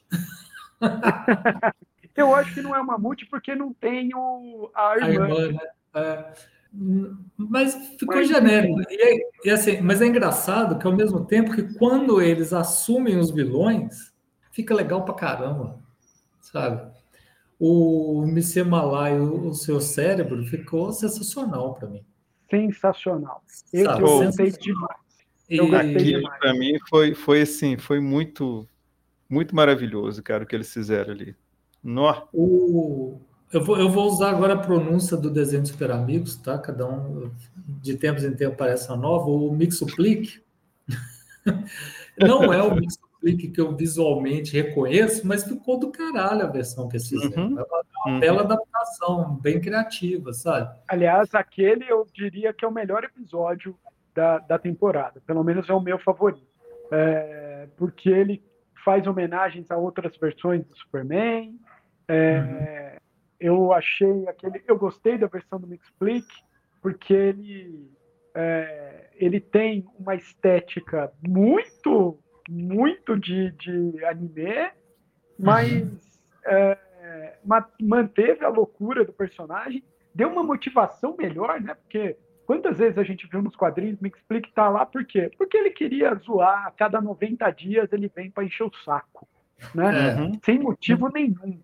eu 2.16 2.34
acho 2.34 2.54
que 2.54 2.62
não 2.62 2.74
é 2.74 2.80
uma 2.80 2.96
multi 2.96 3.26
porque 3.26 3.54
não 3.54 3.74
tem 3.74 4.10
o, 4.14 4.70
a 4.74 4.96
irmã. 4.96 5.26
A 5.26 5.28
irmã 5.28 5.52
né? 5.52 5.68
é, 5.94 6.32
mas 7.36 7.74
ficou 7.98 8.16
mas, 8.16 8.28
genérico. 8.28 8.80
E, 8.90 9.26
e, 9.44 9.50
assim, 9.50 9.80
mas 9.80 10.00
é 10.00 10.06
engraçado 10.06 10.78
que 10.78 10.86
ao 10.86 10.92
mesmo 10.96 11.24
tempo 11.24 11.52
que 11.54 11.74
quando 11.78 12.20
eles 12.20 12.52
assumem 12.52 13.16
os 13.16 13.30
vilões, 13.30 14.12
fica 14.50 14.74
legal 14.74 15.04
pra 15.04 15.14
caramba, 15.14 15.78
sabe? 16.40 16.93
O 17.58 18.24
Mr. 18.26 18.64
Malay, 18.64 19.18
o, 19.18 19.48
o 19.48 19.54
seu 19.54 19.80
cérebro, 19.80 20.44
ficou 20.44 20.92
sensacional 20.92 21.74
para 21.74 21.88
mim. 21.88 22.04
Sensacional. 22.50 23.42
Eu, 23.72 23.84
sabe? 23.84 24.02
eu 24.02 24.06
gostei 24.06 24.50
demais. 24.52 24.98
Eu 25.48 25.70
para 26.38 26.54
mim 26.54 26.78
foi, 26.88 27.14
foi 27.14 27.42
assim, 27.42 27.76
foi 27.76 28.00
muito 28.00 28.66
muito 29.28 29.54
maravilhoso, 29.54 30.22
cara, 30.22 30.44
o 30.44 30.46
que 30.46 30.54
eles 30.54 30.72
fizeram 30.72 31.12
ali. 31.12 31.34
Nó. 31.82 32.26
O... 32.32 33.20
Eu, 33.52 33.62
vou, 33.62 33.78
eu 33.78 33.88
vou 33.88 34.06
usar 34.06 34.30
agora 34.30 34.54
a 34.54 34.58
pronúncia 34.58 35.16
do 35.16 35.30
desenho 35.30 35.62
de 35.62 35.68
Super 35.68 35.90
Amigos, 35.90 36.36
tá? 36.36 36.58
Cada 36.58 36.86
um, 36.86 37.30
de 37.82 37.96
tempos 37.96 38.24
em 38.24 38.32
tempos, 38.32 38.54
aparece 38.54 38.88
uma 38.88 38.96
nova. 38.96 39.28
O 39.28 39.52
Mixuplique 39.52 40.42
não 42.18 42.52
é 42.52 42.62
o 42.62 42.74
Mixuplique 43.24 43.48
que 43.48 43.60
eu 43.60 43.74
visualmente 43.74 44.52
reconheço, 44.52 45.26
mas 45.26 45.44
ficou 45.44 45.78
do 45.78 45.90
caralho 45.90 46.42
a 46.42 46.50
versão 46.50 46.88
que 46.88 46.96
eles 46.96 47.08
fizeram. 47.08 47.48
Uhum. 47.48 47.58
É 47.58 47.62
uma, 47.62 47.82
uma 48.06 48.14
uhum. 48.14 48.20
bela 48.20 48.42
adaptação, 48.42 49.36
bem 49.36 49.60
criativa, 49.60 50.32
sabe? 50.32 50.78
Aliás, 50.86 51.34
aquele 51.34 51.84
eu 51.88 52.06
diria 52.12 52.52
que 52.52 52.64
é 52.64 52.68
o 52.68 52.72
melhor 52.72 53.04
episódio 53.04 53.76
da, 54.14 54.38
da 54.38 54.58
temporada. 54.58 55.22
Pelo 55.26 55.42
menos 55.42 55.68
é 55.68 55.72
o 55.72 55.80
meu 55.80 55.98
favorito. 55.98 56.46
é, 56.92 57.68
porque 57.76 58.10
ele 58.10 58.42
faz 58.84 59.06
homenagens 59.06 59.70
a 59.70 59.76
outras 59.76 60.16
versões 60.18 60.64
do 60.64 60.76
Superman. 60.76 61.58
É, 62.06 62.38
uhum. 62.38 62.98
Eu 63.40 63.72
achei 63.72 64.28
aquele, 64.28 64.62
eu 64.66 64.78
gostei 64.78 65.18
da 65.18 65.26
versão 65.26 65.58
do 65.58 65.66
Mixplick 65.66 66.26
porque 66.80 67.12
ele 67.12 67.90
é, 68.34 69.10
ele 69.14 69.40
tem 69.40 69.86
uma 69.98 70.14
estética 70.14 71.12
muito 71.26 72.18
muito 72.48 73.18
de, 73.18 73.50
de 73.52 74.04
anime, 74.04 74.70
mas 75.38 75.82
uhum. 75.82 75.98
é, 76.44 76.78
manteve 77.80 78.44
a 78.44 78.48
loucura 78.48 79.04
do 79.04 79.12
personagem, 79.12 79.82
deu 80.14 80.28
uma 80.28 80.42
motivação 80.42 81.16
melhor, 81.16 81.60
né? 81.60 81.74
Porque 81.74 82.16
Quantas 82.46 82.78
vezes 82.78 82.98
a 82.98 83.02
gente 83.02 83.26
viu 83.26 83.40
nos 83.40 83.56
quadrinhos, 83.56 83.98
me 84.00 84.08
explique 84.08 84.52
tá 84.52 84.68
lá 84.68 84.84
por 84.84 85.04
quê? 85.04 85.30
Porque 85.38 85.56
ele 85.56 85.70
queria 85.70 86.14
zoar, 86.14 86.66
a 86.66 86.70
cada 86.70 87.00
90 87.00 87.50
dias 87.50 87.92
ele 87.92 88.10
vem 88.14 88.30
para 88.30 88.44
encher 88.44 88.64
o 88.64 88.72
saco, 88.84 89.26
né? 89.74 90.14
Uhum. 90.14 90.32
Sem 90.44 90.58
motivo 90.58 91.08
nenhum. 91.08 91.58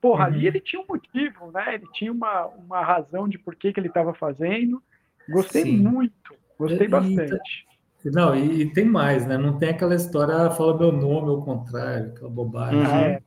Porra, 0.00 0.28
uhum. 0.28 0.34
ali 0.34 0.46
ele 0.46 0.60
tinha 0.60 0.80
um 0.80 0.86
motivo, 0.86 1.50
né? 1.50 1.74
Ele 1.74 1.86
tinha 1.92 2.12
uma, 2.12 2.46
uma 2.46 2.82
razão 2.82 3.28
de 3.28 3.38
por 3.38 3.56
que, 3.56 3.72
que 3.72 3.80
ele 3.80 3.88
estava 3.88 4.14
fazendo. 4.14 4.80
Gostei 5.28 5.62
Sim. 5.62 5.78
muito, 5.78 6.34
gostei 6.56 6.86
e, 6.86 6.90
bastante. 6.90 7.66
Não, 8.04 8.34
e, 8.34 8.62
e, 8.62 8.72
tem 8.72 8.84
mais, 8.84 9.26
né? 9.26 9.36
Não 9.36 9.58
tem 9.58 9.70
aquela 9.70 9.94
história, 9.94 10.34
ah, 10.34 10.50
fala 10.50 10.78
meu 10.78 10.90
nome 10.90 11.28
ao 11.28 11.42
contrário, 11.42 12.08
aquela 12.08 12.30
bobagem. 12.30 12.78
Uhum. 12.78 12.86
É, 12.86 13.22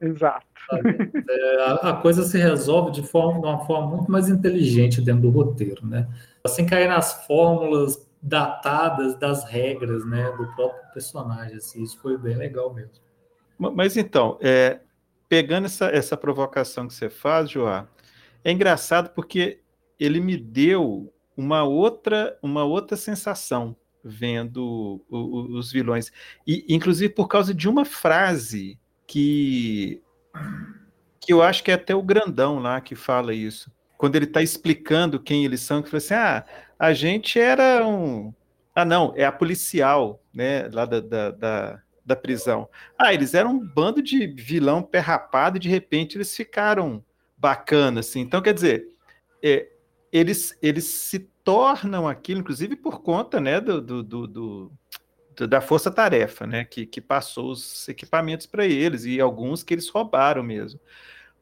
exato. 0.00 0.46
É, 1.28 1.64
a, 1.66 1.74
a, 1.90 1.92
coisa 1.94 2.22
se 2.22 2.38
resolve 2.38 2.92
de, 2.92 3.02
forma, 3.02 3.40
de 3.40 3.46
uma 3.46 3.58
forma 3.66 3.96
muito 3.96 4.10
mais 4.10 4.28
inteligente 4.28 5.02
dentro 5.02 5.22
do 5.22 5.30
roteiro, 5.30 5.84
né? 5.86 6.08
Sem 6.46 6.64
cair 6.64 6.88
nas 6.88 7.26
fórmulas 7.26 8.08
datadas 8.22 9.18
das 9.18 9.44
regras, 9.44 10.06
né, 10.06 10.30
do 10.32 10.46
próprio 10.54 10.92
personagem. 10.94 11.56
Assim, 11.56 11.82
isso 11.82 12.00
foi 12.00 12.16
bem 12.16 12.36
legal 12.36 12.72
mesmo. 12.72 12.92
Mas 13.58 13.96
então, 13.96 14.38
é, 14.40 14.80
pegando 15.28 15.66
essa, 15.66 15.86
essa 15.86 16.16
provocação 16.16 16.86
que 16.86 16.94
você 16.94 17.10
faz, 17.10 17.50
Joá, 17.50 17.86
é 18.44 18.52
engraçado 18.52 19.10
porque 19.10 19.60
ele 19.98 20.20
me 20.20 20.36
deu 20.36 21.12
uma 21.36 21.64
outra, 21.64 22.38
uma 22.42 22.64
outra 22.64 22.96
sensação 22.96 23.76
vendo 24.04 25.02
o, 25.08 25.16
o, 25.16 25.58
os 25.58 25.70
vilões. 25.70 26.10
E, 26.46 26.64
inclusive 26.68 27.12
por 27.12 27.28
causa 27.28 27.54
de 27.54 27.68
uma 27.68 27.84
frase 27.84 28.78
que, 29.06 30.00
que 31.20 31.32
eu 31.32 31.42
acho 31.42 31.62
que 31.62 31.70
é 31.70 31.74
até 31.74 31.94
o 31.94 32.02
grandão 32.02 32.58
lá 32.58 32.80
que 32.80 32.94
fala 32.94 33.34
isso. 33.34 33.70
Quando 33.96 34.16
ele 34.16 34.24
está 34.24 34.42
explicando 34.42 35.20
quem 35.20 35.44
eles 35.44 35.60
são, 35.60 35.82
que 35.82 35.88
fala 35.88 35.98
assim: 35.98 36.14
ah, 36.14 36.44
a 36.78 36.92
gente 36.92 37.38
era 37.38 37.86
um. 37.86 38.32
Ah, 38.74 38.84
não, 38.84 39.12
é 39.16 39.24
a 39.24 39.30
policial, 39.30 40.22
né, 40.34 40.68
lá 40.72 40.86
da, 40.86 41.00
da, 41.00 41.30
da, 41.30 41.82
da 42.04 42.16
prisão. 42.16 42.68
Ah, 42.98 43.12
eles 43.12 43.34
eram 43.34 43.50
um 43.50 43.58
bando 43.60 44.02
de 44.02 44.26
vilão 44.26 44.82
perrapado 44.82 45.56
e 45.56 45.60
de 45.60 45.68
repente 45.68 46.16
eles 46.16 46.34
ficaram 46.34 47.04
bacanas, 47.36 48.08
assim. 48.08 48.20
Então, 48.20 48.40
quer 48.40 48.54
dizer, 48.54 48.88
é, 49.42 49.68
eles, 50.10 50.56
eles 50.62 50.84
se 50.84 51.30
tornam 51.44 52.08
aquilo, 52.08 52.40
inclusive 52.40 52.76
por 52.76 53.00
conta 53.00 53.40
né, 53.40 53.60
do, 53.60 53.80
do, 53.80 54.26
do, 54.26 54.72
da 55.48 55.60
força-tarefa, 55.60 56.46
né, 56.46 56.64
que, 56.64 56.86
que 56.86 57.00
passou 57.00 57.50
os 57.50 57.88
equipamentos 57.88 58.46
para 58.46 58.66
eles, 58.66 59.04
e 59.04 59.20
alguns 59.20 59.62
que 59.62 59.74
eles 59.74 59.88
roubaram 59.88 60.42
mesmo. 60.42 60.80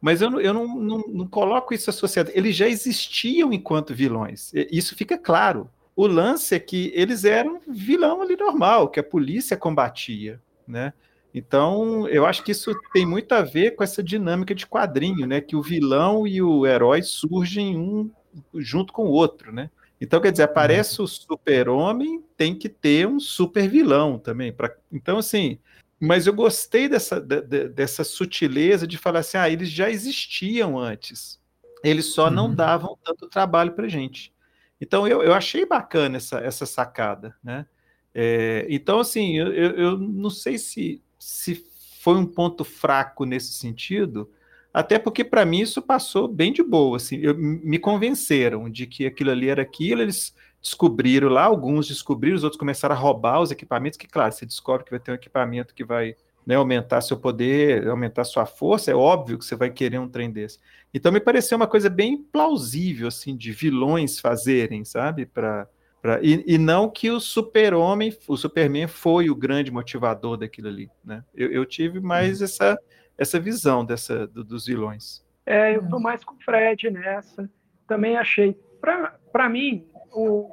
Mas 0.01 0.23
eu, 0.23 0.41
eu 0.41 0.55
não, 0.55 0.67
não, 0.67 0.99
não, 1.09 1.27
coloco 1.27 1.75
isso 1.75 1.91
associado. 1.91 2.31
Eles 2.33 2.57
já 2.57 2.67
existiam 2.67 3.53
enquanto 3.53 3.95
vilões. 3.95 4.51
Isso 4.55 4.97
fica 4.97 5.19
claro. 5.19 5.69
O 5.95 6.07
lance 6.07 6.55
é 6.55 6.59
que 6.59 6.91
eles 6.95 7.25
eram 7.25 7.61
vilão 7.69 8.23
ali 8.23 8.35
normal, 8.35 8.89
que 8.89 8.99
a 8.99 9.05
polícia 9.05 9.59
combatia, 9.59 10.41
né? 10.67 10.95
Então, 11.35 12.09
eu 12.09 12.27
acho 12.27 12.43
que 12.43 12.53
isso 12.53 12.73
tem 12.93 13.05
muito 13.05 13.33
a 13.33 13.43
ver 13.43 13.73
com 13.73 13.85
essa 13.85 14.03
dinâmica 14.03 14.55
de 14.55 14.67
quadrinho, 14.67 15.27
né? 15.27 15.41
Que 15.41 15.55
o 15.55 15.63
vilão 15.63 16.27
e 16.27 16.41
o 16.41 16.67
herói 16.67 17.03
surgem 17.03 17.77
um 17.77 18.11
junto 18.55 18.93
com 18.93 19.05
o 19.05 19.11
outro, 19.11 19.53
né? 19.53 19.71
Então, 20.01 20.21
quer 20.21 20.33
dizer, 20.33 20.45
aparece 20.45 21.03
o 21.03 21.07
super-homem, 21.07 22.25
tem 22.37 22.55
que 22.55 22.69
ter 22.69 23.07
um 23.07 23.21
super-vilão 23.21 24.19
também. 24.19 24.53
Pra... 24.53 24.75
Então, 24.91 25.19
assim, 25.19 25.59
mas 26.01 26.27
eu 26.27 26.33
gostei 26.33 26.89
dessa, 26.89 27.21
de, 27.21 27.69
dessa 27.69 28.03
sutileza 28.03 28.87
de 28.87 28.97
falar 28.97 29.21
assim: 29.21 29.37
ah, 29.37 29.51
eles 29.51 29.69
já 29.69 29.91
existiam 29.91 30.79
antes, 30.79 31.39
eles 31.85 32.15
só 32.15 32.27
uhum. 32.27 32.31
não 32.31 32.55
davam 32.55 32.97
tanto 33.05 33.29
trabalho 33.29 33.73
para 33.73 33.89
gente. 33.89 34.33
Então, 34.81 35.07
eu, 35.07 35.23
eu 35.23 35.35
achei 35.35 35.67
bacana 35.67 36.17
essa, 36.17 36.39
essa 36.39 36.65
sacada, 36.65 37.37
né? 37.45 37.67
É, 38.15 38.67
então, 38.71 39.01
assim, 39.01 39.37
eu, 39.37 39.53
eu 39.53 39.99
não 39.99 40.31
sei 40.31 40.57
se, 40.57 41.03
se 41.19 41.63
foi 42.01 42.17
um 42.17 42.27
ponto 42.27 42.65
fraco 42.65 43.27
nesse 43.27 43.53
sentido, 43.53 44.31
até 44.73 44.99
porque 44.99 45.25
para 45.25 45.45
mim 45.45 45.61
isso 45.61 45.83
passou 45.83 46.29
bem 46.29 46.53
de 46.53 46.63
boa, 46.63 46.97
assim, 46.97 47.19
eu, 47.19 47.35
me 47.37 47.79
convenceram 47.79 48.69
de 48.71 48.87
que 48.87 49.07
aquilo 49.07 49.31
ali 49.31 49.49
era 49.49 49.63
aquilo, 49.63 50.03
eles 50.03 50.35
descobriram 50.61 51.29
lá, 51.29 51.45
alguns 51.45 51.89
descobriram, 51.89 52.37
os 52.37 52.45
outros 52.45 52.59
começaram 52.59 52.95
a 52.95 52.99
roubar 52.99 53.41
os 53.41 53.51
equipamentos, 53.51 53.99
que 53.99 54.07
claro, 54.07 54.33
você 54.33 54.47
descobre 54.47 54.85
que 54.85 54.91
vai 54.91 55.01
ter 55.01 55.11
um 55.11 55.15
equipamento 55.15 55.75
que 55.75 55.85
vai 55.85 56.15
né, 56.47 56.55
aumentar 56.55 57.01
seu 57.01 57.17
poder, 57.17 57.89
aumentar 57.89 58.25
sua 58.25 58.47
força, 58.47 58.91
é 58.91 58.95
óbvio 58.95 59.39
que 59.39 59.45
você 59.45 59.57
vai 59.57 59.71
querer 59.71 59.99
um 59.99 60.09
trem 60.09 60.31
desse. 60.31 60.59
Então 60.93 61.13
me 61.13 61.21
pareceu 61.21 61.57
uma 61.57 61.67
coisa 61.67 61.89
bem 61.89 62.17
plausível, 62.17 63.09
assim, 63.09 63.37
de 63.37 63.53
vilões 63.53 64.21
fazerem, 64.21 64.85
sabe, 64.85 65.27
para 65.27 65.69
Pra, 66.01 66.19
e, 66.23 66.43
e, 66.47 66.57
não 66.57 66.89
que 66.89 67.11
o 67.11 67.21
super-homem, 67.21 68.17
o 68.27 68.35
Superman 68.35 68.89
foi 68.89 69.29
o 69.29 69.35
grande 69.35 69.71
motivador 69.71 70.39
daquilo 70.39 70.69
ali, 70.69 70.91
né? 71.05 71.23
Eu, 71.35 71.53
eu 71.53 71.67
tive 71.67 72.01
mais 72.01 72.39
uhum. 72.39 72.47
essa, 72.47 72.79
essa 73.21 73.39
visão 73.39 73.85
dessa 73.85 74.27
do, 74.27 74.43
dos 74.43 74.65
vilões. 74.65 75.23
É, 75.45 75.77
eu 75.77 75.87
tô 75.89 76.01
mais 76.01 76.25
com 76.25 76.35
o 76.35 76.43
Fred 76.43 76.91
nessa. 76.91 77.49
Também 77.87 78.17
achei, 78.17 78.59
para 78.81 79.49
mim, 79.49 79.87
o 80.13 80.51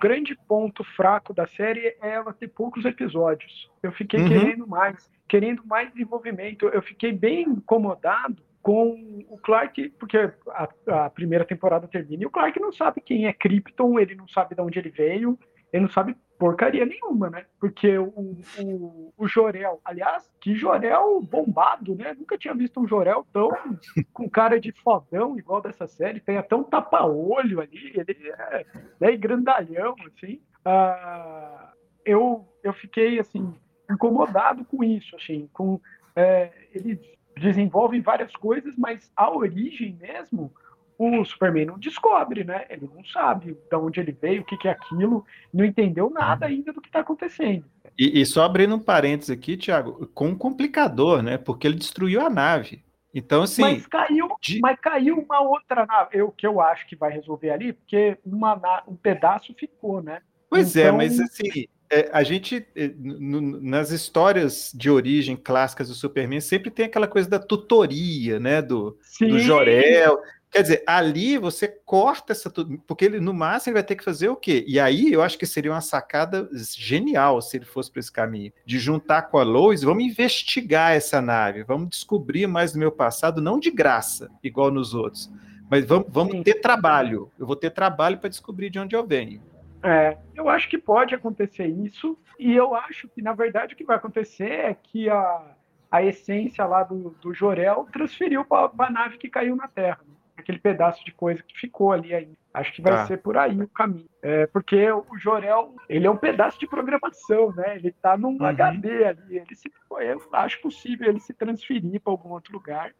grande 0.00 0.36
ponto 0.48 0.82
fraco 0.82 1.32
da 1.32 1.46
série 1.46 1.96
é 2.02 2.14
ela 2.14 2.32
ter 2.32 2.48
poucos 2.48 2.84
episódios. 2.84 3.70
Eu 3.82 3.92
fiquei 3.92 4.20
uhum. 4.20 4.28
querendo 4.28 4.66
mais, 4.66 5.10
querendo 5.28 5.64
mais 5.64 5.92
desenvolvimento. 5.92 6.66
Eu 6.66 6.82
fiquei 6.82 7.12
bem 7.12 7.42
incomodado 7.42 8.42
com 8.62 9.24
o 9.28 9.38
Clark, 9.38 9.90
porque 9.98 10.18
a, 10.48 10.68
a, 10.88 11.10
primeira 11.10 11.44
temporada 11.44 11.86
termina 11.86 12.24
e 12.24 12.26
o 12.26 12.30
Clark 12.30 12.58
não 12.60 12.72
sabe 12.72 13.00
quem 13.00 13.26
é 13.26 13.32
Krypton, 13.32 13.98
ele 13.98 14.14
não 14.14 14.28
sabe 14.28 14.54
de 14.54 14.60
onde 14.60 14.78
ele 14.78 14.90
veio, 14.90 15.38
ele 15.72 15.82
não 15.82 15.90
sabe 15.90 16.16
porcaria 16.38 16.86
nenhuma, 16.86 17.28
né? 17.28 17.44
Porque 17.60 17.98
o, 17.98 18.36
o, 18.58 19.12
o 19.16 19.26
Jorel, 19.26 19.80
aliás, 19.84 20.30
que 20.40 20.54
Jorel 20.54 21.20
bombado, 21.20 21.96
né? 21.96 22.14
Nunca 22.14 22.38
tinha 22.38 22.54
visto 22.54 22.80
um 22.80 22.86
Jorel 22.86 23.26
tão 23.32 23.50
com 24.14 24.30
cara 24.30 24.60
de 24.60 24.70
fodão 24.70 25.36
igual 25.36 25.60
dessa 25.60 25.86
série, 25.86 26.20
tem 26.20 26.38
até 26.38 26.54
um 26.54 26.62
tapa-olho 26.62 27.60
ali, 27.60 27.92
ele 27.94 28.30
é 28.30 28.66
né, 29.00 29.16
grandalhão, 29.16 29.96
assim. 30.06 30.40
Ah, 30.64 31.72
eu, 32.04 32.46
eu 32.62 32.72
fiquei, 32.72 33.18
assim, 33.18 33.52
incomodado 33.90 34.64
com 34.64 34.84
isso, 34.84 35.16
assim, 35.16 35.48
com... 35.52 35.80
É, 36.14 36.50
ele 36.72 37.00
desenvolve 37.36 38.00
várias 38.00 38.34
coisas, 38.34 38.74
mas 38.76 39.12
a 39.16 39.30
origem 39.30 39.96
mesmo 40.00 40.52
o 40.98 41.24
Superman 41.24 41.66
não 41.66 41.78
descobre, 41.78 42.42
né? 42.42 42.66
Ele 42.68 42.90
não 42.92 43.04
sabe 43.04 43.56
de 43.70 43.76
onde 43.76 44.00
ele 44.00 44.12
veio, 44.12 44.42
o 44.42 44.44
que, 44.44 44.56
que 44.56 44.66
é 44.66 44.72
aquilo, 44.72 45.24
não 45.54 45.64
entendeu 45.64 46.10
nada 46.10 46.46
uhum. 46.46 46.52
ainda 46.52 46.72
do 46.72 46.80
que 46.80 46.88
está 46.88 47.00
acontecendo. 47.00 47.64
E, 47.96 48.20
e, 48.20 48.26
só 48.26 48.44
abrindo 48.44 48.74
um 48.74 48.80
parênteses 48.80 49.30
aqui, 49.30 49.56
Thiago, 49.56 50.08
com 50.08 50.28
um 50.28 50.36
complicador, 50.36 51.22
né? 51.22 51.38
Porque 51.38 51.66
ele 51.66 51.76
destruiu 51.76 52.20
a 52.20 52.28
nave. 52.28 52.84
Então, 53.14 53.42
assim. 53.42 53.62
Mas 53.62 53.86
caiu, 53.86 54.28
de... 54.40 54.60
mas 54.60 54.78
caiu 54.80 55.18
uma 55.18 55.40
outra 55.40 55.86
nave. 55.86 56.20
O 56.22 56.30
que 56.30 56.46
eu 56.46 56.60
acho 56.60 56.86
que 56.86 56.96
vai 56.96 57.12
resolver 57.12 57.50
ali, 57.50 57.72
porque 57.72 58.18
uma, 58.24 58.82
um 58.86 58.96
pedaço 58.96 59.54
ficou, 59.54 60.02
né? 60.02 60.20
Pois 60.50 60.76
é, 60.76 60.82
então... 60.82 60.94
é, 60.94 60.96
mas 60.98 61.20
assim, 61.20 61.66
é, 61.90 62.10
a 62.12 62.22
gente, 62.22 62.66
é, 62.76 62.92
nas 62.98 63.90
histórias 63.90 64.70
de 64.74 64.90
origem 64.90 65.36
clássicas 65.36 65.88
do 65.88 65.94
Superman, 65.94 66.40
sempre 66.40 66.70
tem 66.70 66.86
aquela 66.86 67.08
coisa 67.08 67.28
da 67.28 67.38
tutoria, 67.38 68.38
né? 68.38 68.60
Do, 68.60 68.98
do 69.20 69.38
Jorel. 69.38 70.18
Quer 70.50 70.62
dizer, 70.62 70.84
ali 70.86 71.36
você 71.36 71.68
corta 71.68 72.32
essa. 72.32 72.50
Porque 72.86 73.04
ele, 73.04 73.20
no 73.20 73.34
máximo, 73.34 73.70
ele 73.70 73.80
vai 73.80 73.86
ter 73.86 73.96
que 73.96 74.04
fazer 74.04 74.28
o 74.28 74.36
quê? 74.36 74.64
E 74.66 74.80
aí 74.80 75.12
eu 75.12 75.22
acho 75.22 75.38
que 75.38 75.44
seria 75.44 75.70
uma 75.70 75.80
sacada 75.80 76.48
genial 76.52 77.42
se 77.42 77.58
ele 77.58 77.66
fosse 77.66 77.90
para 77.90 78.00
esse 78.00 78.10
caminho. 78.10 78.52
De 78.64 78.78
juntar 78.78 79.22
com 79.22 79.38
a 79.38 79.42
Lois, 79.42 79.82
vamos 79.82 80.04
investigar 80.04 80.92
essa 80.92 81.20
nave, 81.20 81.64
vamos 81.64 81.90
descobrir 81.90 82.46
mais 82.46 82.72
do 82.72 82.78
meu 82.78 82.90
passado, 82.90 83.42
não 83.42 83.60
de 83.60 83.70
graça, 83.70 84.30
igual 84.42 84.70
nos 84.70 84.94
outros. 84.94 85.30
Mas 85.70 85.84
vamos, 85.84 86.06
vamos 86.08 86.42
ter 86.42 86.54
trabalho. 86.54 87.30
Eu 87.38 87.46
vou 87.46 87.56
ter 87.56 87.70
trabalho 87.70 88.18
para 88.18 88.30
descobrir 88.30 88.70
de 88.70 88.78
onde 88.78 88.96
eu 88.96 89.06
venho. 89.06 89.42
É, 89.82 90.16
eu 90.34 90.48
acho 90.48 90.68
que 90.68 90.78
pode 90.78 91.14
acontecer 91.14 91.66
isso, 91.66 92.18
e 92.38 92.52
eu 92.52 92.74
acho 92.74 93.06
que, 93.08 93.22
na 93.22 93.32
verdade, 93.32 93.74
o 93.74 93.76
que 93.76 93.84
vai 93.84 93.96
acontecer 93.96 94.50
é 94.50 94.74
que 94.74 95.08
a, 95.08 95.42
a 95.90 96.02
essência 96.02 96.64
lá 96.64 96.82
do, 96.82 97.14
do 97.20 97.32
Jorel 97.32 97.86
transferiu 97.92 98.44
para 98.44 98.70
a 98.76 98.90
nave 98.90 99.18
que 99.18 99.28
caiu 99.28 99.54
na 99.54 99.68
Terra. 99.68 100.00
Aquele 100.38 100.58
pedaço 100.58 101.04
de 101.04 101.12
coisa 101.12 101.42
que 101.42 101.58
ficou 101.58 101.92
ali 101.92 102.14
ainda. 102.14 102.36
Acho 102.54 102.72
que 102.72 102.80
vai 102.80 102.92
tá. 102.92 103.06
ser 103.06 103.18
por 103.18 103.36
aí 103.36 103.60
o 103.60 103.68
caminho. 103.68 104.08
É, 104.22 104.46
porque 104.46 104.90
o 104.90 105.18
Jorel, 105.18 105.74
ele 105.88 106.06
é 106.06 106.10
um 106.10 106.16
pedaço 106.16 106.58
de 106.58 106.66
programação, 106.66 107.52
né? 107.52 107.76
Ele 107.76 107.88
está 107.88 108.16
num 108.16 108.36
uhum. 108.36 108.44
HD 108.44 109.04
ali. 109.04 109.38
Ele 109.38 109.54
se, 109.54 109.70
eu 110.00 110.22
acho 110.32 110.60
possível 110.60 111.08
ele 111.08 111.20
se 111.20 111.34
transferir 111.34 112.00
para 112.00 112.12
algum 112.12 112.30
outro 112.30 112.52
lugar 112.52 112.92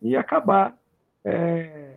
e 0.00 0.16
acabar 0.16 0.76
é, 1.24 1.96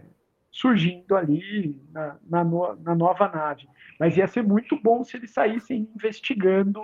surgindo 0.52 1.16
ali 1.16 1.82
na, 1.92 2.18
na, 2.26 2.44
no, 2.44 2.76
na, 2.78 2.96
nova 2.96 3.28
nave. 3.28 3.68
Mas 4.00 4.16
ia 4.16 4.28
ser 4.28 4.44
muito 4.44 4.80
bom 4.82 5.04
se 5.04 5.18
eles 5.18 5.32
saíssem 5.32 5.90
investigando 5.94 6.82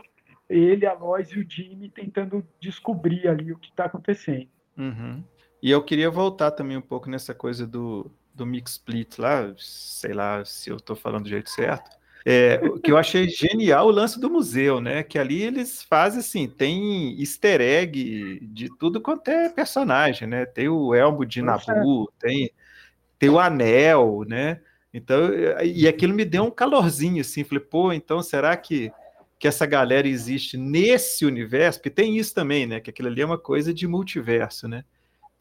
ele, 0.49 0.85
a 0.85 0.93
Lois 0.93 1.29
e 1.29 1.39
o 1.39 1.49
Jimmy 1.49 1.89
tentando 1.89 2.45
descobrir 2.59 3.27
ali 3.27 3.53
o 3.53 3.57
que 3.57 3.69
está 3.69 3.85
acontecendo. 3.85 4.49
Uhum. 4.77 5.23
E 5.61 5.69
eu 5.69 5.83
queria 5.83 6.09
voltar 6.09 6.51
também 6.51 6.75
um 6.75 6.81
pouco 6.81 7.09
nessa 7.09 7.33
coisa 7.33 7.67
do, 7.67 8.11
do 8.33 8.45
mix 8.45 8.71
split 8.71 9.19
lá, 9.19 9.53
sei 9.57 10.13
lá 10.13 10.43
se 10.43 10.69
eu 10.69 10.77
estou 10.77 10.95
falando 10.95 11.23
do 11.23 11.29
jeito 11.29 11.49
certo. 11.49 12.01
É, 12.23 12.59
que 12.83 12.91
eu 12.91 12.97
achei 12.97 13.27
genial 13.29 13.87
o 13.87 13.91
lance 13.91 14.19
do 14.19 14.29
museu, 14.29 14.79
né? 14.79 15.01
Que 15.01 15.17
ali 15.17 15.41
eles 15.41 15.81
fazem 15.81 16.19
assim, 16.19 16.47
tem 16.47 17.19
easter 17.19 17.59
egg 17.61 18.39
de 18.43 18.69
tudo 18.77 19.01
quanto 19.01 19.27
é 19.29 19.49
personagem, 19.49 20.27
né? 20.27 20.45
Tem 20.45 20.67
o 20.69 20.93
elmo 20.93 21.25
de 21.25 21.41
Nabu, 21.41 22.11
tem, 22.19 22.51
tem 23.17 23.29
o 23.29 23.39
anel, 23.39 24.23
né? 24.27 24.61
Então, 24.93 25.31
e 25.63 25.87
aquilo 25.87 26.13
me 26.13 26.25
deu 26.25 26.43
um 26.43 26.51
calorzinho, 26.51 27.21
assim, 27.21 27.43
falei, 27.43 27.63
pô, 27.63 27.93
então 27.93 28.21
será 28.21 28.55
que, 28.57 28.91
que 29.39 29.47
essa 29.47 29.65
galera 29.65 30.07
existe 30.07 30.57
nesse 30.57 31.25
universo? 31.25 31.79
Porque 31.79 31.89
tem 31.89 32.17
isso 32.17 32.35
também, 32.35 32.67
né? 32.67 32.79
Que 32.79 32.89
aquilo 32.89 33.07
ali 33.07 33.21
é 33.21 33.25
uma 33.25 33.37
coisa 33.37 33.73
de 33.73 33.87
multiverso, 33.87 34.67
né? 34.67 34.83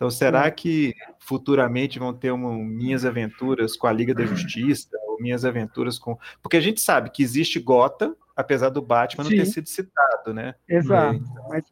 Então, 0.00 0.08
será 0.08 0.50
que 0.50 0.94
futuramente 1.18 1.98
vão 1.98 2.14
ter 2.14 2.30
uma, 2.30 2.54
minhas 2.54 3.04
aventuras 3.04 3.76
com 3.76 3.86
a 3.86 3.92
Liga 3.92 4.14
da 4.14 4.24
Justiça, 4.24 4.88
ou 5.06 5.20
minhas 5.20 5.44
aventuras 5.44 5.98
com. 5.98 6.16
Porque 6.42 6.56
a 6.56 6.60
gente 6.60 6.80
sabe 6.80 7.10
que 7.10 7.22
existe 7.22 7.60
Gotham, 7.60 8.16
apesar 8.34 8.70
do 8.70 8.80
Batman 8.80 9.24
Sim. 9.24 9.36
não 9.36 9.44
ter 9.44 9.50
sido 9.50 9.68
citado, 9.68 10.32
né? 10.32 10.54
Exato. 10.66 11.16
Então, 11.16 11.48
mas, 11.50 11.64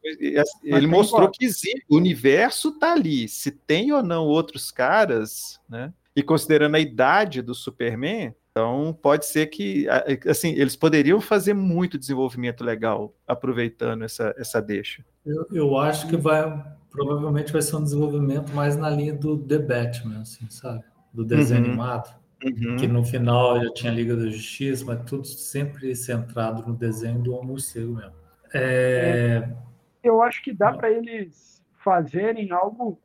ele 0.62 0.86
mostrou 0.86 1.30
que 1.30 1.42
existe, 1.42 1.82
o 1.88 1.96
universo 1.96 2.68
está 2.68 2.92
ali. 2.92 3.26
Se 3.28 3.50
tem 3.50 3.92
ou 3.92 4.02
não 4.02 4.26
outros 4.26 4.70
caras, 4.70 5.58
né? 5.66 5.90
E 6.14 6.22
considerando 6.22 6.74
a 6.74 6.80
idade 6.80 7.40
do 7.40 7.54
Superman, 7.54 8.34
então 8.50 8.92
pode 9.00 9.24
ser 9.24 9.46
que 9.46 9.86
assim 10.28 10.50
eles 10.50 10.76
poderiam 10.76 11.18
fazer 11.18 11.54
muito 11.54 11.96
desenvolvimento 11.96 12.62
legal 12.62 13.14
aproveitando 13.26 14.04
essa, 14.04 14.34
essa 14.36 14.60
deixa. 14.60 15.02
Eu, 15.24 15.46
eu 15.50 15.78
acho 15.78 16.08
que 16.08 16.16
vai 16.16 16.76
provavelmente 16.90 17.52
vai 17.52 17.62
ser 17.62 17.76
um 17.76 17.82
desenvolvimento 17.82 18.52
mais 18.54 18.76
na 18.76 18.90
linha 18.90 19.14
do 19.14 19.38
The 19.38 19.58
Batman, 19.58 20.22
assim, 20.22 20.48
sabe? 20.48 20.84
Do 21.12 21.24
desenho 21.24 21.62
uhum. 21.62 21.68
animado. 21.68 22.18
Uhum. 22.44 22.76
Que 22.76 22.86
no 22.86 23.04
final 23.04 23.60
já 23.60 23.72
tinha 23.72 23.92
Liga 23.92 24.16
da 24.16 24.28
Justiça, 24.28 24.84
mas 24.86 25.02
tudo 25.04 25.26
sempre 25.26 25.94
centrado 25.96 26.66
no 26.66 26.74
desenho 26.74 27.20
do 27.20 27.42
morcego 27.42 27.94
mesmo. 27.94 28.12
É... 28.54 29.48
Eu 30.02 30.22
acho 30.22 30.42
que 30.42 30.52
dá 30.52 30.72
para 30.72 30.90
eles 30.90 31.62
fazerem 31.82 32.52
algo. 32.52 32.98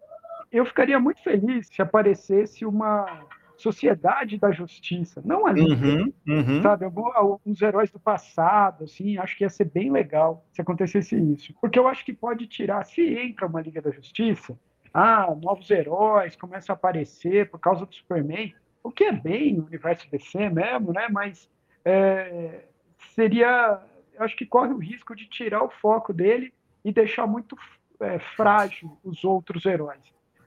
Eu 0.52 0.65
ficaria 0.65 1.00
muito 1.00 1.22
feliz 1.24 1.67
se 1.67 1.82
aparecesse 1.82 2.63
uma 2.65 3.26
Sociedade 3.63 4.38
da 4.38 4.52
Justiça, 4.52 5.21
não 5.23 5.47
ali, 5.47 5.62
uhum, 5.62 6.13
uhum. 6.28 6.62
sabe? 6.62 6.86
Alguns 6.86 7.62
heróis 7.62 7.89
do 7.89 7.99
passado, 7.99 8.84
assim, 8.84 9.17
acho 9.17 9.38
que 9.38 9.45
ia 9.45 9.49
ser 9.49 9.65
bem 9.65 9.89
legal 9.89 10.45
se 10.52 10.62
acontecesse 10.62 11.15
isso. 11.15 11.54
Porque 11.62 11.80
eu 11.80 11.88
acho 11.88 12.04
que 12.04 12.12
pode 12.12 12.45
tirar, 12.45 12.84
se 12.84 13.02
entra 13.17 13.47
uma 13.47 13.62
Liga 13.62 13.82
da 13.82 13.89
Justiça, 13.89 14.60
ah, 14.93 15.34
novos 15.41 15.71
heróis 15.71 16.36
começam 16.36 16.73
a 16.73 16.76
aparecer 16.76 17.49
por 17.49 17.60
causa 17.60 17.86
do 17.86 17.95
Superman, 17.95 18.54
o 18.84 18.91
que 18.91 19.06
é 19.06 19.13
bem 19.13 19.54
no 19.54 19.65
universo 19.65 20.12
DC 20.12 20.49
mesmo, 20.49 20.91
né? 20.91 21.08
Mas 21.10 21.49
é, 21.86 22.65
seria, 23.15 23.80
acho 24.19 24.36
que 24.36 24.45
corre 24.45 24.73
o 24.73 24.78
risco 24.78 25.15
de 25.15 25.26
tirar 25.28 25.63
o 25.63 25.69
foco 25.69 26.13
dele 26.13 26.54
e 26.84 26.91
deixar 26.91 27.26
muito 27.26 27.58
é, 28.02 28.19
frágil 28.36 28.97
os 29.04 29.23
outros 29.23 29.65
heróis. 29.65 30.02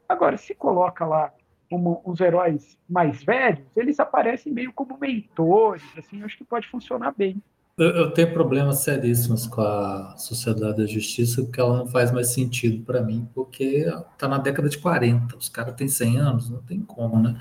Agora, 0.06 0.36
se 0.36 0.54
coloca 0.54 1.06
lá 1.06 1.32
como 1.70 2.00
os 2.04 2.20
heróis 2.20 2.78
mais 2.88 3.22
velhos, 3.22 3.66
eles 3.76 3.98
aparecem 4.00 4.52
meio 4.52 4.72
como 4.72 4.98
mentores, 4.98 5.82
assim, 5.96 6.22
acho 6.22 6.38
que 6.38 6.44
pode 6.44 6.68
funcionar 6.68 7.14
bem. 7.16 7.42
Eu, 7.78 7.90
eu 7.90 8.10
tenho 8.10 8.32
problemas 8.32 8.78
seríssimos 8.80 9.46
com 9.46 9.60
a 9.60 10.16
Sociedade 10.16 10.78
da 10.78 10.86
Justiça, 10.86 11.42
porque 11.42 11.60
ela 11.60 11.76
não 11.76 11.86
faz 11.86 12.10
mais 12.10 12.28
sentido 12.28 12.82
para 12.84 13.02
mim, 13.02 13.28
porque 13.34 13.84
tá 14.16 14.26
na 14.26 14.38
década 14.38 14.68
de 14.68 14.78
40, 14.78 15.36
os 15.36 15.48
caras 15.50 15.74
têm 15.74 15.86
100 15.86 16.16
anos, 16.18 16.50
não 16.50 16.62
tem 16.62 16.80
como, 16.80 17.20
né? 17.20 17.38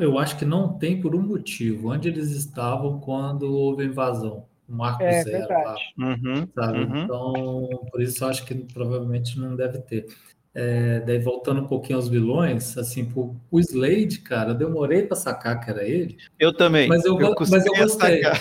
Eu 0.00 0.18
acho 0.18 0.38
que 0.38 0.44
não 0.44 0.78
tem 0.78 1.00
por 1.00 1.16
um 1.16 1.22
motivo, 1.22 1.92
onde 1.92 2.08
eles 2.08 2.30
estavam 2.30 3.00
quando 3.00 3.52
houve 3.52 3.82
a 3.82 3.86
invasão, 3.86 4.46
o 4.68 4.76
Marco 4.76 5.02
é, 5.02 5.24
Zero 5.24 5.48
lá, 5.48 5.74
uhum, 5.98 6.48
sabe? 6.54 6.78
Uhum. 6.78 7.02
Então, 7.02 7.68
por 7.90 8.00
isso 8.00 8.22
eu 8.22 8.28
acho 8.28 8.44
que 8.44 8.54
provavelmente 8.54 9.38
não 9.40 9.56
deve 9.56 9.78
ter. 9.78 10.06
É, 10.54 11.00
daí 11.00 11.18
voltando 11.18 11.62
um 11.62 11.66
pouquinho 11.66 11.98
aos 11.98 12.08
vilões, 12.08 12.76
assim, 12.76 13.10
o 13.50 13.58
Slade, 13.58 14.18
cara, 14.18 14.50
eu 14.50 14.54
demorei 14.54 15.02
para 15.02 15.16
sacar 15.16 15.58
que 15.58 15.70
era 15.70 15.82
ele. 15.82 16.18
Eu 16.38 16.52
também. 16.52 16.88
Mas 16.88 17.04
eu, 17.04 17.18
eu 17.18 17.34
mas 17.50 17.66
eu 17.66 17.74
gostei. 17.74 18.22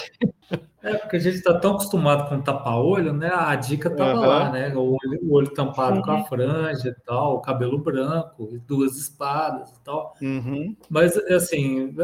É, 0.84 0.95
porque 0.95 1.17
a 1.17 1.19
gente 1.19 1.36
está 1.36 1.54
tão 1.54 1.74
acostumado 1.74 2.28
com 2.28 2.41
tapa-olho, 2.41 3.13
né? 3.13 3.30
A 3.32 3.56
dica 3.56 3.88
tava 3.88 4.19
uhum. 4.19 4.26
lá, 4.26 4.52
né? 4.52 4.76
O 4.76 4.97
olho, 5.00 5.19
o 5.21 5.34
olho 5.34 5.54
tampado 5.54 5.97
uhum. 5.97 6.02
com 6.02 6.12
a 6.12 6.24
franja 6.24 6.89
e 6.89 7.06
tal, 7.06 7.36
o 7.36 7.39
cabelo 7.39 7.78
branco, 7.78 8.50
e 8.52 8.58
duas 8.58 8.97
espadas 8.97 9.69
e 9.69 9.80
tal. 9.84 10.15
Uhum. 10.19 10.76
Mas, 10.89 11.15
assim, 11.15 11.95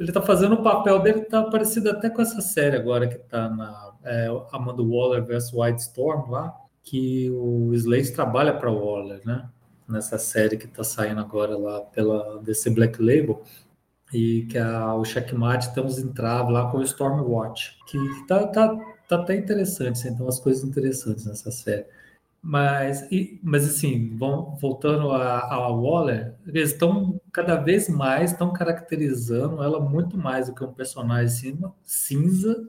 ele 0.00 0.08
está 0.08 0.22
fazendo 0.22 0.54
o 0.54 0.62
papel 0.62 0.98
dele, 1.00 1.20
tá 1.26 1.42
parecido 1.44 1.90
até 1.90 2.08
com 2.08 2.22
essa 2.22 2.40
série 2.40 2.74
agora 2.74 3.06
que 3.06 3.16
está 3.16 3.50
na 3.50 3.92
é, 4.02 4.28
Amanda 4.50 4.82
Waller 4.82 5.22
vs 5.22 5.52
White 5.52 5.82
Storm 5.82 6.30
lá 6.30 6.56
que 6.82 7.30
o 7.30 7.72
Slade 7.74 8.12
trabalha 8.12 8.54
para 8.54 8.70
Waller, 8.70 9.20
né? 9.24 9.48
Nessa 9.88 10.18
série 10.18 10.56
que 10.56 10.66
está 10.66 10.84
saindo 10.84 11.20
agora 11.20 11.56
lá 11.56 11.80
pela 11.80 12.40
DC 12.42 12.70
Black 12.70 13.00
Label 13.02 13.42
e 14.12 14.46
que 14.50 14.58
a, 14.58 14.94
o 14.94 15.04
Checkmate 15.04 15.74
tem 15.74 15.84
uns 15.84 15.98
entraves 15.98 16.52
lá 16.52 16.70
com 16.70 16.78
o 16.78 16.82
Stormwatch, 16.82 17.78
que 17.86 17.98
tá, 18.26 18.46
tá, 18.48 18.76
tá 19.08 19.16
até 19.16 19.34
interessante, 19.36 19.92
assim, 19.92 20.14
tem 20.14 20.22
umas 20.22 20.38
coisas 20.38 20.62
interessantes 20.64 21.24
nessa 21.24 21.50
série. 21.50 21.86
Mas, 22.44 23.02
e, 23.10 23.40
mas 23.42 23.64
assim, 23.64 24.16
voltando 24.16 25.12
a, 25.12 25.40
a 25.54 25.68
Waller, 25.68 26.34
eles 26.46 26.72
estão 26.72 27.20
cada 27.32 27.56
vez 27.56 27.88
mais 27.88 28.32
estão 28.32 28.52
caracterizando 28.52 29.62
ela 29.62 29.80
muito 29.80 30.18
mais 30.18 30.48
do 30.48 30.54
que 30.54 30.64
um 30.64 30.72
personagem 30.72 31.58
cinza, 31.84 32.68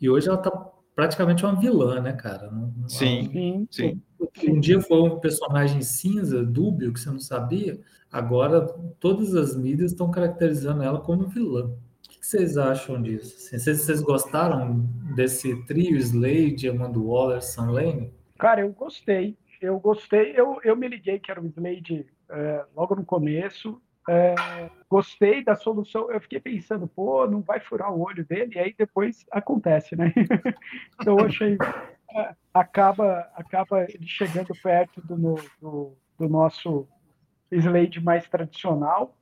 e 0.00 0.10
hoje 0.10 0.28
ela 0.28 0.36
está 0.36 0.50
praticamente 0.94 1.44
uma 1.44 1.58
vilã, 1.58 2.00
né, 2.00 2.12
cara? 2.12 2.50
sim, 2.88 3.66
sim. 3.70 4.02
Um 4.48 4.60
dia 4.60 4.80
foi 4.80 5.02
um 5.02 5.20
personagem 5.20 5.82
cinza, 5.82 6.42
dúbio, 6.42 6.92
que 6.92 7.00
você 7.00 7.10
não 7.10 7.20
sabia. 7.20 7.78
Agora 8.10 8.66
todas 9.00 9.34
as 9.34 9.56
mídias 9.56 9.92
estão 9.92 10.10
caracterizando 10.10 10.82
ela 10.82 11.00
como 11.00 11.26
vilã. 11.26 11.66
O 11.66 12.08
que 12.08 12.26
vocês 12.26 12.56
acham 12.56 13.02
disso? 13.02 13.34
Assim, 13.36 13.58
vocês, 13.58 13.80
vocês, 13.80 14.00
gostaram 14.00 14.88
desse 15.14 15.64
trio 15.66 15.96
Slade, 15.96 16.68
Amanda 16.68 16.98
Waller, 16.98 17.42
Sam 17.42 17.70
Lane? 17.72 18.12
Cara, 18.38 18.62
eu 18.62 18.70
gostei. 18.70 19.36
Eu 19.60 19.78
gostei. 19.78 20.32
Eu, 20.36 20.58
eu 20.62 20.76
me 20.76 20.88
liguei 20.88 21.18
que 21.18 21.30
era 21.30 21.40
o 21.40 21.46
Slade 21.46 22.06
é, 22.30 22.64
logo 22.74 22.94
no 22.94 23.04
começo. 23.04 23.80
É, 24.08 24.34
gostei 24.88 25.42
da 25.42 25.54
solução. 25.54 26.10
Eu 26.10 26.20
fiquei 26.20 26.40
pensando, 26.40 26.86
pô, 26.86 27.26
não 27.26 27.40
vai 27.40 27.60
furar 27.60 27.92
o 27.92 28.00
olho 28.00 28.24
dele, 28.24 28.54
e 28.54 28.58
aí 28.58 28.74
depois 28.76 29.24
acontece, 29.30 29.96
né? 29.96 30.12
então 31.00 31.18
eu 31.18 31.26
achei. 31.26 31.56
É, 32.16 32.34
acaba, 32.52 33.28
acaba 33.34 33.84
ele 33.84 34.06
chegando 34.06 34.54
perto 34.62 35.00
do, 35.00 35.34
do, 35.60 35.96
do 36.18 36.28
nosso 36.28 36.86
Slade 37.50 38.00
mais 38.00 38.28
tradicional. 38.28 39.16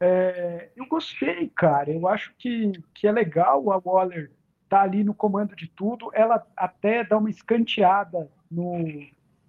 É, 0.00 0.70
eu 0.76 0.86
gostei, 0.86 1.48
cara. 1.48 1.90
Eu 1.90 2.06
acho 2.06 2.32
que, 2.38 2.72
que 2.94 3.06
é 3.06 3.12
legal 3.12 3.70
a 3.72 3.80
Waller 3.84 4.30
tá 4.68 4.82
ali 4.82 5.02
no 5.02 5.14
comando 5.14 5.56
de 5.56 5.68
tudo. 5.68 6.10
Ela 6.14 6.46
até 6.56 7.02
dá 7.02 7.16
uma 7.18 7.30
escanteada 7.30 8.30
no, 8.50 8.84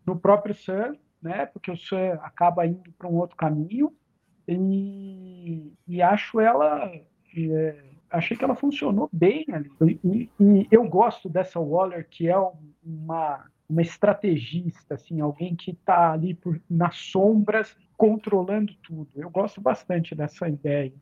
no 0.06 0.20
próprio 0.20 0.56
Sam, 0.56 0.96
né? 1.22 1.46
Porque 1.46 1.70
o 1.72 1.78
Sam 1.78 2.20
acaba 2.24 2.66
indo 2.66 2.92
para 2.94 3.08
um 3.08 3.16
outro 3.16 3.36
caminho. 3.36 3.94
E, 4.54 5.74
e 5.88 6.02
acho 6.02 6.40
ela. 6.40 6.92
É, 7.36 7.84
achei 8.10 8.36
que 8.36 8.44
ela 8.44 8.56
funcionou 8.56 9.10
bem 9.12 9.46
ali. 9.52 10.00
E, 10.04 10.30
e, 10.40 10.68
eu 10.72 10.84
gosto 10.88 11.30
dessa 11.30 11.60
Waller, 11.60 12.08
que 12.10 12.28
é 12.28 12.38
uma, 12.84 13.46
uma 13.70 13.82
estrategista, 13.82 14.96
assim, 14.96 15.22
alguém 15.22 15.56
que 15.56 15.72
está 15.72 16.12
ali 16.12 16.34
por, 16.34 16.60
nas 16.70 16.98
sombras 16.98 17.76
controlando 17.96 18.74
tudo. 18.82 19.10
Eu 19.16 19.30
gosto 19.30 19.62
bastante 19.62 20.16
dessa 20.16 20.48
ideia. 20.48 20.94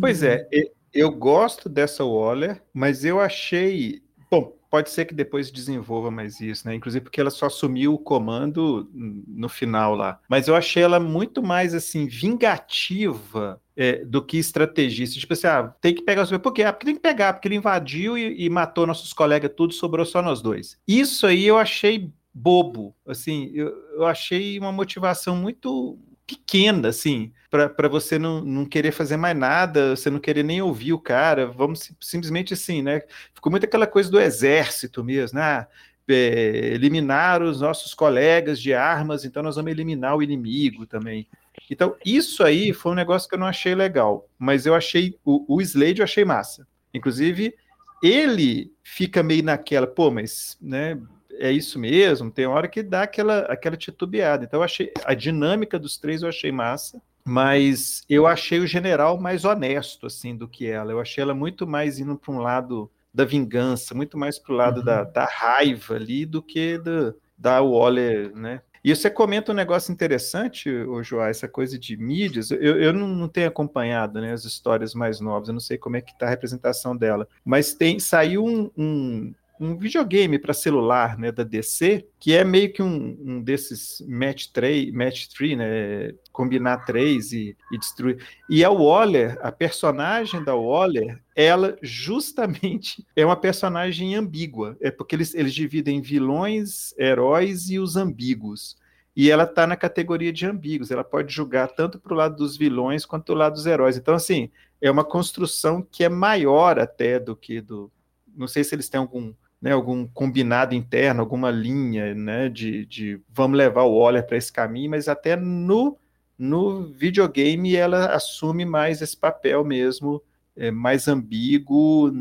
Pois 0.00 0.22
é, 0.22 0.48
eu 0.94 1.10
gosto 1.10 1.68
dessa 1.68 2.04
Waller, 2.04 2.62
mas 2.72 3.04
eu 3.04 3.20
achei. 3.20 4.00
Bom, 4.30 4.57
pode 4.70 4.90
ser 4.90 5.04
que 5.04 5.14
depois 5.14 5.50
desenvolva 5.50 6.10
mais 6.10 6.40
isso, 6.40 6.66
né? 6.66 6.74
Inclusive 6.74 7.04
porque 7.04 7.20
ela 7.20 7.30
só 7.30 7.46
assumiu 7.46 7.94
o 7.94 7.98
comando 7.98 8.88
no 8.92 9.48
final 9.48 9.94
lá. 9.94 10.20
Mas 10.28 10.48
eu 10.48 10.54
achei 10.54 10.82
ela 10.82 11.00
muito 11.00 11.42
mais 11.42 11.74
assim 11.74 12.06
vingativa 12.06 13.60
é, 13.76 14.04
do 14.04 14.24
que 14.24 14.38
estrategista. 14.38 15.18
Tipo 15.18 15.32
assim, 15.32 15.46
ah, 15.46 15.74
tem 15.80 15.94
que 15.94 16.02
pegar 16.02 16.22
os. 16.22 16.30
Por 16.38 16.52
quê? 16.52 16.62
Ah, 16.62 16.72
porque 16.72 16.86
tem 16.86 16.94
que 16.94 17.00
pegar, 17.00 17.32
porque 17.32 17.48
ele 17.48 17.56
invadiu 17.56 18.18
e, 18.18 18.44
e 18.44 18.50
matou 18.50 18.86
nossos 18.86 19.12
colegas, 19.12 19.52
tudo 19.56 19.72
sobrou 19.72 20.04
só 20.04 20.20
nós 20.20 20.42
dois. 20.42 20.78
Isso 20.86 21.26
aí 21.26 21.46
eu 21.46 21.56
achei 21.56 22.12
bobo, 22.32 22.94
assim, 23.06 23.50
eu, 23.52 23.68
eu 23.94 24.06
achei 24.06 24.58
uma 24.58 24.70
motivação 24.70 25.34
muito 25.34 25.98
pequena, 26.28 26.88
assim, 26.88 27.32
para 27.50 27.88
você 27.88 28.18
não, 28.18 28.44
não 28.44 28.66
querer 28.66 28.92
fazer 28.92 29.16
mais 29.16 29.36
nada, 29.36 29.96
você 29.96 30.10
não 30.10 30.20
querer 30.20 30.42
nem 30.42 30.60
ouvir 30.60 30.92
o 30.92 30.98
cara, 30.98 31.46
vamos 31.46 31.90
simplesmente 31.98 32.52
assim, 32.52 32.82
né? 32.82 33.00
Ficou 33.34 33.50
muito 33.50 33.64
aquela 33.64 33.86
coisa 33.86 34.10
do 34.10 34.20
exército 34.20 35.02
mesmo, 35.02 35.38
né? 35.38 35.66
É, 36.06 36.74
eliminar 36.74 37.42
os 37.42 37.60
nossos 37.60 37.94
colegas 37.94 38.60
de 38.60 38.72
armas, 38.72 39.24
então 39.24 39.42
nós 39.42 39.56
vamos 39.56 39.70
eliminar 39.70 40.16
o 40.16 40.22
inimigo 40.22 40.86
também. 40.86 41.26
Então, 41.70 41.96
isso 42.04 42.44
aí 42.44 42.72
foi 42.72 42.92
um 42.92 42.94
negócio 42.94 43.28
que 43.28 43.34
eu 43.34 43.38
não 43.38 43.46
achei 43.46 43.74
legal, 43.74 44.28
mas 44.38 44.66
eu 44.66 44.74
achei, 44.74 45.18
o, 45.24 45.56
o 45.56 45.60
Slade 45.60 46.00
eu 46.00 46.04
achei 46.04 46.24
massa. 46.24 46.66
Inclusive, 46.94 47.54
ele 48.02 48.72
fica 48.82 49.22
meio 49.22 49.42
naquela, 49.42 49.86
pô, 49.86 50.10
mas, 50.10 50.56
né, 50.60 50.98
é 51.38 51.52
isso 51.52 51.78
mesmo, 51.78 52.30
tem 52.30 52.46
hora 52.46 52.68
que 52.68 52.82
dá 52.82 53.02
aquela, 53.02 53.40
aquela 53.40 53.76
titubeada. 53.76 54.44
Então, 54.44 54.60
eu 54.60 54.64
achei 54.64 54.92
a 55.04 55.14
dinâmica 55.14 55.78
dos 55.78 55.96
três 55.96 56.22
eu 56.22 56.28
achei 56.28 56.52
massa, 56.52 57.00
mas 57.24 58.04
eu 58.08 58.26
achei 58.26 58.58
o 58.58 58.66
general 58.66 59.20
mais 59.20 59.44
honesto, 59.44 60.06
assim, 60.06 60.36
do 60.36 60.48
que 60.48 60.66
ela. 60.66 60.92
Eu 60.92 61.00
achei 61.00 61.22
ela 61.22 61.34
muito 61.34 61.66
mais 61.66 61.98
indo 61.98 62.16
para 62.16 62.32
um 62.32 62.38
lado 62.38 62.90
da 63.12 63.24
vingança, 63.24 63.94
muito 63.94 64.16
mais 64.16 64.38
para 64.38 64.52
o 64.52 64.56
lado 64.56 64.78
uhum. 64.78 64.84
da, 64.84 65.04
da 65.04 65.24
raiva 65.24 65.94
ali 65.94 66.24
do 66.24 66.42
que 66.42 66.78
do, 66.78 67.14
da 67.36 67.60
Waller, 67.60 68.34
né? 68.34 68.62
E 68.82 68.94
você 68.94 69.10
comenta 69.10 69.52
um 69.52 69.54
negócio 69.54 69.92
interessante, 69.92 70.70
o 70.70 71.02
Joá, 71.02 71.28
essa 71.28 71.48
coisa 71.48 71.78
de 71.78 71.96
mídias. 71.96 72.50
Eu, 72.50 72.80
eu 72.80 72.92
não, 72.92 73.08
não, 73.08 73.28
tenho 73.28 73.48
acompanhado 73.48 74.20
né, 74.20 74.32
as 74.32 74.44
histórias 74.44 74.94
mais 74.94 75.20
novas, 75.20 75.48
eu 75.48 75.52
não 75.52 75.60
sei 75.60 75.76
como 75.76 75.96
é 75.96 76.00
que 76.00 76.12
está 76.12 76.26
a 76.26 76.30
representação 76.30 76.96
dela. 76.96 77.28
Mas 77.44 77.74
tem 77.74 77.98
saiu 77.98 78.44
um, 78.46 78.70
um, 78.76 79.34
um 79.60 79.76
videogame 79.76 80.38
para 80.38 80.52
celular 80.54 81.18
né, 81.18 81.32
da 81.32 81.42
DC, 81.42 82.06
que 82.18 82.34
é 82.34 82.44
meio 82.44 82.72
que 82.72 82.82
um, 82.82 83.16
um 83.20 83.42
desses 83.42 84.04
match 84.06 84.46
3, 84.52 84.92
match 84.92 85.26
3, 85.28 85.58
né? 85.58 86.14
Combinar 86.32 86.84
três 86.84 87.32
e, 87.32 87.56
e, 87.72 87.78
destruir. 87.78 88.24
E 88.48 88.64
a 88.64 88.70
Waller, 88.70 89.36
a 89.42 89.50
personagem 89.50 90.42
da 90.44 90.54
Waller, 90.54 91.20
ela 91.34 91.76
justamente 91.82 93.04
é 93.16 93.26
uma 93.26 93.36
personagem 93.36 94.14
ambígua. 94.14 94.76
É 94.80 94.90
porque 94.90 95.16
eles, 95.16 95.34
eles 95.34 95.52
dividem 95.52 96.00
vilões, 96.00 96.94
heróis 96.96 97.70
e 97.70 97.78
os 97.78 97.96
ambíguos. 97.96 98.76
E 99.16 99.32
ela 99.32 99.42
está 99.42 99.66
na 99.66 99.76
categoria 99.76 100.32
de 100.32 100.46
ambíguos. 100.46 100.92
Ela 100.92 101.02
pode 101.02 101.34
julgar 101.34 101.66
tanto 101.66 101.98
para 101.98 102.14
o 102.14 102.16
lado 102.16 102.36
dos 102.36 102.56
vilões 102.56 103.04
quanto 103.04 103.26
do 103.26 103.34
lado 103.34 103.54
dos 103.54 103.66
heróis. 103.66 103.96
Então, 103.96 104.14
assim, 104.14 104.48
é 104.80 104.88
uma 104.88 105.04
construção 105.04 105.82
que 105.82 106.04
é 106.04 106.08
maior 106.08 106.78
até 106.78 107.18
do 107.18 107.34
que 107.34 107.60
do. 107.60 107.90
Não 108.36 108.46
sei 108.46 108.62
se 108.62 108.72
eles 108.74 108.88
têm 108.88 109.00
algum 109.00 109.34
né, 109.60 109.72
algum 109.72 110.06
combinado 110.06 110.74
interno, 110.74 111.20
alguma 111.20 111.50
linha 111.50 112.14
né, 112.14 112.48
de, 112.48 112.86
de 112.86 113.20
vamos 113.28 113.58
levar 113.58 113.82
o 113.82 113.98
Waller 113.98 114.26
para 114.26 114.36
esse 114.36 114.52
caminho, 114.52 114.90
mas 114.90 115.08
até 115.08 115.36
no, 115.36 115.96
no 116.38 116.84
videogame 116.84 117.74
ela 117.74 118.14
assume 118.14 118.64
mais 118.64 119.02
esse 119.02 119.16
papel 119.16 119.64
mesmo, 119.64 120.22
é, 120.56 120.70
mais 120.70 121.08
ambíguo, 121.08 122.12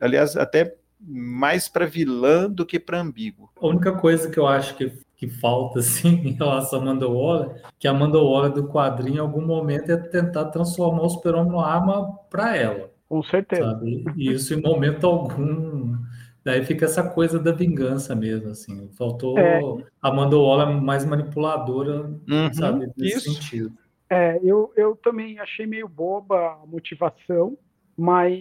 aliás, 0.00 0.36
até 0.36 0.74
mais 1.06 1.68
para 1.68 1.86
vilã 1.86 2.50
do 2.50 2.64
que 2.64 2.80
para 2.80 3.00
ambíguo. 3.00 3.50
A 3.60 3.66
única 3.66 3.92
coisa 3.92 4.30
que 4.30 4.38
eu 4.38 4.46
acho 4.46 4.76
que, 4.76 4.92
que 5.16 5.28
falta 5.28 5.78
assim, 5.80 6.08
em 6.08 6.32
relação 6.32 6.80
a 6.80 6.82
Amanda 6.82 7.08
Waller, 7.08 7.62
que 7.78 7.86
a 7.86 7.90
Amanda 7.90 8.18
Waller 8.18 8.52
do 8.52 8.68
quadrinho, 8.68 9.16
em 9.16 9.20
algum 9.20 9.44
momento, 9.44 9.90
é 9.90 9.96
tentar 9.96 10.46
transformar 10.46 11.02
o 11.02 11.08
super-homem 11.08 11.52
numa 11.52 11.66
arma 11.66 12.12
para 12.30 12.56
ela. 12.56 12.90
Com 13.08 13.22
certeza. 13.22 13.62
Sabe? 13.62 14.04
E 14.16 14.32
isso, 14.32 14.54
em 14.54 14.62
momento 14.62 15.06
algum, 15.06 15.96
Daí 16.44 16.62
fica 16.62 16.84
essa 16.84 17.08
coisa 17.08 17.38
da 17.38 17.52
vingança 17.52 18.14
mesmo, 18.14 18.50
assim. 18.50 18.90
Faltou 18.92 19.38
é. 19.38 19.60
a 20.02 20.08
Amanda 20.08 20.36
Waller 20.36 20.68
mais 20.80 21.04
manipuladora, 21.04 22.02
uhum, 22.28 22.52
sabe, 22.52 22.86
nesse 22.96 23.16
isso. 23.16 23.32
sentido. 23.32 23.78
É, 24.10 24.38
eu, 24.42 24.70
eu 24.76 24.94
também 24.96 25.38
achei 25.38 25.66
meio 25.66 25.88
boba 25.88 26.58
a 26.62 26.66
motivação, 26.66 27.56
mas 27.96 28.38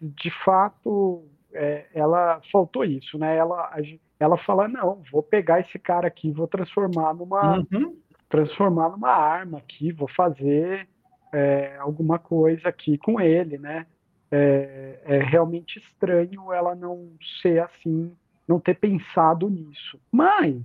de 0.00 0.30
fato 0.44 1.24
é, 1.52 1.86
ela 1.92 2.40
faltou 2.52 2.84
isso, 2.84 3.18
né? 3.18 3.36
Ela, 3.36 3.74
ela 4.20 4.38
fala, 4.38 4.68
não, 4.68 5.02
vou 5.10 5.22
pegar 5.22 5.60
esse 5.60 5.78
cara 5.78 6.06
aqui, 6.06 6.30
vou 6.30 6.46
transformar 6.46 7.14
numa 7.14 7.58
uhum. 7.58 7.96
transformar 8.28 8.90
numa 8.90 9.10
arma 9.10 9.58
aqui, 9.58 9.90
vou 9.90 10.08
fazer 10.08 10.88
é, 11.32 11.76
alguma 11.78 12.18
coisa 12.18 12.68
aqui 12.68 12.96
com 12.98 13.20
ele, 13.20 13.58
né? 13.58 13.86
É, 14.30 15.00
é 15.04 15.18
realmente 15.18 15.78
estranho 15.78 16.52
ela 16.52 16.74
não 16.74 17.10
ser 17.40 17.62
assim, 17.62 18.12
não 18.46 18.60
ter 18.60 18.74
pensado 18.74 19.48
nisso. 19.48 19.98
Mas 20.10 20.62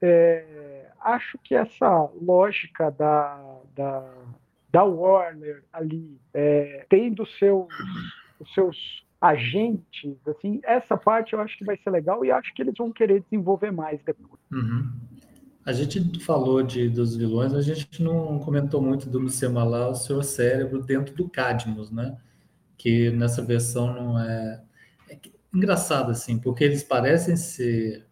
é, 0.00 0.86
acho 1.00 1.38
que 1.38 1.54
essa 1.54 2.08
lógica 2.20 2.90
da, 2.90 3.58
da, 3.74 4.12
da 4.70 4.84
Warner 4.84 5.62
ali, 5.72 6.18
é, 6.32 6.86
tendo 6.88 7.26
seus, 7.26 7.68
os 8.38 8.52
seus 8.54 9.04
agentes, 9.20 10.16
assim, 10.26 10.60
essa 10.64 10.96
parte 10.96 11.34
eu 11.34 11.40
acho 11.40 11.58
que 11.58 11.64
vai 11.64 11.76
ser 11.76 11.90
legal 11.90 12.24
e 12.24 12.30
acho 12.30 12.54
que 12.54 12.62
eles 12.62 12.74
vão 12.76 12.90
querer 12.90 13.20
desenvolver 13.20 13.70
mais 13.70 14.00
depois. 14.02 14.40
Uhum. 14.50 14.90
A 15.64 15.72
gente 15.72 16.18
falou 16.24 16.62
de, 16.62 16.88
dos 16.88 17.14
vilões, 17.14 17.52
a 17.52 17.60
gente 17.60 18.02
não 18.02 18.38
comentou 18.38 18.80
muito 18.80 19.08
do 19.08 19.20
Micemala, 19.20 19.90
o 19.90 19.94
seu 19.94 20.22
cérebro 20.22 20.82
dentro 20.82 21.14
do 21.14 21.28
Cadmus, 21.28 21.90
né? 21.90 22.16
Que 22.80 23.10
nessa 23.10 23.42
versão 23.42 23.92
não 23.92 24.18
é... 24.18 24.62
é 25.10 25.18
engraçado 25.52 26.10
assim, 26.10 26.38
porque 26.38 26.64
eles 26.64 26.82
parecem 26.82 27.36
ser 27.36 28.06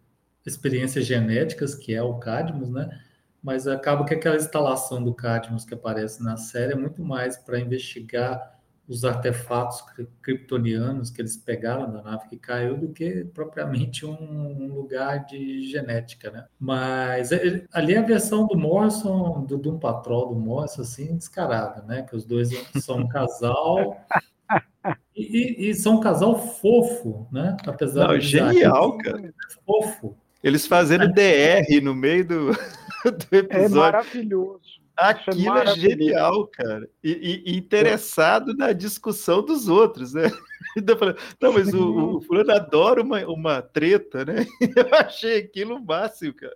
experiências 0.45 1.07
genéticas, 1.07 1.73
que 1.73 1.93
é 1.95 2.03
o 2.03 2.19
Cadmus, 2.19 2.69
né? 2.69 3.01
Mas 3.41 3.67
acaba 3.67 4.05
que 4.05 4.13
aquela 4.13 4.35
instalação 4.35 5.03
do 5.03 5.11
Cadmus 5.13 5.65
que 5.65 5.73
aparece 5.73 6.23
na 6.23 6.37
série 6.37 6.73
é 6.73 6.75
muito 6.75 7.03
mais 7.03 7.35
para 7.35 7.59
investigar 7.59 8.59
os 8.87 9.03
artefatos 9.03 9.83
kryptonianos 10.21 11.09
que 11.09 11.21
eles 11.21 11.37
pegaram 11.37 11.91
da 11.91 12.03
nave 12.03 12.27
que 12.27 12.37
caiu 12.37 12.77
do 12.77 12.89
que 12.89 13.23
propriamente 13.25 14.05
um, 14.05 14.17
um 14.19 14.73
lugar 14.73 15.25
de 15.25 15.67
genética, 15.67 16.29
né? 16.29 16.45
Mas 16.59 17.31
ele, 17.31 17.65
ali 17.71 17.95
é 17.95 17.97
a 17.97 18.03
versão 18.03 18.45
do 18.45 18.57
Morrison, 18.57 19.45
do 19.45 19.57
Doom 19.57 19.79
Patrol 19.79 20.29
do 20.29 20.35
Morrison, 20.35 20.81
assim, 20.81 21.15
descarada, 21.15 21.81
né? 21.83 22.03
Que 22.03 22.15
os 22.15 22.23
dois 22.23 22.49
são 22.83 22.97
um 22.97 23.07
casal 23.07 23.97
e, 25.19 25.69
e, 25.69 25.75
são 25.75 25.97
um 25.97 25.99
casal 25.99 26.39
fofo, 26.39 27.27
né? 27.31 27.57
Apesar 27.65 28.07
Não, 28.07 28.19
genial, 28.19 28.97
cara. 28.97 29.27
É 29.27 29.31
fofo. 29.65 30.15
Eles 30.43 30.65
fazendo 30.65 31.11
DR 31.11 31.81
no 31.81 31.93
meio 31.93 32.25
do, 32.25 32.51
do 33.03 33.35
é 33.35 33.37
episódio. 33.37 33.77
É 33.77 33.91
maravilhoso. 33.91 34.79
Aquilo 34.95 35.57
é, 35.57 35.63
é, 35.63 35.75
genial, 35.75 36.47
cara. 36.47 36.89
E, 37.01 37.43
e, 37.45 37.57
interessado 37.57 38.53
na 38.53 38.73
discussão 38.73 39.41
dos 39.41 39.67
outros, 39.67 40.13
né? 40.13 40.23
Então, 40.77 40.95
não, 41.41 41.53
mas 41.53 41.73
o, 41.73 42.17
o 42.17 42.21
fulano 42.21 42.51
adora 42.51 43.01
uma, 43.01 43.25
uma 43.25 43.61
treta, 43.61 44.23
né? 44.23 44.45
Eu 44.75 44.93
achei 44.93 45.39
aquilo 45.39 45.83
máximo, 45.83 46.33
cara. 46.33 46.53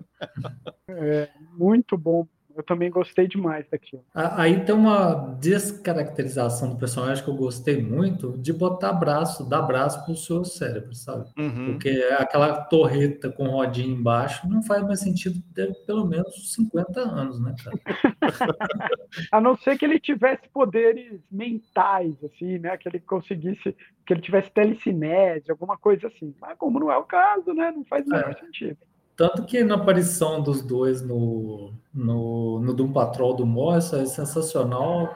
É, 0.87 1.29
muito 1.57 1.97
bom 1.97 2.27
eu 2.55 2.63
também 2.63 2.89
gostei 2.89 3.27
demais 3.27 3.65
daquilo. 3.69 4.03
Aí 4.13 4.63
tem 4.63 4.75
uma 4.75 5.35
descaracterização 5.39 6.69
do 6.69 6.77
personagem 6.77 7.23
que 7.23 7.29
eu 7.29 7.35
gostei 7.35 7.81
muito 7.81 8.37
de 8.37 8.53
botar 8.53 8.93
braço, 8.93 9.47
dar 9.47 9.61
braço 9.61 10.03
pro 10.05 10.15
seu 10.15 10.45
cérebro, 10.45 10.93
sabe? 10.93 11.29
Uhum. 11.37 11.65
Porque 11.71 11.89
aquela 12.17 12.63
torreta 12.63 13.31
com 13.31 13.47
rodinha 13.47 13.87
embaixo 13.87 14.47
não 14.47 14.61
faz 14.63 14.83
mais 14.83 14.99
sentido 14.99 15.41
ter 15.53 15.73
pelo 15.85 16.05
menos 16.05 16.53
50 16.53 16.99
anos, 17.01 17.39
né, 17.39 17.55
cara? 17.63 17.79
A 19.31 19.41
não 19.41 19.55
ser 19.57 19.77
que 19.77 19.85
ele 19.85 19.99
tivesse 19.99 20.47
poderes 20.49 21.19
mentais, 21.31 22.15
assim, 22.23 22.59
né? 22.59 22.77
Que 22.77 22.89
ele 22.89 22.99
conseguisse, 22.99 23.75
que 24.05 24.13
ele 24.13 24.21
tivesse 24.21 24.51
telecinese, 24.51 25.49
alguma 25.49 25.77
coisa 25.77 26.07
assim. 26.07 26.33
Mas 26.39 26.57
como 26.57 26.79
não 26.79 26.91
é 26.91 26.97
o 26.97 27.03
caso, 27.03 27.53
né? 27.53 27.71
Não 27.71 27.83
faz 27.85 28.05
o 28.05 28.09
menor 28.09 28.31
é. 28.31 28.45
sentido. 28.45 28.77
Tanto 29.15 29.43
que 29.45 29.63
na 29.63 29.75
aparição 29.75 30.41
dos 30.41 30.61
dois 30.61 31.01
no, 31.01 31.71
no, 31.93 32.59
no 32.59 32.73
Doom 32.73 32.91
Patrol 32.91 33.35
do 33.35 33.45
Morrison 33.45 33.97
é 34.01 34.05
sensacional, 34.05 35.15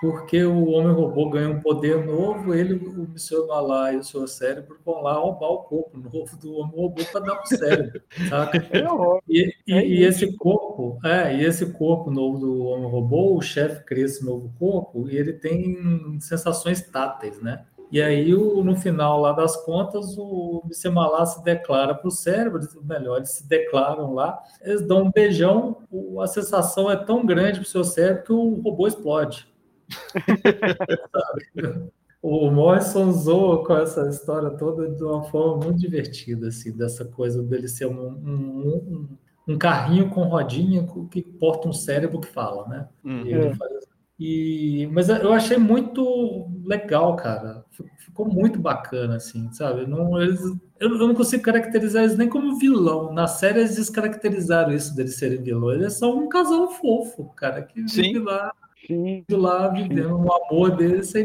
porque 0.00 0.42
o 0.44 0.70
Homem-Robô 0.70 1.28
ganha 1.28 1.50
um 1.50 1.60
poder 1.60 2.04
novo, 2.06 2.54
ele, 2.54 2.74
o 2.74 3.04
Mr. 3.04 3.46
Malá 3.46 3.92
e 3.92 3.98
o 3.98 4.04
seu 4.04 4.26
cérebro 4.26 4.78
vão 4.84 5.02
lá 5.02 5.14
roubar 5.14 5.48
o 5.48 5.58
corpo 5.64 5.98
novo 5.98 6.36
do 6.38 6.54
Homem-Robô 6.54 7.02
para 7.12 7.20
dar 7.20 7.36
pro 7.36 7.58
cérebro, 7.58 8.02
saca? 8.28 8.58
É 8.58 8.82
e, 9.28 9.54
e, 9.66 9.72
é 9.72 9.86
e, 9.86 10.04
esse 10.04 10.36
corpo, 10.36 10.98
é, 11.04 11.36
e 11.36 11.44
esse 11.44 11.66
corpo 11.72 12.10
novo 12.10 12.38
do 12.38 12.64
Homem-Robô, 12.64 13.36
o 13.36 13.42
chefe 13.42 13.84
cria 13.84 14.06
esse 14.06 14.24
novo 14.24 14.50
corpo 14.58 15.08
e 15.08 15.16
ele 15.16 15.34
tem 15.34 16.18
sensações 16.20 16.80
táteis, 16.80 17.40
né? 17.40 17.64
E 17.90 18.00
aí, 18.00 18.32
o, 18.34 18.62
no 18.62 18.76
final 18.76 19.20
lá 19.20 19.32
das 19.32 19.56
contas, 19.64 20.16
o 20.16 20.62
Bissemalá 20.64 21.26
se 21.26 21.42
declara 21.42 21.94
para 21.94 22.06
o 22.06 22.10
cérebro, 22.10 22.60
melhor, 22.84 23.16
eles 23.16 23.30
se 23.30 23.48
declaram 23.48 24.14
lá, 24.14 24.38
eles 24.62 24.86
dão 24.86 25.04
um 25.04 25.10
beijão, 25.10 25.78
a 26.22 26.26
sensação 26.28 26.90
é 26.90 26.96
tão 26.96 27.26
grande 27.26 27.58
para 27.58 27.66
o 27.66 27.70
seu 27.70 27.82
cérebro 27.82 28.22
que 28.22 28.32
o 28.32 28.60
robô 28.60 28.86
explode. 28.86 29.48
o 32.22 32.50
Morrison 32.50 33.10
zoa 33.10 33.64
com 33.64 33.76
essa 33.76 34.08
história 34.08 34.50
toda 34.50 34.88
de 34.88 35.02
uma 35.02 35.24
forma 35.24 35.64
muito 35.64 35.80
divertida, 35.80 36.48
assim, 36.48 36.70
dessa 36.70 37.04
coisa 37.04 37.42
dele 37.42 37.66
ser 37.66 37.86
um, 37.86 38.08
um, 38.08 38.28
um, 38.28 39.08
um 39.48 39.58
carrinho 39.58 40.10
com 40.10 40.22
rodinha 40.22 40.86
que 41.10 41.22
porta 41.22 41.68
um 41.68 41.72
cérebro 41.72 42.20
que 42.20 42.28
fala, 42.28 42.68
né? 42.68 42.88
Uhum. 43.02 43.26
E 43.26 43.32
ele 43.32 43.54
faz 43.56 43.89
e, 44.20 44.86
mas 44.92 45.08
eu 45.08 45.32
achei 45.32 45.56
muito 45.56 46.46
legal, 46.62 47.16
cara. 47.16 47.64
Ficou 47.96 48.28
muito 48.28 48.58
bacana, 48.58 49.16
assim, 49.16 49.50
sabe? 49.50 49.86
Não, 49.86 50.20
eles, 50.20 50.44
eu, 50.78 50.90
eu, 50.90 51.08
não 51.08 51.14
consigo 51.14 51.42
caracterizar 51.42 52.04
eles 52.04 52.18
nem 52.18 52.28
como 52.28 52.58
vilão. 52.58 53.14
Na 53.14 53.26
série 53.26 53.60
eles 53.60 53.76
descaracterizaram 53.76 54.74
isso 54.74 54.94
deles 54.94 55.16
serem 55.16 55.42
vilões. 55.42 55.80
Eles 55.80 55.98
são 55.98 56.18
um 56.18 56.28
casal 56.28 56.70
fofo, 56.70 57.32
cara, 57.34 57.62
que 57.62 57.88
Sim. 57.88 58.02
vive 58.02 58.18
lá, 58.18 58.52
Sim. 58.86 59.24
vive 59.26 59.40
lá 59.40 59.68
vivendo 59.68 60.14
o 60.14 60.32
amor 60.34 60.76
deles 60.76 61.08
sem 61.08 61.24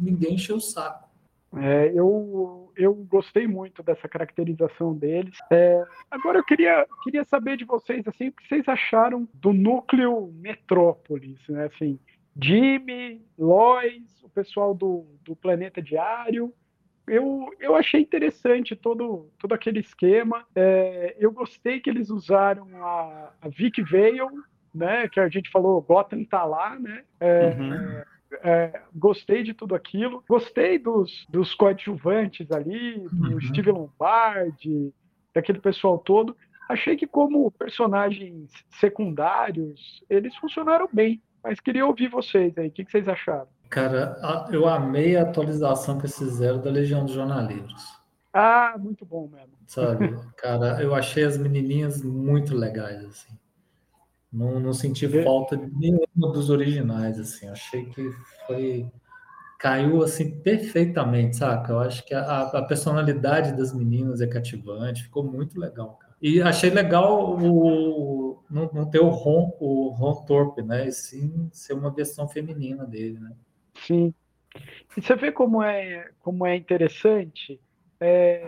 ninguém 0.00 0.36
encher 0.36 0.54
o 0.54 0.60
saco. 0.60 1.10
É, 1.58 1.92
eu, 1.94 2.72
eu 2.74 2.94
gostei 2.94 3.46
muito 3.46 3.82
dessa 3.82 4.08
caracterização 4.08 4.94
deles. 4.94 5.36
É, 5.52 5.84
agora 6.10 6.38
eu 6.38 6.44
queria, 6.44 6.86
queria 7.02 7.24
saber 7.24 7.58
de 7.58 7.66
vocês 7.66 8.08
assim, 8.08 8.28
o 8.28 8.32
que 8.32 8.48
vocês 8.48 8.66
acharam 8.66 9.28
do 9.34 9.52
núcleo 9.52 10.32
Metrópolis, 10.36 11.38
né? 11.48 11.66
Assim, 11.66 11.98
Jimmy, 12.40 13.22
Lois, 13.38 14.22
o 14.22 14.28
pessoal 14.28 14.74
do, 14.74 15.06
do 15.24 15.34
Planeta 15.34 15.80
Diário. 15.80 16.52
Eu, 17.06 17.50
eu 17.58 17.74
achei 17.74 18.00
interessante 18.00 18.76
todo, 18.76 19.28
todo 19.38 19.52
aquele 19.52 19.80
esquema. 19.80 20.46
É, 20.54 21.16
eu 21.18 21.32
gostei 21.32 21.80
que 21.80 21.90
eles 21.90 22.10
usaram 22.10 22.68
a, 22.84 23.32
a 23.40 23.48
Vic 23.48 23.82
Vale, 23.82 24.20
né? 24.72 25.08
Que 25.08 25.18
a 25.18 25.28
gente 25.28 25.50
falou, 25.50 25.82
Gotham 25.82 26.24
tá 26.24 26.44
lá, 26.44 26.78
né? 26.78 27.02
É, 27.18 27.46
uhum. 27.48 28.02
É, 28.44 28.82
gostei 28.94 29.42
de 29.42 29.52
tudo 29.52 29.74
aquilo. 29.74 30.22
Gostei 30.28 30.78
dos, 30.78 31.26
dos 31.28 31.54
coadjuvantes 31.54 32.50
ali, 32.52 33.00
do 33.10 33.34
uhum. 33.34 33.40
Steve 33.40 33.72
Lombardi, 33.72 34.94
daquele 35.34 35.58
pessoal 35.58 35.98
todo. 35.98 36.36
Achei 36.68 36.96
que 36.96 37.06
como 37.06 37.50
personagens 37.50 38.52
secundários, 38.68 40.04
eles 40.08 40.36
funcionaram 40.36 40.88
bem. 40.92 41.20
Mas 41.42 41.60
queria 41.60 41.86
ouvir 41.86 42.08
vocês 42.08 42.56
aí, 42.58 42.68
o 42.68 42.70
que, 42.70 42.84
que 42.84 42.90
vocês 42.90 43.08
acharam? 43.08 43.48
Cara, 43.68 44.16
eu 44.50 44.68
amei 44.68 45.16
a 45.16 45.22
atualização 45.22 45.98
que 45.98 46.08
fizeram 46.08 46.60
da 46.60 46.70
Legião 46.70 47.04
dos 47.04 47.14
Jornaleiros. 47.14 48.00
Ah, 48.32 48.74
muito 48.78 49.04
bom 49.04 49.28
mesmo. 49.28 49.52
Sabe, 49.66 50.16
cara, 50.36 50.82
eu 50.82 50.94
achei 50.94 51.24
as 51.24 51.36
menininhas 51.36 52.02
muito 52.02 52.54
legais, 52.56 53.04
assim. 53.04 53.32
Não, 54.32 54.60
não 54.60 54.72
senti 54.72 55.08
falta 55.24 55.56
de 55.56 55.66
nenhuma 55.76 56.32
dos 56.32 56.50
originais, 56.50 57.18
assim. 57.18 57.48
Achei 57.48 57.86
que 57.86 58.10
foi... 58.46 58.88
Caiu, 59.58 60.02
assim, 60.02 60.40
perfeitamente, 60.40 61.36
saca? 61.36 61.72
Eu 61.72 61.80
acho 61.80 62.04
que 62.06 62.14
a, 62.14 62.42
a 62.42 62.62
personalidade 62.62 63.54
das 63.56 63.74
meninas 63.74 64.20
é 64.22 64.26
cativante. 64.26 65.02
Ficou 65.02 65.22
muito 65.22 65.60
legal, 65.60 65.98
cara. 66.00 66.10
E 66.22 66.40
achei 66.40 66.70
legal 66.70 67.38
o, 67.38 68.19
não, 68.50 68.70
não 68.72 68.90
ter 68.90 69.00
o 69.00 69.08
Ron, 69.08 69.56
o 69.60 69.88
Ron 69.90 70.24
Torpe, 70.24 70.62
né? 70.62 70.88
E 70.88 70.92
sim 70.92 71.48
ser 71.52 71.74
uma 71.74 71.90
versão 71.90 72.28
feminina 72.28 72.84
dele, 72.84 73.18
né? 73.18 73.32
Sim. 73.74 74.12
E 74.96 75.00
você 75.00 75.14
vê 75.14 75.30
como 75.30 75.62
é, 75.62 76.10
como 76.20 76.46
é 76.46 76.56
interessante. 76.56 77.60
É, 78.00 78.42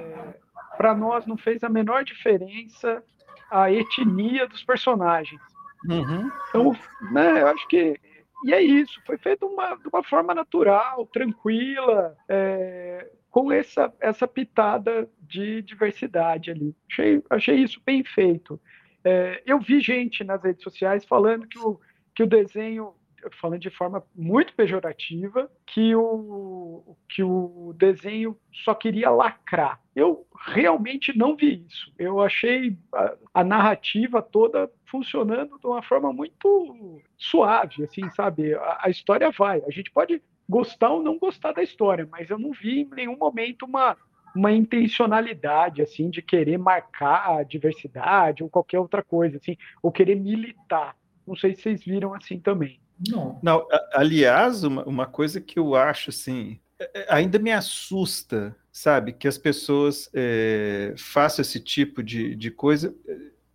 Para 0.76 0.94
nós 0.94 1.26
não 1.26 1.36
fez 1.36 1.62
a 1.62 1.68
menor 1.68 2.04
diferença 2.04 3.02
a 3.50 3.70
etnia 3.70 4.48
dos 4.48 4.64
personagens. 4.64 5.40
Uhum. 5.88 6.30
Então, 6.48 6.76
né, 7.12 7.42
eu 7.42 7.48
acho 7.48 7.68
que 7.68 8.00
e 8.44 8.52
é 8.52 8.60
isso, 8.60 9.00
foi 9.06 9.16
feito 9.18 9.46
uma, 9.46 9.76
de 9.76 9.88
uma 9.88 10.02
forma 10.02 10.34
natural, 10.34 11.06
tranquila, 11.06 12.16
é, 12.28 13.08
com 13.30 13.52
essa, 13.52 13.92
essa 14.00 14.26
pitada 14.26 15.08
de 15.20 15.62
diversidade 15.62 16.50
ali. 16.50 16.74
Achei, 16.90 17.22
achei 17.30 17.56
isso 17.56 17.80
bem 17.86 18.02
feito. 18.02 18.60
É, 19.04 19.42
eu 19.44 19.58
vi 19.58 19.80
gente 19.80 20.22
nas 20.24 20.42
redes 20.42 20.62
sociais 20.62 21.04
falando 21.04 21.46
que 21.46 21.58
o, 21.58 21.80
que 22.14 22.22
o 22.22 22.26
desenho, 22.26 22.94
falando 23.40 23.60
de 23.60 23.70
forma 23.70 24.04
muito 24.14 24.54
pejorativa, 24.54 25.50
que 25.66 25.94
o, 25.94 26.96
que 27.08 27.22
o 27.22 27.74
desenho 27.76 28.38
só 28.64 28.74
queria 28.74 29.10
lacrar. 29.10 29.80
Eu 29.94 30.26
realmente 30.46 31.16
não 31.16 31.36
vi 31.36 31.64
isso. 31.68 31.92
Eu 31.98 32.20
achei 32.20 32.76
a, 32.94 33.14
a 33.34 33.44
narrativa 33.44 34.22
toda 34.22 34.70
funcionando 34.86 35.58
de 35.58 35.66
uma 35.66 35.82
forma 35.82 36.12
muito 36.12 37.00
suave, 37.16 37.84
assim, 37.84 38.08
sabe? 38.10 38.54
A, 38.54 38.80
a 38.82 38.90
história 38.90 39.30
vai. 39.30 39.62
A 39.66 39.70
gente 39.70 39.90
pode 39.90 40.22
gostar 40.48 40.90
ou 40.90 41.02
não 41.02 41.18
gostar 41.18 41.52
da 41.52 41.62
história, 41.62 42.06
mas 42.10 42.28
eu 42.28 42.38
não 42.38 42.52
vi 42.52 42.80
em 42.80 42.90
nenhum 42.90 43.16
momento 43.16 43.64
uma, 43.64 43.96
uma 44.34 44.52
intencionalidade 44.52 45.82
assim 45.82 46.10
de 46.10 46.22
querer 46.22 46.58
marcar 46.58 47.38
a 47.38 47.42
diversidade 47.42 48.42
ou 48.42 48.48
qualquer 48.48 48.78
outra 48.78 49.02
coisa 49.02 49.36
assim, 49.36 49.56
ou 49.82 49.92
querer 49.92 50.16
militar. 50.16 50.96
Não 51.26 51.36
sei 51.36 51.54
se 51.54 51.62
vocês 51.62 51.84
viram 51.84 52.14
assim 52.14 52.38
também. 52.38 52.80
Não. 53.08 53.38
Não, 53.42 53.66
aliás, 53.92 54.64
uma, 54.64 54.84
uma 54.84 55.06
coisa 55.06 55.40
que 55.40 55.58
eu 55.58 55.74
acho 55.74 56.10
assim, 56.10 56.60
é, 56.78 57.00
é, 57.00 57.06
ainda 57.08 57.38
me 57.38 57.52
assusta, 57.52 58.56
sabe, 58.70 59.12
que 59.12 59.28
as 59.28 59.38
pessoas 59.38 60.08
é, 60.14 60.94
façam 60.96 61.42
esse 61.42 61.60
tipo 61.60 62.02
de, 62.02 62.34
de 62.34 62.50
coisa. 62.50 62.94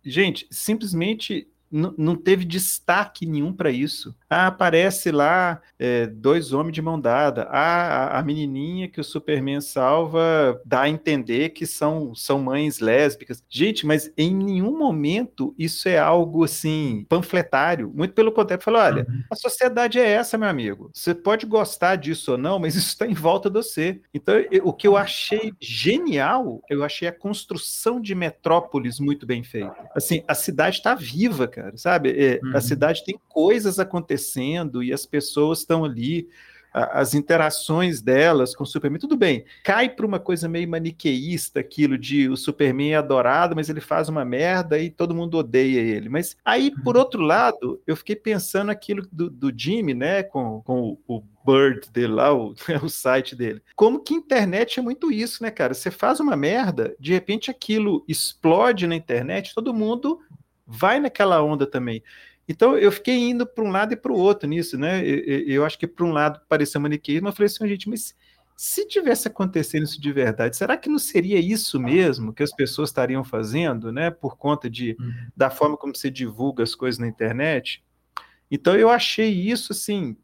Gente, 0.04 0.46
simplesmente 0.50 1.48
não 1.70 2.16
teve 2.16 2.46
destaque 2.46 3.26
nenhum 3.26 3.52
para 3.52 3.70
isso. 3.70 4.16
Ah, 4.30 4.48
aparece 4.48 5.10
lá 5.10 5.60
é, 5.78 6.06
dois 6.06 6.52
homens 6.52 6.74
de 6.74 6.82
mão 6.82 7.00
dada. 7.00 7.48
Ah, 7.50 8.16
a, 8.16 8.18
a, 8.18 8.22
menininha 8.22 8.86
que 8.86 9.00
o 9.00 9.04
Superman 9.04 9.60
salva 9.62 10.60
dá 10.66 10.82
a 10.82 10.88
entender 10.88 11.50
que 11.50 11.64
são, 11.64 12.14
são 12.14 12.38
mães 12.38 12.78
lésbicas. 12.78 13.42
Gente, 13.48 13.86
mas 13.86 14.12
em 14.18 14.34
nenhum 14.34 14.76
momento 14.76 15.54
isso 15.58 15.88
é 15.88 15.98
algo 15.98 16.44
assim 16.44 17.06
panfletário. 17.08 17.90
Muito 17.94 18.12
pelo 18.12 18.30
contrário, 18.30 18.62
falou: 18.62 18.80
olha, 18.80 19.06
uhum. 19.08 19.22
a 19.30 19.36
sociedade 19.36 19.98
é 19.98 20.06
essa, 20.06 20.36
meu 20.36 20.48
amigo. 20.48 20.90
Você 20.92 21.14
pode 21.14 21.46
gostar 21.46 21.96
disso 21.96 22.32
ou 22.32 22.38
não, 22.38 22.58
mas 22.58 22.74
isso 22.74 22.88
está 22.88 23.06
em 23.06 23.14
volta 23.14 23.48
de 23.48 23.56
você. 23.56 24.00
Então, 24.12 24.34
eu, 24.50 24.66
o 24.66 24.72
que 24.74 24.86
eu 24.86 24.96
achei 24.96 25.54
genial, 25.58 26.62
eu 26.68 26.84
achei 26.84 27.08
a 27.08 27.12
construção 27.12 27.98
de 27.98 28.14
metrópolis 28.14 29.00
muito 29.00 29.24
bem 29.24 29.42
feita. 29.42 29.74
Assim, 29.94 30.22
a 30.28 30.34
cidade 30.34 30.76
está 30.76 30.94
viva, 30.94 31.48
cara, 31.48 31.76
sabe? 31.76 32.10
É, 32.10 32.40
uhum. 32.42 32.56
A 32.56 32.60
cidade 32.60 33.02
tem 33.04 33.18
coisas 33.28 33.78
acontecendo 33.78 34.17
e 34.82 34.92
as 34.92 35.06
pessoas 35.06 35.60
estão 35.60 35.84
ali, 35.84 36.28
a, 36.72 37.00
as 37.00 37.14
interações 37.14 38.00
delas 38.00 38.54
com 38.54 38.64
o 38.64 38.66
Superman, 38.66 39.00
tudo 39.00 39.16
bem. 39.16 39.44
Cai 39.64 39.88
para 39.88 40.06
uma 40.06 40.18
coisa 40.18 40.48
meio 40.48 40.68
maniqueísta 40.68 41.60
aquilo 41.60 41.96
de 41.96 42.28
o 42.28 42.36
Superman 42.36 42.92
é 42.92 42.96
adorado, 42.96 43.56
mas 43.56 43.68
ele 43.68 43.80
faz 43.80 44.08
uma 44.08 44.24
merda 44.24 44.78
e 44.78 44.90
todo 44.90 45.14
mundo 45.14 45.38
odeia 45.38 45.80
ele. 45.80 46.08
Mas 46.08 46.36
aí, 46.44 46.70
por 46.82 46.96
uhum. 46.96 47.02
outro 47.02 47.22
lado, 47.22 47.80
eu 47.86 47.96
fiquei 47.96 48.16
pensando 48.16 48.70
aquilo 48.70 49.06
do, 49.10 49.30
do 49.30 49.52
Jimmy, 49.56 49.94
né, 49.94 50.22
com, 50.22 50.60
com 50.62 50.98
o, 51.06 51.16
o 51.16 51.22
Bird 51.46 51.90
dele 51.90 52.12
lá, 52.12 52.34
o, 52.34 52.54
o 52.82 52.88
site 52.88 53.34
dele. 53.34 53.62
Como 53.74 54.00
que 54.00 54.14
internet 54.14 54.78
é 54.78 54.82
muito 54.82 55.10
isso, 55.10 55.42
né, 55.42 55.50
cara? 55.50 55.74
Você 55.74 55.90
faz 55.90 56.20
uma 56.20 56.36
merda, 56.36 56.94
de 57.00 57.12
repente 57.12 57.50
aquilo 57.50 58.04
explode 58.06 58.86
na 58.86 58.94
internet, 58.94 59.54
todo 59.54 59.72
mundo 59.72 60.20
vai 60.68 61.00
naquela 61.00 61.42
onda 61.42 61.66
também. 61.66 62.02
Então 62.48 62.76
eu 62.76 62.90
fiquei 62.90 63.16
indo 63.16 63.46
para 63.46 63.62
um 63.62 63.70
lado 63.70 63.92
e 63.92 63.96
para 63.96 64.10
o 64.10 64.16
outro 64.16 64.48
nisso, 64.48 64.78
né? 64.78 65.06
Eu, 65.06 65.40
eu 65.46 65.64
acho 65.64 65.78
que 65.78 65.86
para 65.86 66.04
um 66.04 66.12
lado 66.12 66.40
parecia 66.48 66.80
maniqueísmo, 66.80 67.28
eu 67.28 67.32
falei 67.32 67.46
assim, 67.46 67.68
gente, 67.68 67.88
mas 67.88 68.14
se 68.56 68.86
tivesse 68.88 69.28
acontecendo 69.28 69.84
isso 69.84 70.00
de 70.00 70.12
verdade, 70.12 70.56
será 70.56 70.76
que 70.76 70.88
não 70.88 70.98
seria 70.98 71.38
isso 71.38 71.78
mesmo 71.78 72.32
que 72.32 72.42
as 72.42 72.50
pessoas 72.50 72.88
estariam 72.88 73.22
fazendo, 73.22 73.92
né? 73.92 74.10
Por 74.10 74.36
conta 74.36 74.68
de, 74.68 74.96
uhum. 74.98 75.12
da 75.36 75.50
forma 75.50 75.76
como 75.76 75.94
você 75.94 76.10
divulga 76.10 76.64
as 76.64 76.74
coisas 76.74 76.98
na 76.98 77.06
internet? 77.06 77.84
Então 78.50 78.74
eu 78.74 78.88
achei 78.88 79.30
isso 79.30 79.72
assim 79.72 80.16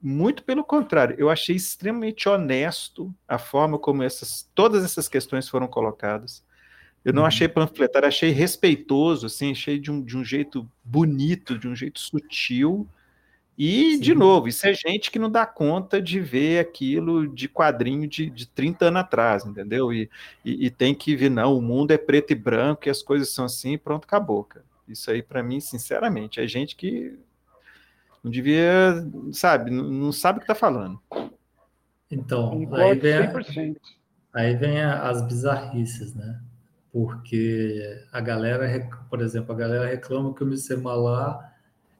muito 0.00 0.44
pelo 0.44 0.64
contrário, 0.64 1.16
eu 1.18 1.28
achei 1.28 1.54
extremamente 1.56 2.28
honesto 2.28 3.12
a 3.26 3.38
forma 3.38 3.78
como 3.78 4.04
essas 4.04 4.48
todas 4.54 4.84
essas 4.84 5.08
questões 5.08 5.48
foram 5.48 5.66
colocadas. 5.66 6.44
Eu 7.04 7.12
não 7.12 7.22
uhum. 7.22 7.28
achei 7.28 7.48
panfletário, 7.48 8.08
achei 8.08 8.30
respeitoso, 8.30 9.26
assim, 9.26 9.52
achei 9.52 9.78
de 9.78 9.90
um, 9.90 10.02
de 10.02 10.16
um 10.16 10.24
jeito 10.24 10.68
bonito, 10.84 11.58
de 11.58 11.68
um 11.68 11.74
jeito 11.74 12.00
sutil. 12.00 12.86
E, 13.56 13.94
Sim. 13.94 14.00
de 14.00 14.14
novo, 14.14 14.46
isso 14.46 14.66
é 14.66 14.72
gente 14.72 15.10
que 15.10 15.18
não 15.18 15.30
dá 15.30 15.44
conta 15.44 16.00
de 16.00 16.20
ver 16.20 16.60
aquilo 16.60 17.26
de 17.26 17.48
quadrinho 17.48 18.06
de, 18.06 18.30
de 18.30 18.46
30 18.46 18.86
anos 18.86 19.00
atrás, 19.00 19.44
entendeu? 19.44 19.92
E, 19.92 20.08
e, 20.44 20.66
e 20.66 20.70
tem 20.70 20.94
que 20.94 21.16
ver, 21.16 21.28
não, 21.28 21.56
o 21.56 21.62
mundo 21.62 21.90
é 21.90 21.98
preto 21.98 22.30
e 22.32 22.36
branco 22.36 22.86
e 22.86 22.90
as 22.90 23.02
coisas 23.02 23.30
são 23.30 23.46
assim 23.46 23.72
e 23.72 23.78
pronto, 23.78 24.04
acabou, 24.04 24.44
cara. 24.44 24.64
Isso 24.86 25.10
aí, 25.10 25.22
para 25.22 25.42
mim, 25.42 25.60
sinceramente, 25.60 26.40
é 26.40 26.46
gente 26.46 26.76
que 26.76 27.18
não 28.22 28.30
devia, 28.30 29.06
sabe, 29.32 29.70
não, 29.70 29.84
não 29.84 30.12
sabe 30.12 30.38
o 30.38 30.40
que 30.40 30.46
tá 30.46 30.54
falando. 30.54 31.00
Então, 32.10 32.52
aí 32.74 32.98
vem, 32.98 33.76
aí 34.32 34.56
vem 34.56 34.80
as 34.80 35.26
bizarrices, 35.26 36.14
né? 36.14 36.40
Porque 36.92 37.82
a 38.12 38.20
galera, 38.20 38.66
por 39.10 39.20
exemplo, 39.20 39.52
a 39.54 39.58
galera 39.58 39.86
reclama 39.86 40.34
que 40.34 40.42
o 40.42 40.46
Missemalá 40.46 41.52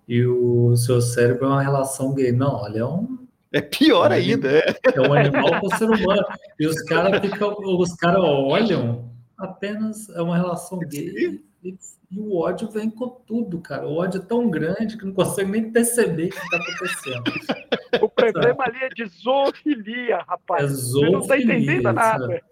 e 0.09 0.25
o 0.25 0.75
seu 0.77 1.01
cérebro 1.01 1.47
é 1.47 1.49
uma 1.49 1.63
relação 1.63 2.15
gay. 2.15 2.33
Não, 2.33 2.55
olha, 2.55 2.81
é 2.81 2.85
um. 2.85 3.27
É 3.53 3.61
pior 3.61 4.11
é 4.11 4.17
ainda, 4.17 4.51
é. 4.51 4.77
É 4.95 5.01
um 5.01 5.13
animal 5.13 5.49
com 5.61 5.67
o 5.67 5.77
ser 5.77 5.91
humano. 5.91 6.25
E 6.59 6.67
os 6.67 6.83
caras 6.83 7.21
ficam, 7.21 7.55
os 7.59 7.95
caras 7.95 8.23
olham 8.23 9.09
apenas 9.39 10.09
é 10.11 10.21
uma 10.21 10.37
relação 10.37 10.81
gay 10.81 11.41
e, 11.63 11.69
e, 12.11 12.19
o 12.19 12.39
ódio 12.39 12.71
vem 12.71 12.91
com 12.91 13.09
tudo, 13.09 13.61
cara. 13.61 13.87
O 13.87 13.97
ódio 13.97 14.21
é 14.21 14.25
tão 14.25 14.49
grande 14.51 14.97
que 14.97 15.05
não 15.05 15.13
consegue 15.13 15.51
nem 15.51 15.71
perceber 15.71 16.27
o 16.27 16.31
que 16.31 16.39
está 16.39 16.57
acontecendo. 16.57 17.23
O 18.03 18.09
problema 18.09 18.65
ali 18.65 18.79
é 18.83 18.89
de 18.91 19.07
zoofilia, 19.07 20.19
rapaz. 20.19 20.65
É 20.65 20.67
zoofilia, 20.75 21.07
Você 21.07 21.11
não 21.11 21.21
está 21.21 21.39
entendendo 21.39 21.93
nada. 21.93 22.27
Sabe? 22.27 22.45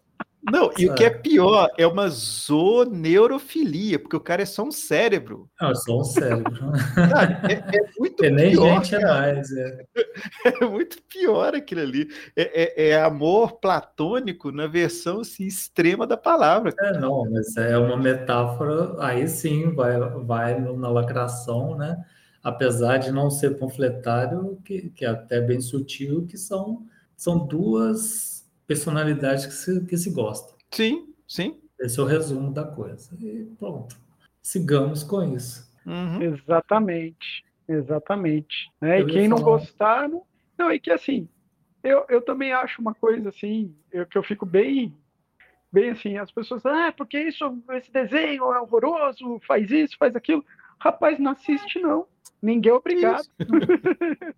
Não, 0.51 0.71
e 0.79 0.89
o 0.89 0.95
que 0.95 1.05
é 1.05 1.11
pior 1.11 1.69
é 1.77 1.85
uma 1.87 2.09
zooneurofilia, 2.09 3.99
porque 3.99 4.15
o 4.15 4.21
cara 4.21 4.43
é 4.43 4.47
só 4.47 4.63
um 4.63 4.71
cérebro. 4.71 5.51
Não, 5.61 5.71
é 5.71 5.75
só 5.75 5.99
um 5.99 6.05
cérebro. 6.05 6.73
é, 7.49 7.77
é, 7.77 7.91
muito 7.99 8.23
é 8.25 8.31
nem 8.31 8.53
pior. 8.53 8.85
gente 8.85 8.95
é 8.95 9.01
mais, 9.01 9.51
é. 9.51 9.85
é 10.63 10.65
muito 10.65 11.03
pior 11.03 11.55
aquilo 11.55 11.81
ali. 11.81 12.09
É, 12.37 12.63
é, 12.63 12.91
é, 12.91 13.03
amor 13.03 13.59
platônico 13.59 14.53
na 14.53 14.69
versão 14.69 15.21
assim, 15.21 15.45
extrema 15.45 16.07
da 16.07 16.17
palavra. 16.17 16.73
É, 16.79 16.99
não, 16.99 17.29
mas 17.29 17.57
é 17.57 17.77
uma 17.77 17.97
metáfora, 17.97 18.95
aí 19.01 19.27
sim, 19.27 19.75
vai, 19.75 19.99
vai 19.99 20.61
na 20.61 20.89
lacração, 20.89 21.77
né? 21.77 22.05
Apesar 22.41 22.99
de 22.99 23.11
não 23.11 23.31
ser 23.31 23.59
panfletário, 23.59 24.61
que, 24.65 24.91
que 24.91 25.05
é 25.05 25.09
até 25.09 25.41
bem 25.41 25.61
sutil, 25.61 26.25
que 26.29 26.39
são, 26.39 26.87
são 27.17 27.45
duas 27.45 28.36
personalidades 28.67 29.47
que 29.47 29.53
se, 29.53 29.85
que 29.87 29.97
se 29.97 30.11
gostam. 30.11 30.57
Sim, 30.71 31.15
sim. 31.27 31.61
Esse 31.79 32.01
é 32.01 32.03
o 32.03 32.07
resumo 32.07 32.53
da 32.53 32.65
coisa. 32.65 33.17
E 33.21 33.45
pronto. 33.59 33.97
Sigamos 34.43 35.03
com 35.03 35.35
isso. 35.35 35.71
Uhum. 35.85 36.23
Exatamente. 36.23 37.45
Exatamente. 37.69 38.71
Né? 38.81 39.01
E 39.01 39.07
quem 39.07 39.29
não 39.29 39.41
gostar. 39.41 40.09
Não... 40.09 40.23
não, 40.59 40.73
e 40.73 40.81
que 40.81 40.91
assim, 40.91 41.29
eu, 41.83 42.05
eu 42.09 42.23
também 42.23 42.53
acho 42.53 42.81
uma 42.81 42.95
coisa 42.95 43.29
assim, 43.29 43.75
eu, 43.93 44.07
que 44.07 44.17
eu 44.17 44.23
fico 44.23 44.47
bem. 44.47 44.95
Bem 45.73 45.91
assim, 45.91 46.17
as 46.17 46.31
pessoas, 46.31 46.65
ah, 46.65 46.93
porque 46.97 47.19
isso, 47.21 47.63
esse 47.73 47.93
desenho 47.93 48.45
é 48.53 48.61
horroroso, 48.61 49.41
faz 49.47 49.71
isso, 49.71 49.97
faz 49.99 50.15
aquilo. 50.17 50.45
Rapaz, 50.79 51.19
não 51.19 51.33
assiste, 51.33 51.81
não. 51.81 52.07
Ninguém 52.41 52.71
é 52.71 52.75
obrigado. 52.75 53.25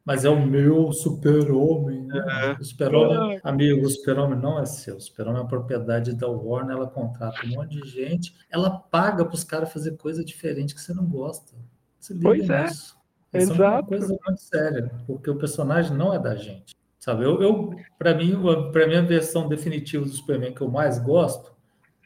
Mas 0.05 0.25
é 0.25 0.31
o 0.31 0.47
meu 0.47 0.93
super-homem. 0.93 2.07
Né? 2.07 2.25
É. 2.43 2.53
O 2.61 2.65
super-homem, 2.65 3.37
é. 3.37 3.41
amigo, 3.43 3.85
o 3.85 3.91
super-homem 3.91 4.39
não 4.39 4.59
é 4.59 4.65
seu. 4.67 4.97
O 4.97 5.01
super-homem 5.01 5.43
é 5.43 5.47
propriedade 5.47 6.15
da 6.15 6.29
Warner, 6.29 6.77
ela 6.77 6.89
contrata 6.89 7.45
um 7.45 7.51
monte 7.51 7.81
de 7.81 7.89
gente, 7.89 8.35
ela 8.49 8.71
paga 8.71 9.25
para 9.25 9.35
os 9.35 9.45
caras 9.45 9.73
fazer 9.73 9.97
coisa 9.97 10.25
diferente 10.25 10.75
que 10.75 10.81
você 10.81 10.95
não 10.95 11.05
gosta. 11.05 11.55
Você 11.99 12.15
liga 12.15 12.29
pois 12.29 12.49
é. 12.49 12.65
nisso. 12.65 12.97
Isso 13.35 13.53
Exato. 13.53 13.63
é 13.63 13.69
uma 13.69 13.83
coisa 13.83 14.09
muito 14.09 14.41
séria, 14.41 14.91
porque 15.07 15.29
o 15.29 15.37
personagem 15.37 15.95
não 15.95 16.15
é 16.15 16.19
da 16.19 16.35
gente. 16.35 16.77
Sabe, 16.99 17.25
eu, 17.25 17.41
eu 17.41 17.77
para 17.99 18.15
mim, 18.15 18.35
para 18.73 18.87
mim 18.87 18.97
a 18.97 19.03
versão 19.03 19.49
definitiva 19.49 20.05
do 20.05 20.11
Superman 20.11 20.53
que 20.53 20.61
eu 20.61 20.69
mais 20.71 20.99
gosto 20.99 21.55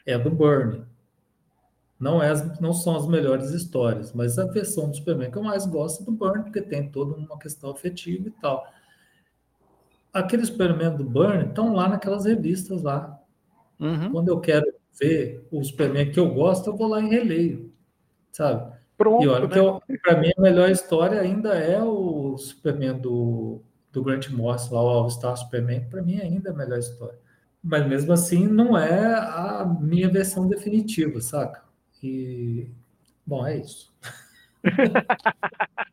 é 0.04 0.14
a 0.14 0.18
do 0.18 0.30
Burnie 0.30 0.84
não, 2.02 2.20
é 2.20 2.30
as, 2.30 2.58
não 2.58 2.72
são 2.72 2.96
as 2.96 3.06
melhores 3.06 3.50
histórias, 3.50 4.12
mas 4.12 4.36
a 4.36 4.44
versão 4.44 4.90
do 4.90 4.96
Superman 4.96 5.30
que 5.30 5.38
eu 5.38 5.42
mais 5.44 5.64
gosto 5.64 6.02
é 6.02 6.04
do 6.04 6.10
Burn, 6.10 6.42
porque 6.42 6.60
tem 6.60 6.90
toda 6.90 7.14
uma 7.14 7.38
questão 7.38 7.70
afetiva 7.70 8.26
e 8.26 8.30
tal. 8.32 8.66
Aqueles 10.12 10.48
Superman 10.48 10.96
do 10.96 11.04
Burn 11.04 11.46
estão 11.46 11.72
lá 11.72 11.88
naquelas 11.88 12.24
revistas 12.24 12.82
lá. 12.82 13.20
Uhum. 13.78 14.10
Quando 14.10 14.28
eu 14.30 14.40
quero 14.40 14.66
ver 15.00 15.46
o 15.52 15.62
Superman 15.62 16.10
que 16.10 16.18
eu 16.18 16.34
gosto, 16.34 16.70
eu 16.70 16.76
vou 16.76 16.88
lá 16.88 17.00
e 17.00 17.08
releio, 17.08 17.72
sabe? 18.32 18.76
Pronto, 18.98 19.22
e 19.22 19.28
olha 19.28 19.46
né? 19.46 19.80
que 19.86 19.98
para 19.98 20.20
mim 20.20 20.32
a 20.36 20.40
melhor 20.40 20.70
história 20.70 21.20
ainda 21.20 21.54
é 21.54 21.80
o 21.80 22.36
Superman 22.36 22.98
do, 22.98 23.62
do 23.92 24.02
Grant 24.02 24.28
Morrison, 24.30 24.74
lá, 24.74 24.82
o 24.82 24.88
All 24.88 25.08
Star 25.10 25.36
Superman, 25.36 25.88
para 25.88 26.02
mim 26.02 26.20
ainda 26.20 26.50
é 26.50 26.52
a 26.52 26.56
melhor 26.56 26.80
história. 26.80 27.18
Mas 27.62 27.86
mesmo 27.86 28.12
assim 28.12 28.48
não 28.48 28.76
é 28.76 29.14
a 29.14 29.64
minha 29.80 30.10
versão 30.10 30.48
definitiva, 30.48 31.20
saca? 31.20 31.70
E, 32.02 32.66
bom, 33.24 33.46
é 33.46 33.58
isso. 33.58 33.92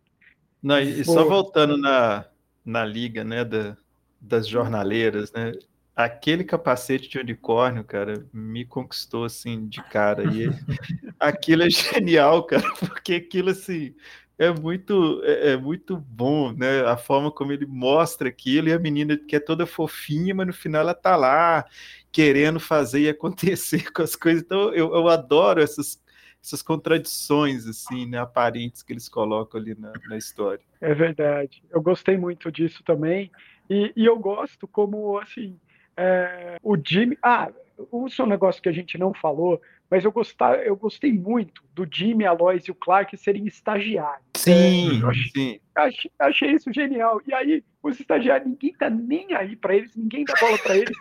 Não, 0.62 0.80
e 0.80 1.06
só 1.06 1.24
voltando 1.24 1.78
na, 1.78 2.26
na 2.66 2.84
liga, 2.84 3.24
né, 3.24 3.46
da, 3.46 3.78
das 4.20 4.48
jornaleiras, 4.48 5.32
né, 5.32 5.54
aquele 5.96 6.44
capacete 6.44 7.10
de 7.10 7.20
unicórnio, 7.20 7.84
cara, 7.84 8.26
me 8.34 8.66
conquistou, 8.66 9.24
assim, 9.26 9.68
de 9.68 9.82
cara, 9.84 10.24
e 10.24 10.50
aquilo 11.20 11.64
é 11.64 11.70
genial, 11.70 12.44
cara, 12.44 12.70
porque 12.80 13.14
aquilo, 13.16 13.52
assim, 13.52 13.96
é 14.38 14.50
muito, 14.52 15.22
é, 15.24 15.52
é, 15.52 15.58
muito 15.58 15.98
bom, 15.98 16.52
né, 16.52 16.82
a 16.86 16.96
forma 16.96 17.32
como 17.32 17.52
ele 17.52 17.66
mostra 17.66 18.30
aquilo, 18.30 18.70
e 18.70 18.74
a 18.74 18.80
menina 18.80 19.18
que 19.18 19.36
é 19.36 19.40
toda 19.40 19.66
fofinha, 19.66 20.34
mas 20.34 20.48
no 20.48 20.54
final 20.54 20.82
ela 20.82 20.94
tá 20.94 21.16
lá, 21.16 21.66
querendo 22.12 22.60
fazer 22.60 23.02
e 23.02 23.10
acontecer 23.10 23.92
com 23.94 24.02
as 24.02 24.16
coisas. 24.16 24.44
Então 24.44 24.74
eu, 24.74 24.94
eu 24.94 25.08
adoro 25.08 25.62
essas, 25.62 26.02
essas 26.44 26.62
contradições 26.62 27.68
assim, 27.68 28.06
né, 28.06 28.18
aparentes 28.18 28.84
que 28.84 28.94
eles 28.94 29.08
colocam 29.08 29.60
ali 29.60 29.76
na, 29.78 29.92
na 30.08 30.18
história. 30.18 30.64
É 30.82 30.94
verdade. 30.94 31.64
Eu 31.70 31.82
gostei 31.82 32.18
muito 32.18 32.52
disso 32.52 32.84
também. 32.84 33.32
E, 33.70 33.94
e 33.96 34.06
eu 34.06 34.18
gosto 34.18 34.68
como 34.68 35.18
assim 35.20 35.58
é, 36.00 36.58
o 36.64 36.78
Jimmy. 36.78 37.18
Ah, 37.22 37.52
isso 38.08 38.22
é 38.22 38.26
um 38.26 38.30
negócio 38.30 38.62
que 38.62 38.70
a 38.70 38.74
gente 38.74 38.98
não 38.98 39.14
falou, 39.14 39.62
mas 39.90 40.06
eu, 40.06 40.12
gostar, 40.12 40.66
eu 40.66 40.76
gostei 40.76 41.12
muito 41.12 41.64
do 41.74 41.88
Jimmy, 41.90 42.26
a 42.26 42.32
Lois 42.32 42.66
e 42.66 42.72
o 42.72 42.76
Clark 42.76 43.16
serem 43.18 43.46
estagiários. 43.46 44.26
Sim, 44.38 45.02
é, 45.02 45.06
achei, 45.06 45.32
sim. 45.32 45.60
Achei, 45.76 46.12
achei, 46.20 46.52
isso 46.52 46.72
genial. 46.74 47.22
E 47.28 47.34
aí, 47.34 47.64
os 47.84 48.00
estagiários, 48.00 48.50
ninguém 48.50 48.74
tá 48.74 48.90
nem 48.90 49.34
aí 49.34 49.56
para 49.56 49.76
eles, 49.76 49.96
ninguém 49.96 50.24
dá 50.24 50.34
bola 50.40 50.58
para 50.60 50.78
eles. 50.78 50.98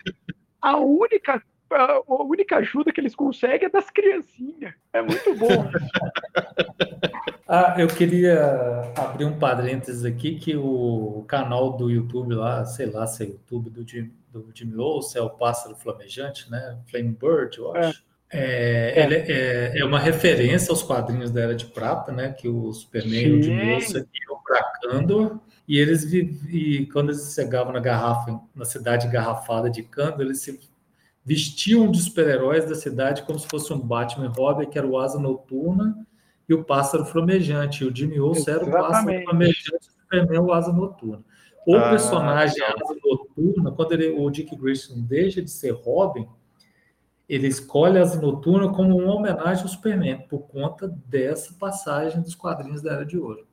A 0.61 0.77
única 0.77 1.43
a 1.75 2.23
única 2.23 2.57
ajuda 2.57 2.93
que 2.93 3.01
eles 3.01 3.15
conseguem 3.15 3.67
é 3.67 3.71
das 3.71 3.91
criancinhas. 3.91 4.75
É 4.93 5.03
muito 5.03 5.35
bom. 5.35 5.49
ah, 7.47 7.75
eu 7.79 7.89
queria 7.89 8.91
abrir 8.97 9.25
um 9.27 9.39
parênteses 9.39 10.05
aqui 10.05 10.37
que 10.37 10.57
o 10.57 11.25
canal 11.29 11.77
do 11.77 11.91
YouTube 11.91 12.35
lá, 12.35 12.65
sei 12.65 12.87
lá 12.87 13.07
se 13.07 13.25
é 13.25 13.27
YouTube 13.27 13.71
do 13.71 13.87
Jim, 13.87 14.11
do 14.33 14.51
Jimmy 14.55 14.79
Olsen, 14.79 15.21
é 15.21 15.25
o 15.25 15.31
Pássaro 15.31 15.77
Flamejante, 15.77 16.51
né? 16.51 16.79
Flame 16.87 17.17
Bird, 17.21 17.59
eu 17.59 17.77
acho. 17.77 18.03
É. 18.03 18.09
É, 18.31 19.01
é. 19.01 19.33
é, 19.33 19.79
é, 19.79 19.85
uma 19.85 19.99
referência 19.99 20.71
aos 20.71 20.83
quadrinhos 20.83 21.31
da 21.31 21.41
Era 21.41 21.55
de 21.55 21.65
Prata, 21.65 22.13
né? 22.13 22.31
Que 22.33 22.47
o 22.47 22.73
Superman 22.73 23.21
Sim. 23.21 23.27
e 23.27 23.33
o 23.33 23.43
Jimmy 23.43 23.75
Olsen 23.75 24.05
iam 24.29 24.43
para 24.43 24.63
Kandor 24.83 25.41
e 25.69 25.79
eles 25.79 26.11
e 26.13 26.89
quando 26.91 27.11
eles 27.11 27.35
chegavam 27.35 27.75
na 27.75 27.79
garrafa, 27.79 28.41
na 28.55 28.65
cidade 28.65 29.07
garrafada 29.07 29.69
de 29.69 29.83
Kandor, 29.83 30.23
eles 30.23 30.41
se 30.41 30.59
vestiam 31.23 31.91
de 31.91 32.01
super-heróis 32.01 32.67
da 32.67 32.75
cidade 32.75 33.23
como 33.25 33.39
se 33.39 33.47
fosse 33.47 33.71
um 33.71 33.79
Batman 33.79 34.25
e 34.25 34.29
Robin, 34.29 34.65
que 34.65 34.79
era 34.79 34.87
o 34.87 34.99
Asa 34.99 35.19
Noturna 35.19 35.95
e 36.49 36.55
o 36.55 36.65
Pássaro 36.65 37.05
Flamejante. 37.05 37.85
O 37.85 37.95
Jimmy 37.95 38.19
Olsen 38.19 38.55
era 38.55 38.65
o 38.65 38.71
Pássaro 38.71 39.23
Flamejante 39.25 39.69
e 39.71 39.77
o 39.77 39.83
Superman 39.83 40.41
o 40.41 40.53
Asa 40.55 40.73
Noturna. 40.73 41.23
O 41.67 41.77
ah, 41.77 41.91
personagem 41.91 42.65
Asa 42.65 42.97
Noturna, 43.05 43.71
quando 43.71 43.93
ele, 43.93 44.09
o 44.09 44.31
Dick 44.31 44.57
Grayson 44.57 45.03
deixa 45.03 45.43
de 45.43 45.51
ser 45.51 45.73
Robin, 45.73 46.27
ele 47.29 47.47
escolhe 47.47 47.99
Asa 47.99 48.19
Noturna 48.19 48.73
como 48.73 48.97
uma 48.97 49.15
homenagem 49.15 49.65
ao 49.65 49.69
Superman, 49.69 50.27
por 50.31 50.49
conta 50.49 50.89
dessa 51.05 51.53
passagem 51.59 52.23
dos 52.23 52.35
quadrinhos 52.35 52.81
da 52.81 52.93
Era 52.93 53.05
de 53.05 53.19
Ouro. 53.19 53.48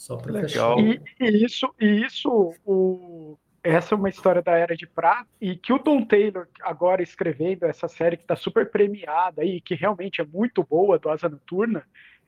Só 0.00 0.16
para 0.16 0.40
fechar. 0.40 0.78
E, 0.78 0.98
e, 1.20 1.44
isso, 1.44 1.74
e 1.78 2.06
isso 2.06 2.54
o, 2.64 3.36
essa 3.62 3.94
é 3.94 3.98
uma 3.98 4.08
história 4.08 4.40
da 4.40 4.52
Era 4.56 4.74
de 4.74 4.86
Prata 4.86 5.28
e 5.38 5.54
que 5.54 5.74
o 5.74 5.78
Tom 5.78 6.02
Taylor, 6.06 6.48
agora 6.62 7.02
escrevendo 7.02 7.64
essa 7.64 7.86
série 7.86 8.16
que 8.16 8.22
está 8.22 8.34
super 8.34 8.70
premiada 8.70 9.44
e 9.44 9.60
que 9.60 9.74
realmente 9.74 10.22
é 10.22 10.24
muito 10.24 10.64
boa 10.64 10.98
do 10.98 11.10
Asa 11.10 11.28
Noturna, 11.28 11.84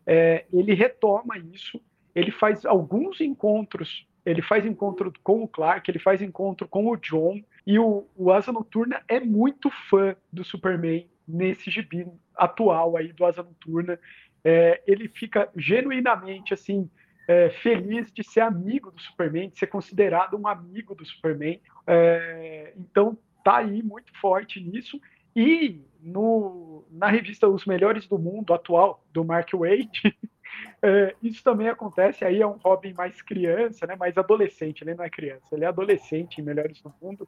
é, 0.06 0.44
ele 0.52 0.74
retoma 0.74 1.38
isso, 1.38 1.80
ele 2.14 2.30
faz 2.30 2.66
alguns 2.66 3.22
encontros, 3.22 4.06
ele 4.26 4.42
faz 4.42 4.66
encontro 4.66 5.10
com 5.22 5.42
o 5.42 5.48
Clark, 5.48 5.90
ele 5.90 5.98
faz 5.98 6.20
encontro 6.20 6.68
com 6.68 6.88
o 6.88 6.96
John, 6.98 7.42
e 7.66 7.78
o, 7.78 8.06
o 8.14 8.30
Asa 8.30 8.52
Noturna 8.52 9.02
é 9.08 9.18
muito 9.18 9.70
fã 9.88 10.14
do 10.30 10.44
Superman 10.44 11.08
nesse 11.26 11.70
gibi 11.70 12.06
atual 12.36 12.98
aí 12.98 13.14
do 13.14 13.24
Asa 13.24 13.42
Noturna. 13.42 13.98
É, 14.44 14.82
ele 14.86 15.08
fica 15.08 15.48
genuinamente 15.56 16.52
assim 16.52 16.90
é, 17.26 17.50
feliz 17.50 18.12
de 18.12 18.24
ser 18.24 18.40
amigo 18.40 18.90
do 18.90 19.00
Superman, 19.00 19.50
de 19.50 19.58
ser 19.58 19.66
considerado 19.66 20.36
um 20.36 20.46
amigo 20.46 20.94
do 20.94 21.04
Superman. 21.04 21.60
É, 21.86 22.72
então 22.76 23.16
tá 23.44 23.58
aí 23.58 23.82
muito 23.82 24.12
forte 24.20 24.60
nisso. 24.60 25.00
E 25.34 25.80
no, 26.02 26.84
na 26.90 27.08
revista 27.08 27.48
Os 27.48 27.64
Melhores 27.64 28.06
do 28.06 28.18
Mundo 28.18 28.52
atual, 28.52 29.02
do 29.12 29.24
Mark 29.24 29.50
Waid, 29.54 29.90
é, 30.82 31.14
isso 31.22 31.42
também 31.42 31.68
acontece, 31.68 32.24
aí 32.24 32.42
é 32.42 32.46
um 32.46 32.58
Robin 32.58 32.92
mais 32.92 33.22
criança, 33.22 33.86
né, 33.86 33.96
mais 33.96 34.18
adolescente, 34.18 34.82
ele 34.82 34.94
não 34.94 35.04
é 35.04 35.08
criança, 35.08 35.46
ele 35.52 35.64
é 35.64 35.68
adolescente 35.68 36.38
em 36.38 36.44
Melhores 36.44 36.82
do 36.82 36.92
Mundo, 37.00 37.26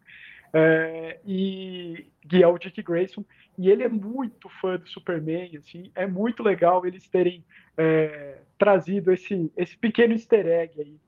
é, 0.55 1.19
e 1.27 2.07
que 2.29 2.43
é 2.43 2.47
o 2.47 2.57
Dick 2.57 2.81
Grayson, 2.81 3.25
e 3.59 3.69
ele 3.69 3.83
é 3.83 3.89
muito 3.89 4.49
fã 4.61 4.77
do 4.77 4.89
Superman, 4.89 5.57
assim, 5.57 5.91
é 5.95 6.07
muito 6.07 6.43
legal 6.43 6.87
eles 6.87 7.09
terem 7.09 7.45
é, 7.77 8.39
trazido 8.57 9.13
esse, 9.13 9.53
esse 9.57 9.77
pequeno 9.77 10.15
easter 10.15 10.47
egg 10.47 10.81
aí 10.81 11.01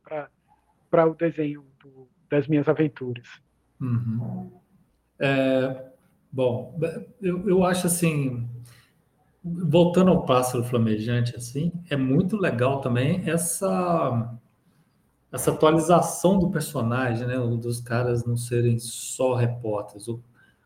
para 0.91 1.07
o 1.07 1.15
desenho 1.15 1.65
do, 1.81 2.09
das 2.29 2.49
minhas 2.49 2.69
aventuras. 2.69 3.27
Uhum. 3.81 4.51
É, 5.19 5.85
bom, 6.31 6.79
eu, 7.23 7.49
eu 7.49 7.65
acho 7.65 7.87
assim, 7.87 8.49
voltando 9.45 10.11
ao 10.11 10.27
pássaro 10.27 10.65
flamejante, 10.65 11.37
assim, 11.37 11.73
é 11.89 11.97
muito 11.97 12.37
legal 12.37 12.81
também 12.81 13.23
essa 13.31 14.39
essa 15.37 15.51
atualização 15.51 16.39
do 16.39 16.51
personagem, 16.51 17.27
né? 17.27 17.37
Dos 17.37 17.81
caras 17.81 18.25
não 18.25 18.37
serem 18.37 18.79
só 18.79 19.35
repórteres. 19.35 20.09
O, 20.09 20.21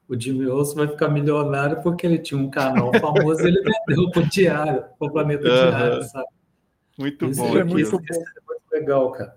o 0.08 0.18
Jimmy 0.18 0.46
Olsen 0.46 0.76
vai 0.76 0.88
ficar 0.88 1.08
milionário 1.08 1.82
porque 1.82 2.06
ele 2.06 2.18
tinha 2.18 2.40
um 2.40 2.48
canal 2.48 2.90
famoso 2.98 3.42
e 3.42 3.48
ele 3.48 3.62
vendeu 3.86 4.10
para 4.10 4.22
o 4.22 4.28
Diário, 4.28 4.84
para 4.98 5.08
o 5.08 5.12
Planeta 5.12 5.48
uhum. 5.48 5.54
Diário, 5.54 6.02
sabe? 6.04 6.28
Muito 6.98 7.26
isso 7.26 7.42
bom. 7.42 7.58
É 7.58 7.64
muito, 7.64 7.80
isso, 7.80 7.98
bom. 7.98 8.04
Isso 8.08 8.20
é 8.20 8.42
muito 8.46 8.62
legal, 8.72 9.10
cara. 9.12 9.36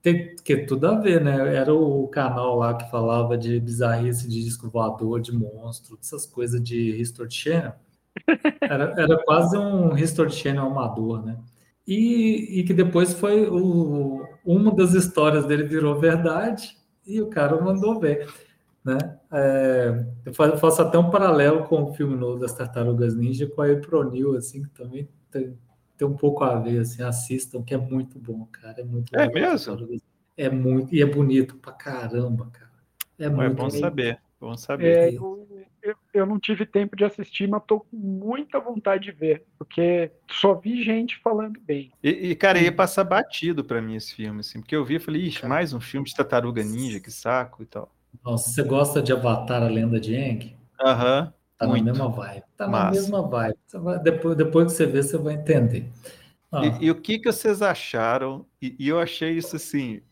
Tem 0.00 0.34
que 0.36 0.56
tudo 0.64 0.86
a 0.86 0.98
ver, 0.98 1.22
né? 1.22 1.54
Era 1.54 1.72
o 1.72 2.08
canal 2.08 2.56
lá 2.56 2.74
que 2.74 2.90
falava 2.90 3.36
de 3.36 3.60
bizarrice 3.60 4.26
de 4.26 4.42
disco 4.42 4.70
voador, 4.70 5.20
de 5.20 5.32
monstro, 5.32 5.98
essas 6.00 6.26
coisas 6.26 6.62
de 6.62 7.00
History 7.00 7.30
Channel. 7.30 7.74
Era, 8.60 8.94
era 8.98 9.24
quase 9.24 9.56
um 9.56 9.96
History 9.96 10.30
Channel 10.30 10.66
amador, 10.66 11.24
né? 11.24 11.38
E, 11.86 12.60
e 12.60 12.64
que 12.64 12.74
depois 12.74 13.14
foi 13.14 13.48
o, 13.48 14.22
uma 14.44 14.74
das 14.74 14.94
histórias 14.94 15.46
dele 15.46 15.64
virou 15.64 15.98
verdade 15.98 16.76
e 17.06 17.20
o 17.20 17.28
cara 17.28 17.60
mandou 17.60 17.98
ver, 17.98 18.28
né? 18.84 18.98
É, 19.30 20.04
eu 20.26 20.34
faço 20.34 20.82
até 20.82 20.98
um 20.98 21.10
paralelo 21.10 21.64
com 21.64 21.82
o 21.82 21.94
filme 21.94 22.16
novo 22.16 22.38
das 22.38 22.52
Tartarugas 22.52 23.14
Ninja 23.14 23.46
com 23.46 23.62
a 23.62 23.70
Epronil, 23.70 24.36
assim, 24.36 24.62
que 24.62 24.70
também 24.70 25.08
tem, 25.30 25.56
tem 25.96 26.06
um 26.06 26.16
pouco 26.16 26.44
a 26.44 26.58
ver, 26.58 26.80
assim, 26.80 27.02
assistam, 27.02 27.62
que 27.62 27.74
é 27.74 27.78
muito 27.78 28.18
bom, 28.18 28.46
cara, 28.50 28.80
é 28.80 28.84
muito 28.84 29.16
É 29.16 29.26
bom, 29.26 29.34
mesmo? 29.34 30.00
É 30.36 30.48
muito, 30.48 30.94
e 30.94 31.02
é 31.02 31.06
bonito 31.06 31.56
pra 31.56 31.72
caramba, 31.72 32.48
cara. 32.52 32.72
É, 33.18 33.28
muito 33.28 33.52
é 33.52 33.54
bom 33.54 33.70
saber, 33.70 34.20
bom 34.40 34.56
saber. 34.56 34.96
É, 34.96 35.16
eu, 35.16 35.46
eu, 35.82 35.96
eu, 36.14 36.26
não 36.26 36.38
tive 36.38 36.64
tempo 36.64 36.94
de 36.94 37.04
assistir, 37.04 37.48
mas 37.48 37.62
tô 37.66 37.80
com 37.80 37.96
muita 37.96 38.60
vontade 38.60 39.04
de 39.04 39.12
ver, 39.12 39.44
porque 39.58 40.10
só 40.30 40.54
vi 40.54 40.82
gente 40.82 41.18
falando 41.18 41.58
bem. 41.60 41.92
E, 42.02 42.30
e 42.30 42.36
cara, 42.36 42.60
ia 42.60 42.72
passar 42.72 43.04
batido 43.04 43.64
para 43.64 43.82
mim 43.82 43.96
esse 43.96 44.14
filme, 44.14 44.40
assim, 44.40 44.60
porque 44.60 44.76
eu 44.76 44.84
vi 44.84 44.96
e 44.96 45.00
falei, 45.00 45.22
ixi, 45.22 45.44
mais 45.46 45.72
um 45.72 45.80
filme 45.80 46.06
de 46.06 46.14
Tartaruga 46.14 46.62
Ninja, 46.62 47.00
que 47.00 47.10
saco 47.10 47.62
e 47.62 47.66
tal. 47.66 47.92
Nossa, 48.24 48.50
você 48.50 48.62
gosta 48.62 49.02
de 49.02 49.12
Avatar, 49.12 49.62
a 49.62 49.68
Lenda 49.68 49.98
de 49.98 50.14
Aang? 50.14 50.56
Aham. 50.80 51.22
Uhum, 51.22 51.32
tá 51.58 51.66
muito. 51.66 51.84
na 51.84 51.92
mesma 51.92 52.08
vibe. 52.10 52.42
Tá 52.56 52.68
Massa. 52.68 52.84
na 52.84 52.90
mesma 52.90 53.28
vibe. 53.28 53.58
Vai, 53.74 53.98
depois, 53.98 54.36
depois 54.36 54.66
que 54.66 54.72
você 54.72 54.86
ver, 54.86 55.02
você 55.02 55.18
vai 55.18 55.34
entender. 55.34 55.90
Ah. 56.50 56.66
E, 56.66 56.86
e, 56.86 56.90
o 56.90 56.94
que, 56.94 57.18
que 57.18 57.32
vocês 57.32 57.62
acharam? 57.62 58.46
E, 58.60 58.76
e 58.78 58.88
eu 58.88 59.00
achei 59.00 59.32
isso 59.32 59.56
assim, 59.56 60.02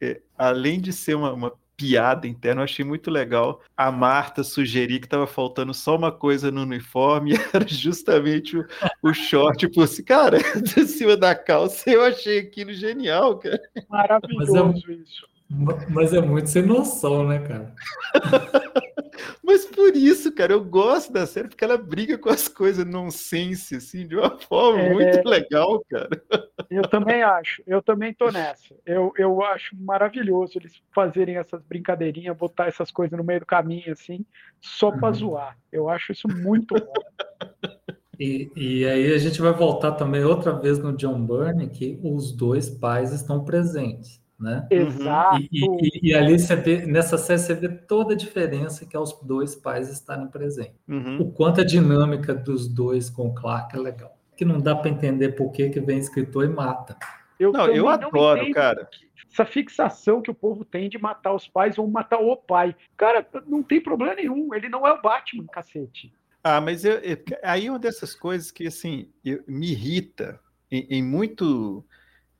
é, 0.00 0.20
além 0.36 0.80
de 0.80 0.92
ser 0.92 1.14
uma, 1.14 1.32
uma 1.32 1.52
piada 1.78 2.26
interna, 2.26 2.60
eu 2.60 2.64
achei 2.64 2.84
muito 2.84 3.08
legal 3.08 3.62
a 3.76 3.90
Marta 3.92 4.42
sugerir 4.42 4.98
que 4.98 5.06
estava 5.06 5.28
faltando 5.28 5.72
só 5.72 5.94
uma 5.94 6.10
coisa 6.10 6.50
no 6.50 6.62
uniforme, 6.62 7.34
era 7.54 7.66
justamente 7.66 8.58
o, 8.58 8.66
o 9.00 9.14
short 9.14 9.68
por 9.68 9.86
si. 9.86 10.02
Cara, 10.02 10.38
de 10.60 10.86
cima 10.86 11.16
da 11.16 11.36
calça, 11.36 11.88
eu 11.88 12.02
achei 12.02 12.40
aquilo 12.40 12.72
genial, 12.72 13.38
cara. 13.38 13.60
Maravilhoso 13.88 14.90
é, 14.90 14.92
isso. 14.94 15.37
Mas 15.50 16.12
é 16.12 16.20
muito 16.20 16.50
sem 16.50 16.62
noção, 16.62 17.26
né, 17.26 17.38
cara? 17.40 17.74
Mas 19.42 19.64
por 19.64 19.96
isso, 19.96 20.30
cara, 20.32 20.52
eu 20.52 20.62
gosto 20.62 21.10
da 21.10 21.26
série 21.26 21.48
porque 21.48 21.64
ela 21.64 21.78
briga 21.78 22.18
com 22.18 22.28
as 22.28 22.48
coisas 22.48 22.84
nonsense, 22.84 23.76
assim, 23.76 24.06
de 24.06 24.14
uma 24.14 24.38
forma 24.38 24.80
é... 24.80 24.92
muito 24.92 25.26
legal, 25.26 25.82
cara. 25.90 26.08
Eu 26.70 26.82
também 26.82 27.22
acho, 27.22 27.62
eu 27.66 27.80
também 27.80 28.12
tô 28.12 28.30
nessa. 28.30 28.74
Eu, 28.84 29.10
eu 29.16 29.42
acho 29.42 29.74
maravilhoso 29.80 30.58
eles 30.58 30.74
fazerem 30.94 31.36
essas 31.36 31.62
brincadeirinhas, 31.62 32.36
botar 32.36 32.66
essas 32.66 32.90
coisas 32.90 33.16
no 33.16 33.24
meio 33.24 33.40
do 33.40 33.46
caminho, 33.46 33.90
assim, 33.90 34.24
só 34.60 34.90
para 34.90 35.08
uhum. 35.08 35.14
zoar. 35.14 35.58
Eu 35.72 35.88
acho 35.88 36.12
isso 36.12 36.28
muito 36.28 36.74
bom. 36.74 36.92
E, 38.20 38.50
e 38.56 38.84
aí 38.84 39.14
a 39.14 39.18
gente 39.18 39.40
vai 39.40 39.52
voltar 39.52 39.92
também 39.92 40.24
outra 40.24 40.52
vez 40.52 40.80
no 40.80 40.96
John 40.96 41.24
Byrne, 41.24 41.70
que 41.70 42.00
os 42.02 42.32
dois 42.32 42.68
pais 42.68 43.12
estão 43.12 43.44
presentes 43.44 44.17
né? 44.38 44.66
Exato. 44.70 45.40
E, 45.40 45.48
e, 45.52 46.10
e, 46.10 46.14
ali 46.14 46.38
você 46.38 46.54
vê, 46.54 46.86
nessa 46.86 47.18
série 47.18 47.40
você 47.40 47.54
vê 47.54 47.68
toda 47.68 48.14
a 48.14 48.16
diferença 48.16 48.86
que 48.86 48.96
é 48.96 49.00
os 49.00 49.12
dois 49.22 49.54
pais 49.56 49.90
estarem 49.90 50.28
presentes. 50.28 50.76
Uhum. 50.86 51.22
O 51.22 51.32
quanto 51.32 51.60
a 51.60 51.64
dinâmica 51.64 52.34
dos 52.34 52.68
dois 52.68 53.10
com 53.10 53.28
o 53.28 53.34
Clark 53.34 53.76
é 53.76 53.80
legal. 53.80 54.16
Que 54.36 54.44
não 54.44 54.60
dá 54.60 54.76
para 54.76 54.90
entender 54.90 55.30
por 55.30 55.50
que, 55.50 55.68
que 55.68 55.80
vem 55.80 55.98
escritor 55.98 56.44
e 56.44 56.48
mata. 56.48 56.96
Eu 57.38 57.52
não, 57.52 57.66
eu 57.66 57.88
adoro, 57.88 58.44
não 58.44 58.52
cara. 58.52 58.88
Essa 59.32 59.44
fixação 59.44 60.22
que 60.22 60.30
o 60.30 60.34
povo 60.34 60.64
tem 60.64 60.88
de 60.88 60.98
matar 60.98 61.34
os 61.34 61.46
pais 61.46 61.78
ou 61.78 61.86
matar 61.88 62.18
o 62.18 62.36
pai. 62.36 62.74
Cara, 62.96 63.26
não 63.46 63.62
tem 63.62 63.80
problema 63.80 64.14
nenhum. 64.14 64.54
Ele 64.54 64.68
não 64.68 64.86
é 64.86 64.92
o 64.92 65.02
Batman, 65.02 65.46
cacete. 65.46 66.12
Ah, 66.42 66.60
mas 66.60 66.84
eu, 66.84 66.94
eu, 66.94 67.16
aí 67.42 67.68
uma 67.68 67.78
dessas 67.78 68.14
coisas 68.14 68.50
que, 68.50 68.66
assim, 68.66 69.10
eu, 69.24 69.42
me 69.46 69.70
irrita 69.70 70.40
em, 70.70 70.86
em 70.88 71.02
muito 71.02 71.84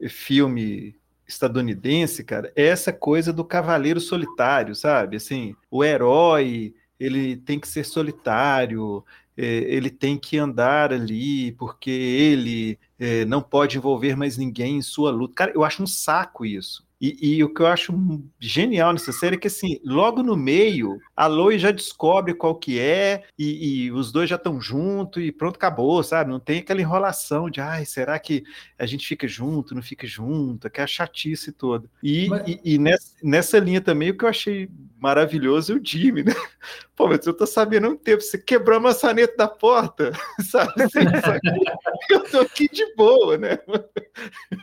filme 0.08 0.97
estadunidense, 1.28 2.24
cara, 2.24 2.50
é 2.56 2.66
essa 2.66 2.92
coisa 2.92 3.32
do 3.32 3.44
cavaleiro 3.44 4.00
solitário, 4.00 4.74
sabe? 4.74 5.16
Assim, 5.16 5.54
o 5.70 5.84
herói, 5.84 6.74
ele 6.98 7.36
tem 7.36 7.60
que 7.60 7.68
ser 7.68 7.84
solitário, 7.84 9.04
é, 9.36 9.44
ele 9.44 9.90
tem 9.90 10.16
que 10.18 10.38
andar 10.38 10.92
ali 10.92 11.52
porque 11.52 11.90
ele 11.90 12.78
é, 12.98 13.24
não 13.26 13.42
pode 13.42 13.76
envolver 13.76 14.16
mais 14.16 14.38
ninguém 14.38 14.78
em 14.78 14.82
sua 14.82 15.10
luta. 15.10 15.34
Cara, 15.34 15.52
eu 15.54 15.62
acho 15.62 15.82
um 15.82 15.86
saco 15.86 16.46
isso. 16.46 16.87
E, 17.00 17.36
e, 17.36 17.44
o 17.44 17.54
que 17.54 17.62
eu 17.62 17.66
acho 17.68 17.92
genial 18.40 18.92
nessa 18.92 19.12
série 19.12 19.36
é 19.36 19.38
que, 19.38 19.46
assim, 19.46 19.78
logo 19.84 20.20
no 20.20 20.36
meio, 20.36 20.98
a 21.16 21.28
Lois 21.28 21.62
já 21.62 21.70
descobre 21.70 22.34
qual 22.34 22.56
que 22.56 22.80
é, 22.80 23.22
e, 23.38 23.84
e 23.84 23.92
os 23.92 24.10
dois 24.10 24.28
já 24.28 24.34
estão 24.34 24.60
juntos, 24.60 25.22
e 25.22 25.30
pronto, 25.30 25.56
acabou, 25.56 26.02
sabe? 26.02 26.30
Não 26.30 26.40
tem 26.40 26.58
aquela 26.58 26.80
enrolação 26.80 27.48
de, 27.48 27.60
ai, 27.60 27.84
será 27.84 28.18
que 28.18 28.42
a 28.76 28.84
gente 28.84 29.06
fica 29.06 29.28
junto, 29.28 29.76
não 29.76 29.82
fica 29.82 30.08
junto, 30.08 30.66
aquela 30.66 30.88
chatice 30.88 31.52
toda. 31.52 31.88
E, 32.02 32.28
mas... 32.28 32.48
e, 32.48 32.60
e 32.64 32.78
nessa, 32.78 33.14
nessa, 33.22 33.58
linha 33.60 33.80
também, 33.80 34.10
o 34.10 34.18
que 34.18 34.24
eu 34.24 34.28
achei 34.28 34.68
maravilhoso 34.98 35.72
é 35.72 35.76
o 35.76 35.84
Jimmy, 35.84 36.24
né? 36.24 36.34
Pô, 36.96 37.06
mas 37.06 37.24
eu 37.24 37.32
tô 37.32 37.46
sabendo 37.46 37.90
um 37.90 37.96
tempo, 37.96 38.22
você 38.22 38.36
quebrou 38.36 38.76
a 38.76 38.80
maçaneta 38.80 39.36
da 39.36 39.46
porta, 39.46 40.10
sabe? 40.42 40.72
Eu 42.10 42.24
tô 42.30 42.40
aqui 42.40 42.68
de 42.68 42.94
boa, 42.94 43.36
né? 43.36 43.58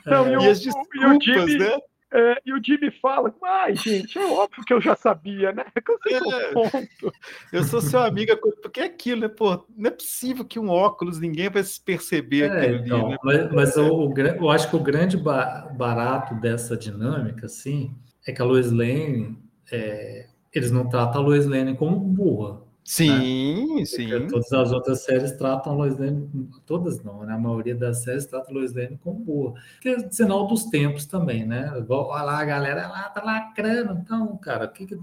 Não, 0.05 0.27
e, 0.27 0.35
o, 0.35 0.49
as 0.49 0.59
desculpas, 0.59 1.01
e 1.01 1.05
o 1.05 1.21
Jimmy... 1.21 1.57
né? 1.59 1.79
É, 2.17 2.41
e 2.45 2.53
o 2.53 2.63
Jimmy 2.63 2.89
fala, 3.01 3.35
ai, 3.43 3.75
gente, 3.75 4.17
é 4.17 4.25
óbvio 4.25 4.63
que 4.63 4.73
eu 4.73 4.79
já 4.79 4.95
sabia, 4.95 5.51
né? 5.51 5.65
É, 6.07 6.53
ponto. 6.53 7.11
Eu 7.51 7.63
sou 7.63 7.81
seu 7.81 7.99
amigo, 7.99 8.31
porque 8.61 8.79
é 8.79 8.85
aquilo, 8.85 9.21
né? 9.21 9.27
Pô, 9.27 9.65
não 9.75 9.87
é 9.87 9.91
possível 9.91 10.45
que 10.45 10.59
um 10.59 10.69
óculos 10.69 11.19
ninguém 11.19 11.49
vai 11.49 11.63
se 11.63 11.81
perceber 11.81 12.43
é, 12.43 12.45
aquilo 12.45 12.85
então, 12.85 12.99
ali, 12.99 13.09
né? 13.09 13.17
Mas, 13.23 13.51
mas 13.51 13.77
o, 13.77 14.07
o, 14.07 14.13
eu 14.17 14.49
acho 14.49 14.69
que 14.69 14.75
o 14.75 14.83
grande 14.83 15.17
barato 15.17 16.35
dessa 16.35 16.77
dinâmica, 16.77 17.47
assim, 17.47 17.93
é 18.25 18.31
que 18.31 18.41
a 18.41 18.45
Lois 18.45 18.71
Lane, 18.71 19.37
é, 19.71 20.27
eles 20.53 20.71
não 20.71 20.87
tratam 20.87 21.21
a 21.21 21.25
Lois 21.25 21.45
Lane 21.45 21.75
como 21.75 21.99
burra. 21.99 22.61
Sim, 22.85 23.79
né? 23.79 23.85
sim. 23.85 24.07
Porque 24.07 24.27
todas 24.27 24.53
as 24.53 24.71
outras 24.71 25.03
séries 25.03 25.31
tratam 25.31 25.73
a 25.73 25.75
Lois 25.75 25.97
Lane, 25.97 26.29
todas 26.67 27.03
não, 27.03 27.25
né? 27.25 27.33
A 27.33 27.37
maioria 27.37 27.73
das 27.73 28.03
séries 28.03 28.27
trata 28.27 28.51
a 28.51 28.53
Lois 28.53 28.75
Lane 28.75 28.99
como 29.03 29.19
boa. 29.19 29.55
Que 29.81 29.89
é 29.89 30.09
sinal 30.11 30.45
dos 30.45 30.65
tempos 30.65 31.07
também, 31.07 31.47
né? 31.47 31.73
Olha 31.89 32.21
lá, 32.21 32.39
a 32.39 32.45
galera 32.45 32.87
lá 32.87 33.09
tá 33.09 33.23
lacrando. 33.23 33.99
Então, 34.03 34.37
cara, 34.37 34.67
que, 34.67 34.85
que 34.85 34.95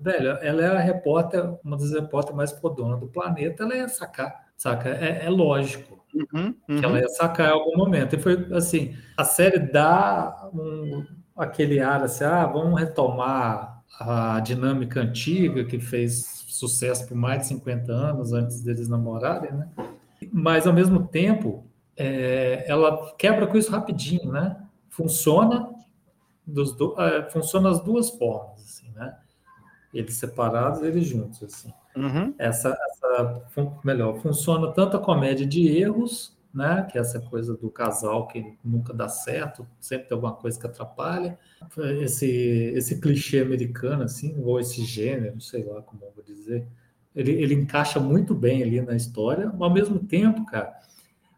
velho, 0.00 0.28
ela 0.40 0.62
é 0.62 0.76
a 0.76 0.78
repórter, 0.78 1.44
uma 1.64 1.76
das 1.76 1.90
repórteres 1.90 2.36
mais 2.36 2.52
fodonas 2.52 3.00
do 3.00 3.08
planeta, 3.08 3.64
ela 3.64 3.74
ia 3.74 3.88
sacar, 3.88 4.46
saca? 4.56 4.90
É, 4.90 5.26
é 5.26 5.28
lógico 5.28 6.04
uhum, 6.14 6.54
uhum. 6.68 6.78
que 6.78 6.84
ela 6.84 7.00
ia 7.00 7.08
sacar 7.08 7.48
em 7.48 7.52
algum 7.52 7.76
momento. 7.76 8.14
E 8.14 8.18
foi 8.20 8.46
assim, 8.52 8.96
a 9.16 9.24
série 9.24 9.58
dá 9.58 10.50
um, 10.54 11.04
aquele 11.36 11.80
ar 11.80 12.04
assim, 12.04 12.22
ah, 12.22 12.46
vamos 12.46 12.78
retomar 12.78 13.82
a 13.98 14.38
dinâmica 14.38 15.00
antiga 15.00 15.64
que 15.64 15.80
fez 15.80 16.43
sucesso 16.54 17.06
por 17.08 17.16
mais 17.16 17.42
de 17.42 17.46
50 17.48 17.92
anos 17.92 18.32
antes 18.32 18.62
deles 18.62 18.88
namorarem, 18.88 19.52
né? 19.52 19.68
Mas, 20.32 20.66
ao 20.66 20.72
mesmo 20.72 21.06
tempo, 21.06 21.64
é, 21.96 22.64
ela 22.66 23.14
quebra 23.16 23.46
com 23.46 23.58
isso 23.58 23.70
rapidinho, 23.70 24.32
né? 24.32 24.56
Funciona, 24.88 25.70
dos 26.46 26.72
do, 26.72 27.00
é, 27.00 27.28
funciona 27.30 27.70
as 27.70 27.80
duas 27.80 28.10
formas, 28.10 28.62
assim, 28.62 28.90
né? 28.94 29.16
Eles 29.92 30.14
separados, 30.14 30.82
eles 30.82 31.06
juntos, 31.06 31.42
assim. 31.42 31.72
Uhum. 31.96 32.34
Essa, 32.38 32.76
essa, 32.90 33.44
melhor, 33.84 34.20
funciona 34.20 34.72
tanto 34.72 34.96
a 34.96 35.00
comédia 35.00 35.46
de 35.46 35.68
erros 35.68 36.36
né? 36.54 36.86
Que 36.90 36.96
é 36.96 37.00
essa 37.00 37.20
coisa 37.20 37.56
do 37.56 37.68
casal 37.70 38.28
que 38.28 38.56
nunca 38.64 38.94
dá 38.94 39.08
certo, 39.08 39.66
sempre 39.80 40.08
tem 40.08 40.14
alguma 40.14 40.34
coisa 40.34 40.58
que 40.58 40.66
atrapalha. 40.66 41.36
Esse, 42.00 42.26
esse 42.26 43.00
clichê 43.00 43.40
americano, 43.40 44.04
assim, 44.04 44.34
ou 44.40 44.60
esse 44.60 44.84
gênero, 44.84 45.40
sei 45.40 45.64
lá 45.64 45.82
como 45.82 46.04
eu 46.04 46.12
vou 46.14 46.22
dizer, 46.22 46.66
ele, 47.14 47.32
ele 47.32 47.54
encaixa 47.54 47.98
muito 47.98 48.34
bem 48.34 48.62
ali 48.62 48.80
na 48.80 48.94
história, 48.94 49.52
ao 49.58 49.72
mesmo 49.72 49.98
tempo, 49.98 50.44
cara, 50.46 50.72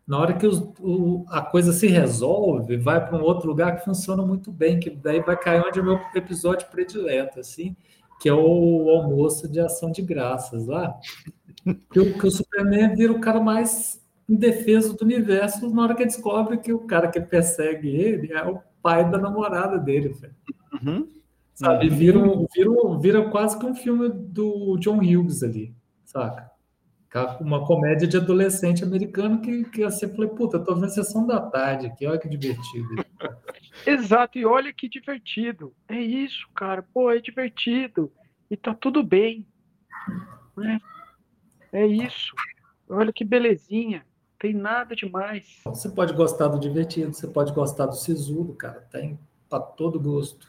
na 0.06 0.18
hora 0.18 0.34
que 0.34 0.46
os, 0.46 0.58
o, 0.80 1.24
a 1.28 1.42
coisa 1.42 1.72
se 1.72 1.86
resolve, 1.88 2.76
vai 2.76 3.04
para 3.04 3.18
um 3.18 3.22
outro 3.22 3.48
lugar 3.48 3.76
que 3.76 3.84
funciona 3.84 4.22
muito 4.24 4.52
bem, 4.52 4.78
que 4.78 4.88
daí 4.88 5.20
vai 5.20 5.36
cair 5.36 5.62
onde 5.66 5.78
é 5.78 5.82
o 5.82 5.84
meu 5.84 6.00
episódio 6.14 6.68
predileto, 6.68 7.40
assim, 7.40 7.74
que 8.20 8.28
é 8.28 8.32
o 8.32 8.88
almoço 8.90 9.48
de 9.48 9.60
ação 9.60 9.90
de 9.90 10.02
graças 10.02 10.66
lá. 10.66 10.98
Que 11.90 11.98
o, 11.98 12.16
que 12.16 12.26
o 12.26 12.30
Superman 12.30 12.94
vira 12.94 13.12
o 13.12 13.20
cara 13.20 13.40
mais 13.40 14.00
indefeso 14.28 14.96
do 14.96 15.04
universo 15.04 15.72
na 15.72 15.82
hora 15.82 15.94
que 15.94 16.04
descobre 16.04 16.58
que 16.58 16.72
o 16.72 16.80
cara 16.80 17.08
que 17.08 17.20
persegue 17.20 17.88
ele 17.88 18.32
é 18.32 18.44
o 18.44 18.60
pai 18.82 19.08
da 19.08 19.18
namorada 19.18 19.78
dele, 19.78 20.14
uhum. 20.72 21.08
Sabe? 21.54 21.88
Vira, 21.88 22.20
vira, 22.54 22.70
vira 23.00 23.30
quase 23.30 23.58
que 23.58 23.64
um 23.64 23.74
filme 23.74 24.10
do 24.10 24.76
John 24.78 24.98
Hughes 24.98 25.42
ali, 25.42 25.74
saca? 26.04 26.50
Uma 27.40 27.64
comédia 27.64 28.06
de 28.06 28.18
adolescente 28.18 28.84
americano 28.84 29.40
que, 29.40 29.64
que 29.64 29.82
você 29.82 30.06
falei, 30.06 30.28
puta, 30.28 30.58
tô 30.58 30.74
vendo 30.74 30.90
sessão 30.90 31.26
da 31.26 31.40
tarde 31.40 31.86
aqui, 31.86 32.06
olha 32.06 32.18
que 32.18 32.28
divertido. 32.28 32.88
Exato, 33.86 34.38
e 34.38 34.44
olha 34.44 34.70
que 34.70 34.86
divertido. 34.86 35.74
É 35.88 35.98
isso, 35.98 36.46
cara, 36.54 36.82
pô, 36.82 37.10
é 37.10 37.18
divertido. 37.18 38.12
E 38.50 38.56
tá 38.56 38.74
tudo 38.74 39.02
bem. 39.02 39.46
Né? 40.54 40.78
É 41.72 41.86
isso. 41.86 42.34
Olha 42.88 43.12
que 43.12 43.24
belezinha. 43.24 44.04
Tem 44.46 44.54
nada 44.54 44.94
demais. 44.94 45.60
Você 45.64 45.88
pode 45.88 46.12
gostar 46.12 46.46
do 46.46 46.60
divertido, 46.60 47.12
você 47.12 47.26
pode 47.26 47.52
gostar 47.52 47.86
do 47.86 47.96
sisudo, 47.96 48.54
cara. 48.54 48.86
Tem 48.92 49.18
para 49.50 49.58
todo 49.60 49.98
gosto. 49.98 50.46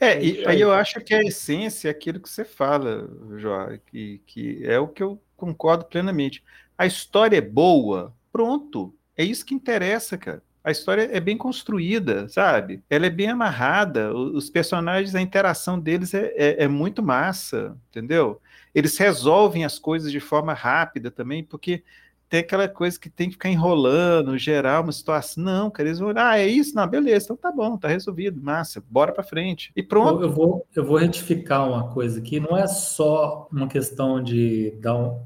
É, 0.00 0.22
e 0.22 0.46
aí 0.46 0.62
eu 0.62 0.72
acho 0.72 0.98
que 1.00 1.12
a 1.12 1.22
essência 1.22 1.88
é 1.88 1.90
aquilo 1.90 2.20
que 2.20 2.28
você 2.28 2.42
fala, 2.42 3.06
Jó, 3.36 3.68
que, 3.86 4.22
que 4.26 4.64
é 4.64 4.78
o 4.78 4.88
que 4.88 5.02
eu 5.02 5.20
concordo 5.36 5.84
plenamente. 5.84 6.42
A 6.78 6.86
história 6.86 7.36
é 7.36 7.42
boa, 7.42 8.14
pronto. 8.32 8.94
É 9.14 9.22
isso 9.22 9.44
que 9.44 9.54
interessa, 9.54 10.16
cara. 10.16 10.42
A 10.64 10.70
história 10.70 11.10
é 11.12 11.20
bem 11.20 11.36
construída, 11.36 12.26
sabe? 12.30 12.82
Ela 12.88 13.04
é 13.06 13.10
bem 13.10 13.28
amarrada. 13.28 14.14
Os 14.14 14.48
personagens, 14.48 15.14
a 15.14 15.20
interação 15.20 15.78
deles 15.78 16.14
é, 16.14 16.32
é, 16.34 16.64
é 16.64 16.68
muito 16.68 17.02
massa, 17.02 17.76
entendeu? 17.90 18.40
Eles 18.74 18.96
resolvem 18.96 19.66
as 19.66 19.78
coisas 19.78 20.10
de 20.10 20.20
forma 20.20 20.54
rápida 20.54 21.10
também, 21.10 21.44
porque 21.44 21.84
tem 22.28 22.40
aquela 22.40 22.68
coisa 22.68 22.98
que 22.98 23.10
tem 23.10 23.28
que 23.28 23.34
ficar 23.34 23.48
enrolando, 23.48 24.36
gerar 24.38 24.82
uma 24.82 24.92
situação. 24.92 25.44
Não, 25.44 25.70
cara, 25.70 25.88
eles 25.88 25.98
vão, 25.98 26.12
ah, 26.16 26.38
é 26.38 26.46
isso? 26.46 26.74
Não, 26.74 26.86
beleza, 26.86 27.26
então 27.26 27.36
tá 27.36 27.52
bom, 27.52 27.76
tá 27.76 27.88
resolvido, 27.88 28.42
massa, 28.42 28.82
bora 28.90 29.12
para 29.12 29.22
frente. 29.22 29.72
E 29.76 29.82
pronto. 29.82 30.22
Eu, 30.22 30.28
eu, 30.28 30.32
vou, 30.32 30.66
eu 30.74 30.84
vou 30.84 30.96
retificar 30.96 31.68
uma 31.68 31.88
coisa 31.92 32.18
aqui, 32.18 32.40
não 32.40 32.56
é 32.56 32.66
só 32.66 33.48
uma 33.52 33.68
questão 33.68 34.22
de, 34.22 34.74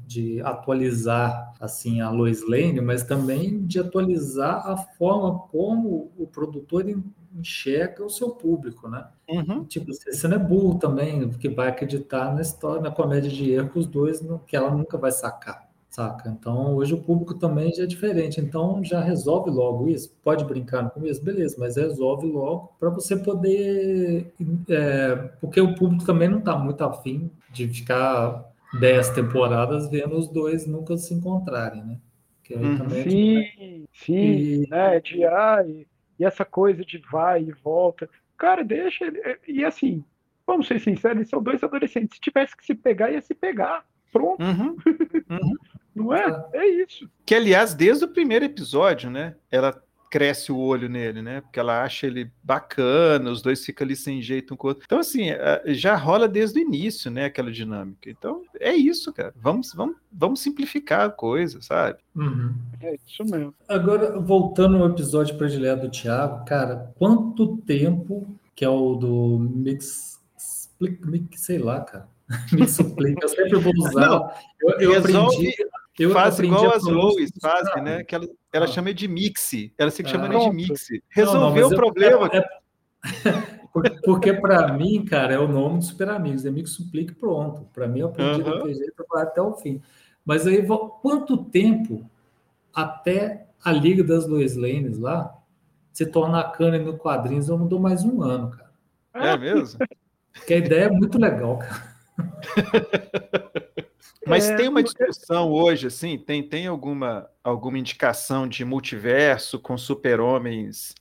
de 0.05 0.41
atualizar 0.41 1.53
assim 1.59 2.01
a 2.01 2.09
Lois 2.09 2.47
Lane, 2.47 2.81
mas 2.81 3.03
também 3.03 3.65
de 3.65 3.79
atualizar 3.79 4.67
a 4.67 4.77
forma 4.77 5.39
como 5.51 6.11
o 6.17 6.27
produtor 6.27 6.85
enxerga 7.37 8.03
o 8.03 8.09
seu 8.09 8.31
público, 8.31 8.89
né? 8.89 9.05
Uhum. 9.29 9.63
Tipo, 9.65 9.93
você 9.93 10.27
não 10.27 10.35
é 10.35 10.39
burro 10.39 10.79
também, 10.79 11.29
porque 11.29 11.49
vai 11.49 11.67
acreditar 11.69 12.33
na 12.33 12.41
história, 12.41 12.81
na 12.81 12.91
comédia 12.91 13.29
de 13.29 13.51
erro 13.51 13.69
que 13.69 13.79
os 13.79 13.85
dois, 13.85 14.19
que 14.47 14.55
ela 14.55 14.71
nunca 14.71 14.97
vai 14.97 15.11
sacar 15.11 15.68
saca? 15.89 16.29
Então, 16.29 16.75
hoje 16.75 16.93
o 16.93 17.01
público 17.01 17.33
também 17.33 17.73
já 17.73 17.83
é 17.83 17.87
diferente, 17.87 18.39
então 18.39 18.83
já 18.83 19.01
resolve 19.01 19.49
logo 19.49 19.87
isso. 19.87 20.15
Pode 20.23 20.45
brincar 20.45 20.83
no 20.83 20.91
começo, 20.91 21.23
beleza, 21.23 21.55
mas 21.59 21.75
resolve 21.75 22.27
logo 22.27 22.73
para 22.79 22.89
você 22.89 23.17
poder. 23.17 24.31
É, 24.69 25.15
porque 25.41 25.59
o 25.59 25.75
público 25.75 26.05
também 26.05 26.29
não 26.29 26.39
está 26.39 26.55
muito 26.57 26.83
afim 26.83 27.31
de 27.51 27.67
ficar 27.67 28.45
dez 28.79 29.09
temporadas 29.09 29.89
vendo 29.89 30.15
os 30.15 30.27
dois 30.27 30.67
nunca 30.67 30.95
se 30.97 31.13
encontrarem, 31.13 31.83
né? 31.83 31.97
Hum, 32.51 32.77
é 32.95 33.03
sim, 33.03 33.87
sim, 33.93 34.15
e... 34.15 34.67
né? 34.69 34.99
De 34.99 35.23
ah, 35.23 35.63
e, 35.67 35.87
e, 36.17 36.25
essa 36.25 36.43
coisa 36.43 36.83
de 36.83 36.97
vai 37.11 37.43
e 37.43 37.51
volta. 37.51 38.09
Cara, 38.37 38.63
deixa. 38.63 39.05
E 39.47 39.63
assim, 39.63 40.03
vamos 40.47 40.67
ser 40.67 40.79
sinceros, 40.79 41.17
eles 41.17 41.29
são 41.29 41.43
dois 41.43 41.63
adolescentes. 41.63 42.15
Se 42.15 42.21
tivesse 42.21 42.57
que 42.57 42.65
se 42.65 42.73
pegar, 42.73 43.11
ia 43.11 43.21
se 43.21 43.35
pegar. 43.35 43.85
Pronto. 44.11 44.43
Uhum. 44.43 44.75
Uhum. 45.29 45.53
Não 45.99 46.13
é? 46.13 46.45
É 46.53 46.67
isso. 46.67 47.09
Que, 47.25 47.35
aliás, 47.35 47.73
desde 47.73 48.05
o 48.05 48.07
primeiro 48.07 48.45
episódio, 48.45 49.09
né? 49.09 49.35
Ela 49.51 49.81
cresce 50.09 50.51
o 50.51 50.57
olho 50.57 50.89
nele, 50.89 51.21
né? 51.21 51.41
Porque 51.41 51.59
ela 51.59 51.83
acha 51.83 52.07
ele 52.07 52.31
bacana, 52.43 53.29
os 53.29 53.41
dois 53.41 53.63
ficam 53.63 53.85
ali 53.85 53.95
sem 53.95 54.21
jeito 54.21 54.53
um 54.53 54.57
com 54.57 54.67
o 54.67 54.69
outro. 54.69 54.83
Então, 54.85 54.99
assim, 54.99 55.29
é, 55.29 55.61
já 55.67 55.95
rola 55.95 56.27
desde 56.27 56.59
o 56.59 56.61
início, 56.61 57.11
né? 57.11 57.25
Aquela 57.25 57.51
dinâmica. 57.51 58.09
Então, 58.09 58.41
é 58.59 58.73
isso, 58.73 59.13
cara. 59.13 59.33
Vamos, 59.35 59.73
vamos, 59.73 59.95
vamos 60.11 60.39
simplificar 60.41 61.01
a 61.01 61.11
coisa, 61.11 61.61
sabe? 61.61 61.99
Uhum. 62.15 62.55
É 62.81 62.95
isso 63.07 63.23
mesmo. 63.23 63.53
Agora, 63.67 64.19
voltando 64.19 64.77
ao 64.77 64.89
episódio 64.89 65.37
predileto 65.37 65.83
do 65.83 65.91
Thiago, 65.91 66.43
cara, 66.45 66.91
quanto 66.97 67.57
tempo 67.57 68.35
que 68.55 68.65
é 68.65 68.69
o 68.69 68.95
do 68.95 69.39
Mix, 69.39 70.19
sei 71.35 71.59
lá, 71.59 71.81
cara. 71.81 72.07
Mix 72.51 72.71
Suplica, 72.71 73.25
eu 73.25 73.29
sempre 73.29 73.57
vou 73.57 73.73
usar. 73.73 74.07
Não, 74.07 74.31
eu, 74.61 74.91
eu 74.91 74.99
aprendi 74.99 75.55
eu 75.99 76.11
faz 76.11 76.39
igual 76.39 76.73
as 76.73 76.83
Lois 76.83 77.29
fazem, 77.41 77.83
né? 77.83 78.03
Que 78.05 78.15
ela, 78.15 78.25
ela 78.53 78.65
ah. 78.65 78.67
chama 78.69 78.93
de 78.93 79.07
mixi. 79.07 79.73
Ela 79.77 79.91
se 79.91 80.03
chama 80.07 80.27
ah, 80.27 80.49
de 80.49 80.55
mixi. 80.55 81.03
Resolveu 81.09 81.63
não, 81.63 81.69
não, 81.69 81.77
o 81.77 81.79
problema. 81.79 82.29
É, 82.33 82.37
é, 83.27 83.89
porque 84.05 84.33
para 84.33 84.71
mim, 84.71 85.03
cara, 85.03 85.33
é 85.33 85.37
o 85.37 85.47
nome 85.47 85.79
do 85.79 85.83
Super 85.83 86.09
Amigos. 86.09 86.45
É 86.45 86.51
Mix 86.51 86.71
Suplique 86.71 87.13
pronto. 87.13 87.67
Para 87.73 87.85
mim, 87.87 87.99
eu 87.99 88.07
aprendi 88.07 88.41
uhum. 88.41 88.49
daquele 88.49 88.73
jeito 88.75 89.05
até 89.13 89.41
o 89.41 89.53
fim. 89.53 89.81
Mas 90.25 90.47
aí, 90.47 90.65
quanto 91.01 91.43
tempo 91.45 92.09
até 92.73 93.47
a 93.63 93.71
Liga 93.71 94.03
das 94.03 94.25
Lois 94.25 94.55
Lanes 94.55 94.97
lá 94.97 95.35
se 95.91 96.05
tornar 96.05 96.51
cana 96.53 96.77
no 96.77 96.97
quadrinhos? 96.97 97.49
Eu 97.49 97.57
não 97.57 97.67
dou 97.67 97.79
mais 97.79 98.05
um 98.05 98.21
ano, 98.21 98.51
cara. 98.51 98.69
É 99.13 99.37
mesmo? 99.37 99.79
Porque 100.31 100.53
a 100.53 100.57
ideia 100.57 100.85
é 100.85 100.89
muito 100.89 101.19
legal, 101.19 101.57
cara. 101.57 101.89
Mas 104.29 104.49
é, 104.49 104.55
tem 104.55 104.67
uma 104.67 104.83
discussão 104.83 105.51
hoje, 105.51 105.87
assim, 105.87 106.17
tem, 106.17 106.43
tem 106.43 106.67
alguma, 106.67 107.27
alguma 107.43 107.77
indicação 107.77 108.47
de 108.47 108.63
multiverso 108.63 109.59
com 109.59 109.77
super-homens 109.77 110.93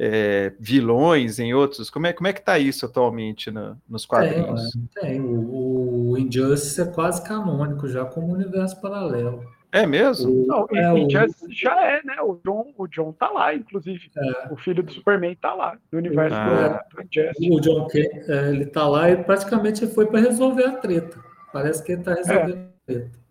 é, 0.00 0.54
vilões 0.58 1.38
em 1.38 1.52
outros? 1.52 1.90
Como 1.90 2.06
é, 2.06 2.12
como 2.14 2.26
é 2.26 2.32
que 2.32 2.40
está 2.40 2.58
isso 2.58 2.86
atualmente 2.86 3.50
no, 3.50 3.76
nos 3.86 4.06
quadrinhos? 4.06 4.70
Tem, 4.72 5.10
é, 5.10 5.12
tem. 5.12 5.20
O, 5.20 6.12
o, 6.12 6.18
Injustice 6.18 6.80
é 6.80 6.86
quase 6.86 7.22
canônico 7.22 7.86
já 7.86 8.06
como 8.06 8.32
universo 8.32 8.80
paralelo. 8.80 9.44
É 9.70 9.86
mesmo? 9.86 10.30
O, 10.30 10.46
Não, 10.46 10.66
é, 10.72 10.92
o, 10.92 11.08
já 11.50 11.84
é, 11.84 12.02
né? 12.02 12.16
O 12.22 12.40
John, 12.44 12.72
o 12.76 12.88
John 12.88 13.12
tá 13.12 13.30
lá, 13.30 13.54
inclusive. 13.54 14.10
É. 14.16 14.52
O 14.52 14.56
filho 14.56 14.82
do 14.82 14.90
Superman 14.90 15.36
tá 15.36 15.54
lá, 15.54 15.76
do 15.92 15.98
universo 15.98 16.34
ah. 16.34 16.82
do, 16.90 16.96
do 16.96 17.02
Injustice. 17.02 17.50
O 17.50 17.60
John 17.60 17.86
é, 17.94 18.48
ele 18.48 18.66
tá 18.66 18.88
lá 18.88 19.10
e 19.10 19.22
praticamente 19.22 19.86
foi 19.86 20.06
para 20.06 20.20
resolver 20.20 20.64
a 20.64 20.72
treta. 20.72 21.18
Parece 21.52 21.84
que 21.84 21.92
ele 21.92 22.00
está 22.00 22.14
resolvendo 22.14 22.69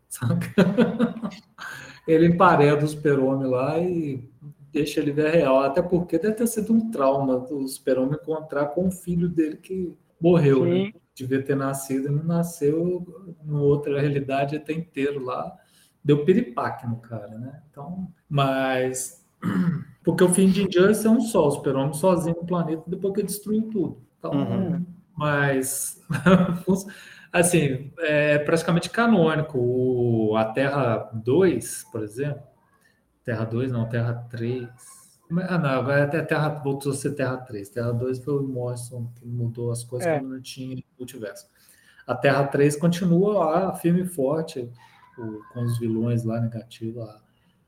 saca? 0.08 0.50
ele 2.08 2.28
empareda 2.28 2.84
o 2.84 2.88
super-homem 2.88 3.48
lá 3.48 3.80
e 3.80 4.28
deixa 4.72 5.00
ele 5.00 5.12
ver 5.12 5.32
real. 5.32 5.62
Até 5.62 5.82
porque 5.82 6.18
deve 6.18 6.36
ter 6.36 6.48
sido 6.48 6.74
um 6.74 6.90
trauma 6.90 7.38
do 7.40 7.68
super-homem 7.68 8.18
encontrar 8.22 8.68
com 8.68 8.88
o 8.88 8.92
filho 8.92 9.30
dele 9.30 9.58
que 9.58 9.96
morreu, 10.20 10.66
né? 10.66 10.72
Sim. 10.72 10.84
né? 10.86 10.94
Devia 11.16 11.44
ter 11.44 11.56
nascido 11.56 12.08
e 12.08 12.12
não 12.12 12.24
nasceu, 12.24 13.36
em 13.46 13.52
outra 13.52 14.00
realidade 14.00 14.56
até 14.56 14.74
inteiro 14.74 15.24
lá. 15.24 15.54
Deu 16.04 16.24
piripaque 16.24 16.88
no 16.88 16.98
cara, 16.98 17.38
né? 17.38 17.62
Então, 17.70 18.08
mas. 18.30 19.26
Porque 20.04 20.24
o 20.24 20.30
fim 20.30 20.50
de 20.50 20.64
Injustice 20.64 21.06
é 21.06 21.10
um 21.10 21.22
só, 21.22 21.48
o 21.48 21.52
super-homem 21.52 21.94
sozinho 21.94 22.38
no 22.38 22.46
planeta 22.46 22.84
depois 22.88 23.14
que 23.14 23.24
destruiu 23.24 23.70
tudo. 23.70 24.02
Então, 24.18 24.32
uhum. 24.32 24.86
mas. 25.16 26.02
assim, 27.32 27.92
é 28.00 28.40
praticamente 28.40 28.90
canônico. 28.90 29.58
O, 29.58 30.36
a 30.36 30.46
Terra 30.46 31.10
2, 31.14 31.86
por 31.92 32.04
exemplo, 32.04 32.44
Terra 33.24 33.46
2 33.46 33.72
não, 33.72 33.88
Terra 33.88 34.14
3. 34.30 34.68
Ah, 35.48 35.58
não, 35.60 35.70
agora 35.70 36.06
até 36.06 36.22
Terra 36.24 36.50
voltou 36.50 36.92
a 36.92 36.96
ser 36.96 37.12
Terra 37.12 37.38
3. 37.38 37.70
Terra 37.70 37.92
2 37.92 38.24
foi 38.24 38.34
o 38.36 38.44
Morrison 38.44 39.12
que 39.16 39.26
mudou 39.26 39.72
as 39.72 39.84
coisas 39.84 40.08
é. 40.08 40.18
quando 40.20 40.32
não 40.32 40.42
tinha 40.42 40.84
multiverso. 40.98 41.48
A 42.08 42.16
Terra 42.16 42.48
3 42.48 42.76
continua 42.76 43.46
lá, 43.46 43.76
firme 43.76 44.02
e 44.02 44.06
forte, 44.06 44.68
o, 45.16 45.44
com 45.54 45.62
os 45.62 45.78
vilões 45.78 46.24
lá 46.24 46.40
negativos, 46.40 47.06
lá, 47.06 47.22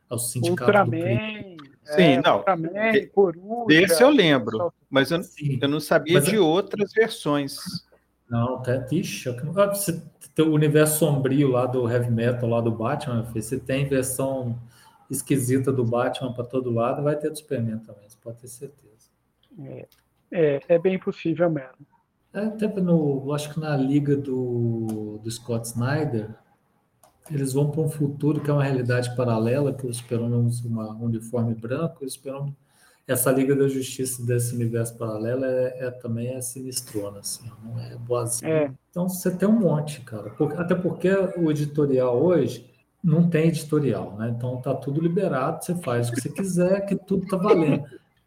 ao 0.09 0.17
sindicato 0.17 0.63
Ultraman, 0.63 1.57
Sim, 1.83 2.03
é, 2.03 2.21
não. 2.21 2.37
Ultraman, 2.37 3.07
Coruja, 3.13 3.65
Esse 3.69 4.03
eu 4.03 4.09
lembro, 4.09 4.73
mas 4.89 5.11
eu, 5.11 5.21
eu 5.61 5.69
não 5.69 5.79
sabia 5.79 6.15
mas 6.15 6.25
de 6.25 6.37
é... 6.37 6.39
outras 6.39 6.91
versões. 6.91 7.57
Não, 8.31 8.61
tá, 8.61 8.87
ixi, 8.89 9.27
é 9.27 9.33
você 9.33 10.01
tem 10.33 10.45
o 10.45 10.53
universo 10.53 10.99
sombrio 10.99 11.49
lá 11.49 11.65
do 11.65 11.85
heavy 11.91 12.09
metal, 12.09 12.47
lá 12.47 12.61
do 12.61 12.71
Batman, 12.71 13.23
você 13.23 13.59
tem 13.59 13.85
versão 13.85 14.57
esquisita 15.09 15.69
do 15.69 15.83
Batman 15.83 16.31
para 16.31 16.45
todo 16.45 16.71
lado, 16.71 17.03
vai 17.03 17.17
ter 17.17 17.29
do 17.29 17.37
Superman 17.37 17.79
também, 17.79 18.07
você 18.07 18.17
pode 18.23 18.37
ter 18.37 18.47
certeza. 18.47 19.09
É, 19.59 19.87
é, 20.31 20.61
é 20.65 20.79
bem 20.79 20.97
possível 20.97 21.49
mesmo. 21.49 21.85
É, 22.33 22.45
até 22.45 22.67
no, 22.79 23.33
acho 23.33 23.53
que 23.53 23.59
na 23.59 23.75
liga 23.75 24.15
do, 24.15 25.19
do 25.21 25.29
Scott 25.29 25.67
Snyder, 25.67 26.33
eles 27.29 27.51
vão 27.51 27.69
para 27.69 27.81
um 27.81 27.89
futuro 27.89 28.39
que 28.39 28.49
é 28.49 28.53
uma 28.53 28.63
realidade 28.63 29.13
paralela, 29.13 29.73
que 29.73 29.85
o 29.85 29.93
Super-Homem 29.93 30.39
usa 30.39 30.65
um 30.69 31.03
uniforme 31.03 31.53
branco, 31.53 32.01
e 32.01 32.05
o 32.05 32.09
Super 32.09 32.35
essa 33.11 33.31
Liga 33.31 33.55
da 33.55 33.67
Justiça 33.67 34.25
desse 34.25 34.55
universo 34.55 34.97
paralelo 34.97 35.45
é, 35.45 35.77
é 35.79 35.91
também 35.91 36.29
é 36.29 36.41
sinistrona, 36.41 37.19
assim, 37.19 37.49
não 37.63 37.79
é 37.79 37.95
boazinha. 37.95 38.51
É. 38.51 38.71
Então 38.89 39.07
você 39.07 39.29
tem 39.35 39.47
um 39.47 39.59
monte, 39.59 40.01
cara. 40.01 40.29
Porque, 40.31 40.55
até 40.57 40.75
porque 40.75 41.09
o 41.37 41.49
editorial 41.49 42.21
hoje 42.21 42.69
não 43.03 43.29
tem 43.29 43.47
editorial, 43.47 44.15
né? 44.17 44.33
Então 44.35 44.61
tá 44.61 44.73
tudo 44.73 45.01
liberado, 45.01 45.63
você 45.63 45.75
faz 45.81 46.09
o 46.09 46.13
que 46.13 46.21
você 46.21 46.29
quiser, 46.29 46.85
que 46.85 46.95
tudo 46.95 47.25
tá 47.27 47.37
valendo. 47.37 47.85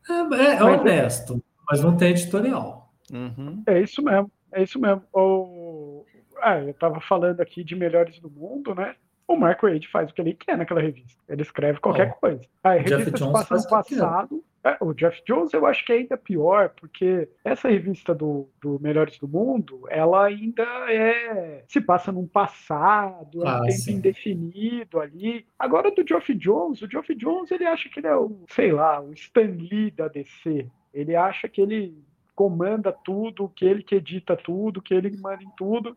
É, 0.09 0.13
é, 0.35 0.57
é 0.57 0.63
honesto, 0.65 1.43
mas 1.69 1.83
não 1.83 1.97
tem 1.97 2.11
editorial. 2.11 2.93
Uhum. 3.13 3.63
É 3.67 3.81
isso 3.81 4.03
mesmo, 4.03 4.31
é 4.53 4.63
isso 4.63 4.79
mesmo. 4.79 5.03
O... 5.13 6.05
Ah, 6.43 6.59
eu 6.59 6.71
estava 6.71 7.01
falando 7.01 7.41
aqui 7.41 7.65
de 7.65 7.75
melhores 7.75 8.19
do 8.19 8.31
mundo, 8.31 8.75
né? 8.75 8.95
O 9.27 9.37
Mark 9.37 9.63
Wade 9.63 9.89
faz 9.89 10.11
o 10.11 10.15
que 10.15 10.21
ele 10.21 10.35
quer 10.35 10.59
naquela 10.59 10.83
revista. 10.83 11.23
Ele 11.29 11.43
escreve 11.43 11.81
qualquer 11.81 12.13
oh, 12.17 12.21
coisa. 12.21 12.43
A 12.63 12.73
revista 12.73 13.17
se 13.17 13.33
passa 13.33 13.57
no 13.57 13.69
passado. 13.69 14.45
É, 14.65 14.79
o 14.81 14.95
Jeff 14.95 15.23
Jones 15.27 15.53
eu 15.53 15.67
acho 15.67 15.85
que 15.85 15.93
é 15.93 15.97
ainda 15.97 16.17
pior, 16.17 16.71
porque 16.71 17.29
essa 17.45 17.69
revista 17.69 18.15
do, 18.15 18.49
do 18.63 18.81
Melhores 18.81 19.19
do 19.19 19.29
Mundo, 19.29 19.83
ela 19.91 20.25
ainda 20.25 20.65
é 20.91 21.63
se 21.69 21.83
passa 21.83 22.11
num 22.11 22.27
passado, 22.27 23.43
é 23.43 23.45
um 23.45 23.49
ah, 23.49 23.61
tempo 23.61 23.73
sim. 23.73 23.93
indefinido 23.97 25.01
ali. 25.01 25.47
Agora 25.59 25.91
do 25.91 26.07
Geoff 26.07 26.35
Jones, 26.35 26.81
o 26.81 26.91
Geoff 26.91 27.15
Jones 27.15 27.51
ele 27.51 27.67
acha 27.67 27.91
que 27.91 28.01
ele 28.01 28.07
é 28.07 28.17
o, 28.17 28.45
sei 28.49 28.73
lá, 28.73 29.03
o 29.03 29.13
Stan 29.13 29.43
Lee 29.43 29.91
da 29.91 30.09
DC. 30.09 30.67
Ele 30.95 31.15
acha 31.15 31.47
que 31.47 31.61
ele 31.61 32.03
comanda 32.35 32.91
tudo, 32.91 33.51
que 33.51 33.67
ele 33.67 33.83
que 33.83 33.97
edita 33.97 34.35
tudo, 34.35 34.81
que 34.81 34.95
ele 34.95 35.15
manda 35.19 35.43
em 35.43 35.51
tudo. 35.59 35.95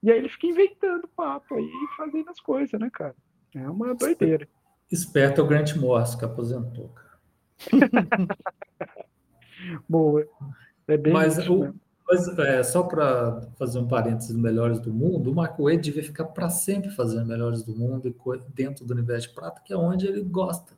E 0.00 0.12
aí 0.12 0.18
ele 0.18 0.28
fica 0.28 0.46
inventando 0.46 1.08
papo 1.08 1.56
aí 1.56 1.64
e 1.64 1.96
fazendo 1.96 2.30
as 2.30 2.38
coisas, 2.38 2.78
né, 2.78 2.88
cara? 2.92 3.16
É 3.52 3.68
uma 3.68 3.94
doideira. 3.96 4.46
Esperto 4.92 5.40
é 5.40 5.44
o 5.44 5.46
Grant 5.46 5.74
Morris, 5.74 6.14
que 6.14 6.24
aposentou, 6.24 6.90
cara. 6.90 7.05
Boa. 9.88 10.26
É 10.88 10.96
bem 10.96 11.12
mas, 11.12 11.38
o, 11.48 11.74
mas 12.08 12.38
é, 12.38 12.62
só 12.62 12.84
para 12.84 13.42
fazer 13.58 13.78
um 13.78 13.88
parênteses 13.88 14.36
melhores 14.36 14.78
do 14.78 14.92
mundo, 14.92 15.30
o 15.30 15.34
Marco 15.34 15.64
Wade 15.64 15.78
devia 15.78 16.04
ficar 16.04 16.26
para 16.26 16.48
sempre 16.48 16.90
fazendo 16.90 17.26
melhores 17.26 17.64
do 17.64 17.74
mundo 17.74 18.14
dentro 18.54 18.84
do 18.84 18.94
universo 18.94 19.28
de 19.28 19.34
prata, 19.34 19.60
que 19.64 19.72
é 19.72 19.76
onde 19.76 20.06
ele 20.06 20.22
gosta. 20.22 20.74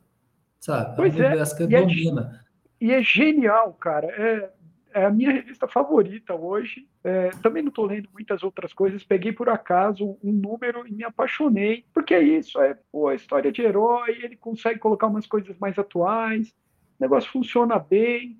Sabe? 0.59 0.95
Pois 0.95 1.15
é, 1.15 1.27
universo 1.27 1.55
que 1.55 1.63
ele 1.63 1.75
é 1.75 1.81
domina. 1.81 2.45
É, 2.81 2.85
e 2.85 2.91
é 2.91 3.01
genial, 3.01 3.73
cara. 3.73 4.07
É, 4.07 4.49
é 4.93 5.05
a 5.05 5.11
minha 5.11 5.31
revista 5.31 5.67
favorita 5.67 6.33
hoje. 6.33 6.87
É, 7.03 7.29
também 7.41 7.61
não 7.61 7.69
estou 7.69 7.85
lendo 7.85 8.09
muitas 8.11 8.43
outras 8.43 8.73
coisas. 8.73 9.03
Peguei 9.03 9.31
por 9.31 9.49
acaso 9.49 10.17
um 10.23 10.31
número 10.31 10.87
e 10.87 10.91
me 10.91 11.03
apaixonei. 11.03 11.85
Porque 11.93 12.13
é 12.13 12.21
isso, 12.21 12.59
é 12.59 12.77
pô, 12.91 13.07
a 13.07 13.15
história 13.15 13.51
de 13.51 13.61
herói, 13.61 14.19
ele 14.23 14.35
consegue 14.35 14.79
colocar 14.79 15.07
umas 15.07 15.27
coisas 15.27 15.57
mais 15.59 15.77
atuais. 15.77 16.53
O 16.99 17.03
negócio 17.03 17.31
funciona 17.31 17.79
bem. 17.79 18.37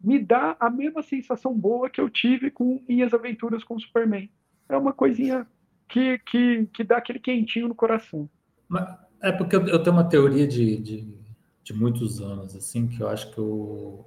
Me 0.00 0.18
dá 0.18 0.56
a 0.58 0.68
mesma 0.68 1.02
sensação 1.02 1.54
boa 1.54 1.88
que 1.88 2.00
eu 2.00 2.10
tive 2.10 2.50
com 2.50 2.82
minhas 2.88 3.14
aventuras 3.14 3.64
com 3.64 3.76
o 3.76 3.80
Superman. 3.80 4.28
É 4.68 4.76
uma 4.76 4.92
coisinha 4.92 5.46
que, 5.88 6.18
que, 6.18 6.66
que 6.72 6.84
dá 6.84 6.96
aquele 6.98 7.18
quentinho 7.18 7.68
no 7.68 7.74
coração. 7.74 8.28
É 9.20 9.30
porque 9.30 9.54
eu, 9.54 9.82
tenho 9.82 9.94
uma 9.94 10.08
teoria 10.08 10.46
de, 10.46 10.76
de, 10.78 11.14
de 11.62 11.74
muitos 11.74 12.20
anos, 12.20 12.56
assim, 12.56 12.88
que 12.88 13.00
eu 13.00 13.08
acho 13.08 13.32
que 13.32 13.40
o, 13.40 14.04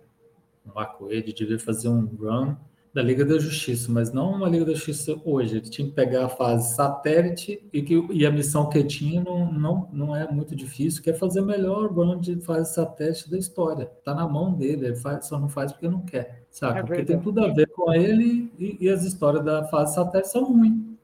Marco 0.73 1.05
Wade 1.05 1.33
devia 1.33 1.59
fazer 1.59 1.89
um 1.89 2.05
run 2.05 2.55
da 2.95 3.03
Liga 3.03 3.25
da 3.25 3.37
Justiça, 3.37 3.91
mas 3.91 4.13
não 4.13 4.31
uma 4.31 4.47
Liga 4.47 4.63
da 4.63 4.73
Justiça 4.73 5.19
hoje. 5.25 5.57
Ele 5.57 5.69
tinha 5.69 5.85
que 5.85 5.93
pegar 5.93 6.27
a 6.27 6.29
fase 6.29 6.75
satélite 6.75 7.61
e, 7.73 7.81
que, 7.81 7.93
e 8.09 8.25
a 8.25 8.31
missão 8.31 8.69
que 8.69 8.81
tinha 8.85 9.21
não, 9.21 9.51
não, 9.51 9.89
não 9.91 10.15
é 10.15 10.25
muito 10.31 10.55
difícil, 10.55 11.03
que 11.03 11.09
é 11.09 11.13
fazer 11.13 11.41
melhor 11.41 11.91
run 11.91 12.17
de 12.17 12.39
fase 12.39 12.73
satélite 12.73 13.29
da 13.29 13.37
história. 13.37 13.91
Está 13.99 14.15
na 14.15 14.25
mão 14.25 14.53
dele, 14.53 14.85
ele 14.85 14.95
faz, 14.95 15.25
só 15.25 15.37
não 15.37 15.49
faz 15.49 15.73
porque 15.73 15.89
não 15.89 16.05
quer, 16.05 16.45
saca? 16.49 16.79
É 16.79 16.83
porque 16.83 17.03
tem 17.03 17.19
tudo 17.19 17.43
a 17.43 17.49
ver 17.49 17.67
com 17.67 17.93
ele 17.93 18.49
e, 18.57 18.77
e 18.79 18.89
as 18.89 19.03
histórias 19.03 19.43
da 19.43 19.65
fase 19.65 19.95
satélite 19.95 20.31
são 20.31 20.45
ruins. 20.45 20.95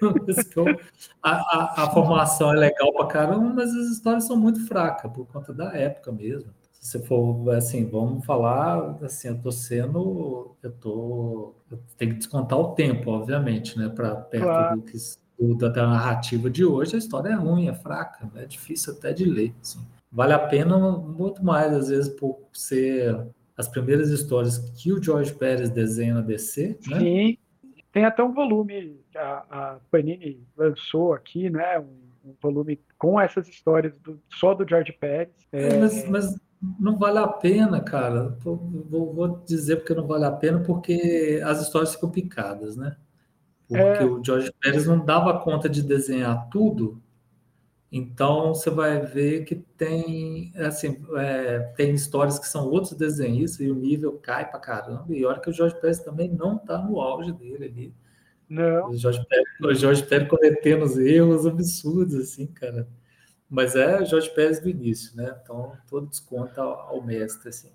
a, 1.22 1.32
a, 1.32 1.84
a, 1.84 1.90
formação 1.90 2.50
é 2.50 2.56
legal 2.56 2.94
pra 2.94 3.06
caramba, 3.08 3.52
mas 3.54 3.74
as 3.74 3.88
histórias 3.88 4.24
são 4.24 4.38
muito 4.38 4.66
fracas 4.66 5.12
por 5.12 5.26
conta 5.26 5.52
da 5.52 5.74
época 5.76 6.10
mesmo 6.10 6.50
se 6.80 6.98
for 7.00 7.50
assim, 7.50 7.86
vamos 7.86 8.24
falar 8.24 8.96
assim, 9.02 9.28
eu 9.28 9.38
tô 9.38 9.50
sendo, 9.50 10.54
eu 10.62 10.72
tô, 10.72 11.54
eu 11.70 11.78
tenho 11.96 12.12
que 12.12 12.18
descontar 12.18 12.58
o 12.58 12.74
tempo, 12.74 13.10
obviamente, 13.10 13.78
né, 13.78 13.88
para 13.88 14.14
perto 14.14 14.44
claro. 14.44 14.76
do 14.76 14.82
que 14.82 14.96
da, 15.58 15.86
narrativa 15.86 16.48
de 16.48 16.64
hoje, 16.64 16.94
a 16.94 16.98
história 16.98 17.30
é 17.30 17.34
ruim, 17.34 17.68
é 17.68 17.74
fraca, 17.74 18.30
é 18.36 18.46
difícil 18.46 18.92
até 18.92 19.12
de 19.12 19.24
ler. 19.24 19.54
Assim. 19.60 19.80
Vale 20.10 20.32
a 20.32 20.38
pena 20.38 20.78
muito 20.78 21.44
mais, 21.44 21.72
às 21.72 21.88
vezes, 21.88 22.08
por 22.08 22.38
ser 22.52 23.26
as 23.56 23.68
primeiras 23.68 24.10
histórias 24.10 24.58
que 24.58 24.92
o 24.92 25.02
George 25.02 25.34
Pérez 25.34 25.70
desenha 25.70 26.14
na 26.14 26.20
DC, 26.20 26.78
né? 26.88 26.98
Sim, 26.98 27.38
tem 27.92 28.04
até 28.04 28.22
um 28.22 28.32
volume 28.32 29.00
a, 29.14 29.44
a 29.50 29.78
Panini 29.90 30.46
lançou 30.56 31.14
aqui, 31.14 31.48
né? 31.48 31.78
Um, 31.78 32.06
um 32.30 32.34
volume 32.40 32.78
com 32.98 33.20
essas 33.20 33.48
histórias 33.48 33.94
do, 34.02 34.20
só 34.28 34.54
do 34.54 34.68
George 34.68 34.92
Pérez. 34.92 35.32
É, 35.52 35.78
mas, 35.78 36.08
mas 36.08 36.36
não 36.60 36.98
vale 36.98 37.18
a 37.18 37.28
pena, 37.28 37.80
cara. 37.80 38.36
Vou, 38.40 38.56
vou, 38.88 39.42
dizer 39.46 39.76
porque 39.76 39.94
não 39.94 40.06
vale 40.06 40.24
a 40.24 40.32
pena, 40.32 40.60
porque 40.60 41.40
as 41.44 41.60
histórias 41.60 41.94
ficam 41.94 42.10
picadas, 42.10 42.76
né? 42.76 42.96
Porque 43.68 44.02
é. 44.02 44.04
o 44.04 44.22
Jorge 44.24 44.52
Pérez 44.60 44.86
não 44.86 45.04
dava 45.04 45.40
conta 45.40 45.68
de 45.68 45.82
desenhar 45.82 46.48
tudo, 46.50 47.02
então 47.90 48.54
você 48.54 48.70
vai 48.70 49.00
ver 49.00 49.44
que 49.44 49.54
tem 49.54 50.52
assim 50.56 51.02
é, 51.16 51.60
tem 51.76 51.94
histórias 51.94 52.38
que 52.38 52.46
são 52.46 52.68
outros 52.68 52.92
desenhistas 52.92 53.60
e 53.60 53.70
o 53.70 53.74
nível 53.74 54.18
cai 54.22 54.48
pra 54.48 54.60
caramba. 54.60 55.06
E 55.08 55.24
olha 55.24 55.40
que 55.40 55.50
o 55.50 55.52
Jorge 55.52 55.74
Pérez 55.80 56.00
também 56.00 56.28
não 56.28 56.58
tá 56.58 56.78
no 56.78 57.00
auge 57.00 57.32
dele 57.32 57.64
ali. 57.64 57.94
Não. 58.48 58.90
O 58.90 58.96
Jorge 58.96 59.24
Pérez, 59.26 59.46
o 59.60 59.74
Jorge 59.74 60.04
Pérez 60.04 60.28
cometendo 60.28 60.84
os 60.84 60.96
erros 60.98 61.46
absurdos, 61.46 62.14
assim, 62.14 62.46
cara. 62.46 62.88
Mas 63.48 63.76
é 63.76 64.04
Jorge 64.04 64.30
Pérez 64.30 64.60
do 64.60 64.68
início, 64.68 65.16
né? 65.16 65.36
Então, 65.42 65.72
todo 65.88 66.08
desconto 66.08 66.60
ao, 66.60 66.96
ao 66.96 67.02
mestre, 67.02 67.48
assim. 67.48 67.70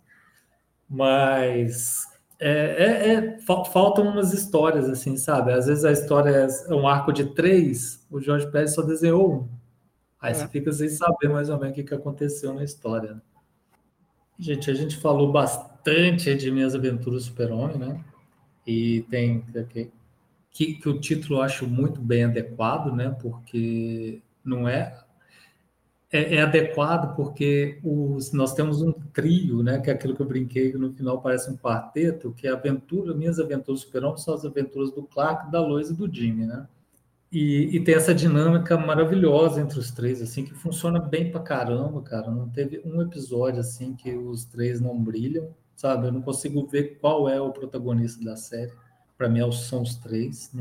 Mas 0.89 2.05
é, 2.38 2.49
é, 2.49 3.13
é, 3.13 3.39
faltam 3.39 4.03
umas 4.07 4.34
histórias, 4.34 4.89
assim, 4.89 5.15
sabe? 5.15 5.53
Às 5.53 5.67
vezes 5.67 5.86
a 5.86 5.91
história 5.91 6.47
é 6.67 6.74
um 6.74 6.88
arco 6.88 7.13
de 7.13 7.26
três, 7.34 8.05
o 8.09 8.19
Jorge 8.19 8.49
Pérez 8.51 8.74
só 8.74 8.82
desenhou 8.82 9.32
um. 9.32 9.49
Aí 10.19 10.32
é. 10.32 10.34
você 10.34 10.47
fica 10.47 10.72
sem 10.72 10.89
saber 10.89 11.30
mais 11.30 11.49
ou 11.49 11.59
menos 11.59 11.72
o 11.72 11.76
que, 11.76 11.84
que 11.84 11.93
aconteceu 11.93 12.51
na 12.53 12.63
história. 12.63 13.13
Né? 13.13 13.22
Gente, 14.39 14.72
a 14.72 14.74
gente 14.74 14.97
falou 14.97 15.32
bastante 15.32 16.36
de 16.36 16.49
Minhas 16.51 16.74
Aventuras 16.74 17.24
Super-Homem, 17.24 17.78
né? 17.78 18.03
E 18.65 19.05
tem 19.09 19.45
que, 20.49 20.74
que 20.74 20.89
o 20.89 20.99
título 20.99 21.39
eu 21.39 21.43
acho 21.43 21.67
muito 21.67 22.01
bem 22.01 22.26
adequado, 22.26 22.91
né? 22.91 23.15
Porque 23.22 24.19
não 24.43 24.67
é 24.67 24.99
é, 26.12 26.36
é, 26.36 26.41
adequado 26.41 27.16
porque 27.16 27.80
os, 27.84 28.34
nós 28.34 28.53
temos 28.53 28.82
um 28.82 28.91
trio, 28.91 29.64
né, 29.64 29.80
que 29.80 29.89
é 29.89 29.93
aquilo 29.93 30.14
que 30.14 30.22
eu 30.22 30.28
brinquei 30.28 30.72
que 30.72 30.78
no 30.78 30.93
final 30.93 31.22
parece 31.22 31.49
um 31.49 31.57
quarteto, 31.57 32.34
que 32.34 32.47
é 32.47 32.51
aventura, 32.51 33.14
minhas 33.14 33.39
aventuras 33.39 33.82
super 33.82 34.01
são 34.18 34.34
as 34.34 34.43
aventuras 34.43 34.91
do 34.91 35.03
Clark, 35.03 35.49
da 35.51 35.62
Lois 35.62 35.89
e 35.89 35.93
do 35.93 36.14
Jimmy, 36.14 36.45
né? 36.45 36.68
E, 37.32 37.78
e, 37.78 37.80
tem 37.82 37.95
essa 37.95 38.14
dinâmica 38.14 38.78
maravilhosa 38.78 39.62
entre 39.62 39.80
os 39.80 39.89
três, 39.89 40.22
assim, 40.22 40.43
que 40.43 40.53
funciona 40.53 40.99
bem 40.99 41.32
pra 41.32 41.39
caramba, 41.39 42.01
cara. 42.01 42.30
Não 42.30 42.49
teve 42.49 42.82
um 42.84 43.01
episódio 43.01 43.62
assim 43.62 43.95
que 43.95 44.14
os 44.14 44.43
três 44.43 44.82
não 44.82 45.01
brilham, 45.01 45.47
sabe? 45.74 46.07
Eu 46.07 46.12
não 46.12 46.22
consigo 46.22 46.68
ver 46.68 46.97
qual 46.99 47.30
é 47.30 47.39
o 47.39 47.53
protagonista 47.53 48.22
da 48.22 48.36
série. 48.36 48.74
Para 49.18 49.30
mim 49.30 49.49
são 49.53 49.82
os 49.82 49.95
três. 49.95 50.51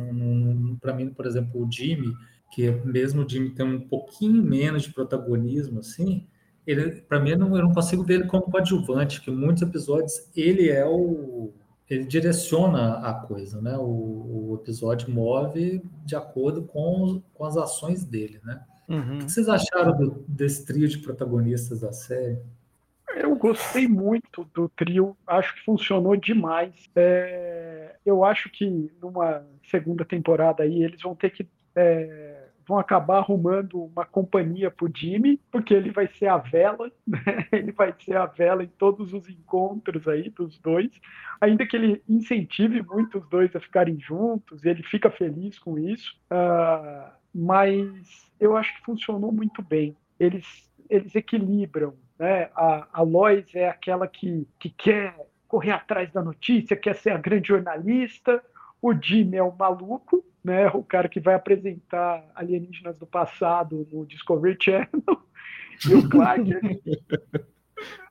Para 0.81 0.95
mim, 0.95 1.11
por 1.11 1.27
exemplo, 1.27 1.61
o 1.61 1.69
Jimmy 1.69 2.15
que 2.51 2.71
mesmo 2.85 3.23
o 3.23 3.29
Jimmy 3.29 3.51
tem 3.51 3.65
um 3.65 3.81
pouquinho 3.81 4.43
menos 4.43 4.83
de 4.83 4.93
protagonismo, 4.93 5.81
assim, 5.81 6.27
ele, 6.67 7.01
para 7.03 7.21
mim, 7.21 7.31
eu 7.31 7.39
não, 7.39 7.57
eu 7.57 7.63
não 7.63 7.73
consigo 7.73 8.05
ver 8.05 8.15
ele 8.15 8.27
como 8.27 8.51
coadjuvante, 8.51 9.21
que 9.21 9.31
muitos 9.31 9.63
episódios 9.63 10.29
ele 10.37 10.69
é 10.69 10.85
o 10.85 11.53
ele 11.89 12.05
direciona 12.05 12.99
a 12.99 13.13
coisa, 13.13 13.61
né? 13.61 13.77
O, 13.77 14.53
o 14.53 14.61
episódio 14.63 15.11
move 15.11 15.83
de 16.05 16.15
acordo 16.15 16.63
com, 16.63 17.21
com 17.35 17.45
as 17.45 17.57
ações 17.57 18.05
dele, 18.05 18.41
né? 18.45 18.65
Uhum. 18.89 19.19
O 19.19 19.25
que 19.25 19.33
vocês 19.33 19.49
acharam 19.49 19.97
do, 19.97 20.25
desse 20.29 20.65
trio 20.65 20.87
de 20.87 20.99
protagonistas 20.99 21.81
da 21.81 21.93
série? 21.93 22.39
Eu 23.17 23.35
gostei 23.35 23.89
muito 23.89 24.49
do 24.55 24.69
trio, 24.69 25.17
acho 25.27 25.53
que 25.57 25.65
funcionou 25.65 26.15
demais. 26.15 26.89
É, 26.95 27.97
eu 28.07 28.25
acho 28.25 28.49
que 28.51 28.93
numa 29.03 29.45
segunda 29.69 30.05
temporada 30.05 30.63
aí 30.63 30.85
eles 30.85 31.03
vão 31.03 31.17
ter 31.17 31.31
que 31.31 31.49
é, 31.75 32.30
vão 32.71 32.79
acabar 32.79 33.19
arrumando 33.19 33.83
uma 33.83 34.05
companhia 34.05 34.71
para 34.71 34.87
o 34.87 34.91
Jimmy, 34.95 35.41
porque 35.51 35.75
ele 35.75 35.91
vai 35.91 36.07
ser 36.07 36.29
a 36.29 36.37
vela, 36.37 36.89
né? 37.05 37.19
ele 37.51 37.73
vai 37.73 37.93
ser 37.99 38.17
a 38.17 38.27
vela 38.27 38.63
em 38.63 38.69
todos 38.69 39.13
os 39.13 39.29
encontros 39.29 40.07
aí 40.07 40.31
dos 40.31 40.57
dois, 40.61 40.89
ainda 41.41 41.67
que 41.67 41.77
ele 41.77 42.01
incentive 42.09 42.81
muito 42.83 43.19
os 43.19 43.29
dois 43.29 43.55
a 43.57 43.61
ficarem 43.61 43.99
juntos, 43.99 44.65
ele 44.65 44.85
fica 44.85 45.11
feliz 45.11 45.59
com 45.59 45.77
isso, 45.81 46.17
uh, 46.31 47.11
mas 47.35 48.31
eu 48.39 48.57
acho 48.57 48.73
que 48.77 48.85
funcionou 48.85 49.33
muito 49.33 49.61
bem. 49.63 49.97
Eles, 50.19 50.73
eles 50.89 51.17
equilibram, 51.17 51.95
né? 52.17 52.51
A, 52.55 52.87
a 52.93 53.03
Lois 53.03 53.53
é 53.53 53.69
aquela 53.69 54.07
que, 54.07 54.47
que 54.61 54.71
quer 54.71 55.17
correr 55.49 55.73
atrás 55.73 56.13
da 56.13 56.23
notícia, 56.23 56.77
quer 56.77 56.95
ser 56.95 57.11
a 57.11 57.19
grande 57.19 57.49
jornalista, 57.49 58.41
o 58.83 58.95
Jimmy 58.95 59.37
é 59.37 59.43
o 59.43 59.55
maluco, 59.55 60.25
né? 60.43 60.69
O 60.69 60.83
cara 60.83 61.09
que 61.09 61.21
vai 61.21 61.35
apresentar 61.35 62.25
alienígenas 62.35 62.97
do 62.97 63.07
passado 63.07 63.87
no 63.93 64.07
Discovery 64.07 64.57
Channel. 64.61 64.91
E 65.89 65.95
o 65.95 66.07
Clark, 66.11 66.45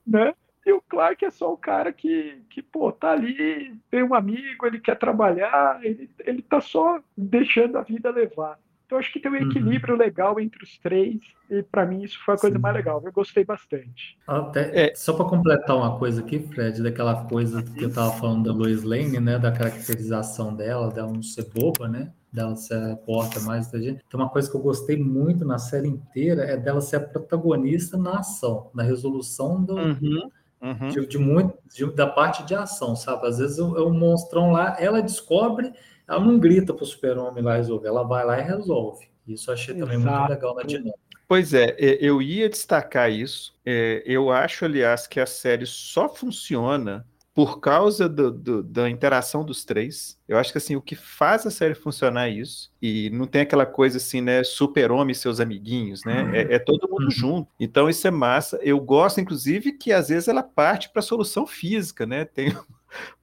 né? 0.07 0.33
E 0.65 0.71
o 0.73 0.81
Clark 0.81 1.23
é 1.23 1.29
só 1.29 1.53
o 1.53 1.57
cara 1.57 1.93
que, 1.93 2.43
que 2.49 2.63
pô, 2.63 2.91
tá 2.91 3.11
ali, 3.11 3.79
tem 3.91 4.01
um 4.01 4.15
amigo, 4.15 4.65
ele 4.65 4.79
quer 4.79 4.97
trabalhar, 4.97 5.79
ele, 5.83 6.09
ele 6.21 6.41
tá 6.41 6.59
só 6.59 6.99
deixando 7.15 7.77
a 7.77 7.83
vida 7.83 8.09
levar. 8.09 8.59
Então 8.89 8.97
acho 8.97 9.13
que 9.13 9.19
tem 9.19 9.31
um 9.31 9.35
uhum. 9.35 9.51
equilíbrio 9.51 9.93
uhum. 9.93 9.99
legal 9.99 10.39
entre 10.39 10.63
os 10.63 10.75
três 10.79 11.21
e 11.47 11.61
para 11.61 11.85
mim 11.85 12.01
isso 12.01 12.17
foi 12.25 12.33
a 12.33 12.37
coisa 12.39 12.55
Sim. 12.55 12.61
mais 12.61 12.75
legal. 12.75 12.99
Eu 13.05 13.11
gostei 13.11 13.45
bastante. 13.45 14.17
Até, 14.25 14.87
é. 14.87 14.95
Só 14.95 15.13
para 15.13 15.25
completar 15.25 15.77
uma 15.77 15.99
coisa 15.99 16.21
aqui, 16.21 16.39
Fred, 16.39 16.81
daquela 16.81 17.23
coisa 17.25 17.61
que 17.61 17.83
eu 17.83 17.89
estava 17.89 18.11
falando 18.13 18.45
da 18.45 18.51
Lois 18.51 18.81
Lane, 18.81 19.19
né, 19.19 19.37
da 19.37 19.51
caracterização 19.51 20.55
dela, 20.55 20.91
dela 20.91 21.13
não 21.13 21.21
ser 21.21 21.47
boba, 21.53 21.87
né, 21.87 22.11
dela 22.33 22.55
ser 22.55 22.93
a 22.93 22.95
porta 22.95 23.39
mais 23.41 23.69
da 23.69 23.79
gente. 23.79 24.03
Então 24.07 24.19
uma 24.19 24.29
coisa 24.29 24.49
que 24.49 24.57
eu 24.57 24.61
gostei 24.61 24.97
muito 24.97 25.45
na 25.45 25.59
série 25.59 25.87
inteira 25.87 26.41
é 26.45 26.57
dela 26.57 26.81
ser 26.81 26.95
a 26.95 27.01
protagonista 27.01 27.95
na 27.95 28.21
ação, 28.21 28.71
na 28.73 28.81
resolução 28.81 29.63
do 29.63 29.75
uhum. 29.75 30.31
Uhum. 30.61 30.89
De, 30.89 31.05
de, 31.05 31.17
muito 31.19 31.53
de, 31.73 31.85
da 31.93 32.07
parte 32.07 32.43
de 32.43 32.55
ação, 32.55 32.95
sabe? 32.95 33.27
Às 33.27 33.37
vezes 33.37 33.59
é 33.59 33.61
um 33.63 33.93
monstrão 33.93 34.51
lá, 34.51 34.75
ela 34.79 34.99
descobre 34.99 35.71
ela 36.09 36.25
não 36.25 36.39
grita 36.39 36.73
para 36.73 36.83
o 36.83 36.87
super-homem 36.87 37.43
lá 37.43 37.55
resolver, 37.55 37.87
ela 37.87 38.03
vai 38.03 38.25
lá 38.25 38.39
e 38.39 38.43
resolve. 38.43 39.07
Isso 39.27 39.49
eu 39.49 39.53
achei 39.53 39.75
também 39.75 39.97
Exato. 39.97 40.17
muito 40.17 40.29
legal 40.29 40.55
na 40.55 40.63
dinâmica. 40.63 40.97
Pois 41.27 41.53
é, 41.53 41.75
eu 41.77 42.19
ia 42.23 42.49
destacar 42.49 43.11
isso. 43.11 43.53
É, 43.63 44.01
eu 44.03 44.31
acho, 44.31 44.65
aliás, 44.65 45.05
que 45.05 45.19
a 45.19 45.27
série 45.27 45.67
só 45.67 46.09
funciona 46.09 47.05
por 47.31 47.59
causa 47.59 48.09
do, 48.09 48.31
do, 48.31 48.63
da 48.63 48.89
interação 48.89 49.45
dos 49.45 49.63
três. 49.63 50.19
Eu 50.27 50.39
acho 50.39 50.51
que 50.51 50.57
assim, 50.57 50.75
o 50.75 50.81
que 50.81 50.95
faz 50.95 51.45
a 51.45 51.51
série 51.51 51.75
funcionar 51.75 52.27
é 52.27 52.31
isso. 52.31 52.71
E 52.81 53.11
não 53.11 53.27
tem 53.27 53.41
aquela 53.41 53.65
coisa 53.65 53.97
assim, 53.97 54.19
né? 54.19 54.43
Super-homem 54.43 55.11
e 55.11 55.15
seus 55.15 55.39
amiguinhos, 55.39 56.03
né? 56.03 56.23
Uhum. 56.23 56.33
É, 56.33 56.55
é, 56.55 56.59
todo 56.59 56.89
mundo 56.89 57.05
uhum. 57.05 57.11
junto. 57.11 57.49
Então 57.59 57.87
isso 57.87 58.07
é 58.07 58.11
massa. 58.11 58.59
Eu 58.63 58.79
gosto, 58.79 59.21
inclusive, 59.21 59.73
que 59.73 59.93
às 59.93 60.09
vezes 60.09 60.27
ela 60.27 60.41
parte 60.41 60.89
para 60.89 60.99
a 60.99 61.03
solução 61.03 61.45
física, 61.45 62.05
né? 62.05 62.25
Tem 62.25 62.51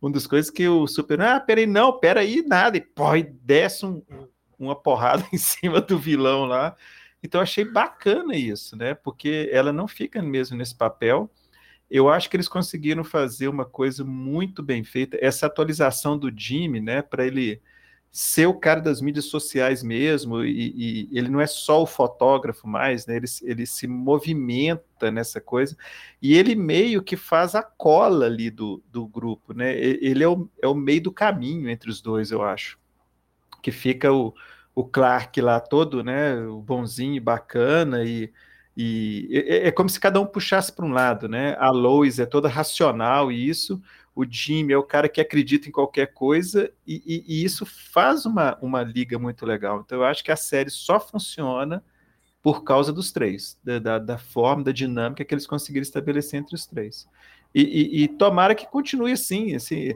uma 0.00 0.12
das 0.12 0.26
coisas 0.26 0.50
que 0.50 0.68
o 0.68 0.86
Super. 0.86 1.20
Ah, 1.20 1.40
peraí, 1.40 1.66
não, 1.66 1.98
peraí, 1.98 2.42
nada. 2.46 2.76
E, 2.76 2.80
pô, 2.80 3.14
e 3.14 3.22
desce 3.22 3.86
um, 3.86 4.02
uma 4.58 4.74
porrada 4.74 5.24
em 5.32 5.38
cima 5.38 5.80
do 5.80 5.98
vilão 5.98 6.44
lá. 6.44 6.76
Então, 7.22 7.40
achei 7.40 7.64
bacana 7.64 8.36
isso, 8.36 8.76
né? 8.76 8.94
Porque 8.94 9.48
ela 9.52 9.72
não 9.72 9.88
fica 9.88 10.22
mesmo 10.22 10.56
nesse 10.56 10.74
papel. 10.74 11.30
Eu 11.90 12.08
acho 12.08 12.28
que 12.28 12.36
eles 12.36 12.48
conseguiram 12.48 13.04
fazer 13.04 13.48
uma 13.48 13.64
coisa 13.64 14.04
muito 14.04 14.62
bem 14.62 14.84
feita. 14.84 15.16
Essa 15.20 15.46
atualização 15.46 16.18
do 16.18 16.30
Jimmy, 16.36 16.80
né? 16.80 17.02
Para 17.02 17.26
ele 17.26 17.60
ser 18.18 18.46
o 18.46 18.54
cara 18.54 18.80
das 18.80 19.02
mídias 19.02 19.26
sociais 19.26 19.82
mesmo, 19.82 20.42
e, 20.42 20.72
e, 21.12 21.18
ele 21.18 21.28
não 21.28 21.38
é 21.38 21.46
só 21.46 21.82
o 21.82 21.86
fotógrafo 21.86 22.66
mais, 22.66 23.06
né? 23.06 23.16
Ele, 23.16 23.26
ele 23.42 23.66
se 23.66 23.86
movimenta 23.86 25.10
nessa 25.10 25.38
coisa, 25.38 25.76
e 26.22 26.34
ele 26.34 26.54
meio 26.54 27.02
que 27.02 27.14
faz 27.14 27.54
a 27.54 27.62
cola 27.62 28.24
ali 28.24 28.50
do, 28.50 28.82
do 28.90 29.06
grupo, 29.06 29.52
né? 29.52 29.78
Ele 29.78 30.24
é 30.24 30.28
o, 30.28 30.48
é 30.62 30.66
o 30.66 30.74
meio 30.74 31.02
do 31.02 31.12
caminho 31.12 31.68
entre 31.68 31.90
os 31.90 32.00
dois, 32.00 32.30
eu 32.30 32.42
acho. 32.42 32.78
Que 33.62 33.70
fica 33.70 34.10
o, 34.10 34.32
o 34.74 34.82
Clark 34.82 35.38
lá 35.42 35.60
todo, 35.60 36.02
né? 36.02 36.38
O 36.40 36.62
bonzinho, 36.62 37.20
bacana, 37.20 38.02
e, 38.02 38.32
e 38.74 39.28
é, 39.30 39.68
é 39.68 39.70
como 39.70 39.90
se 39.90 40.00
cada 40.00 40.18
um 40.18 40.26
puxasse 40.26 40.72
para 40.72 40.86
um 40.86 40.92
lado, 40.92 41.28
né? 41.28 41.54
A 41.58 41.70
Lois 41.70 42.18
é 42.18 42.24
toda 42.24 42.48
racional 42.48 43.30
e 43.30 43.46
isso, 43.46 43.78
o 44.16 44.24
Jimmy 44.24 44.72
é 44.72 44.78
o 44.78 44.82
cara 44.82 45.10
que 45.10 45.20
acredita 45.20 45.68
em 45.68 45.70
qualquer 45.72 46.14
coisa, 46.14 46.72
e, 46.86 47.02
e, 47.06 47.24
e, 47.28 47.44
isso 47.44 47.66
faz 47.66 48.24
uma, 48.24 48.56
uma 48.62 48.82
liga 48.82 49.18
muito 49.18 49.44
legal. 49.44 49.82
Então, 49.84 49.98
eu 49.98 50.04
acho 50.04 50.24
que 50.24 50.32
a 50.32 50.36
série 50.36 50.70
só 50.70 50.98
funciona 50.98 51.84
por 52.42 52.64
causa 52.64 52.94
dos 52.94 53.12
três, 53.12 53.58
da, 53.62 53.98
da, 53.98 54.16
forma, 54.16 54.64
da 54.64 54.72
dinâmica 54.72 55.22
que 55.22 55.34
eles 55.34 55.46
conseguiram 55.46 55.82
estabelecer 55.82 56.40
entre 56.40 56.54
os 56.54 56.64
três. 56.64 57.06
E, 57.54 58.04
e, 58.04 58.08
tomara 58.08 58.54
que 58.54 58.66
continue 58.66 59.12
assim, 59.12 59.54
assim, 59.54 59.94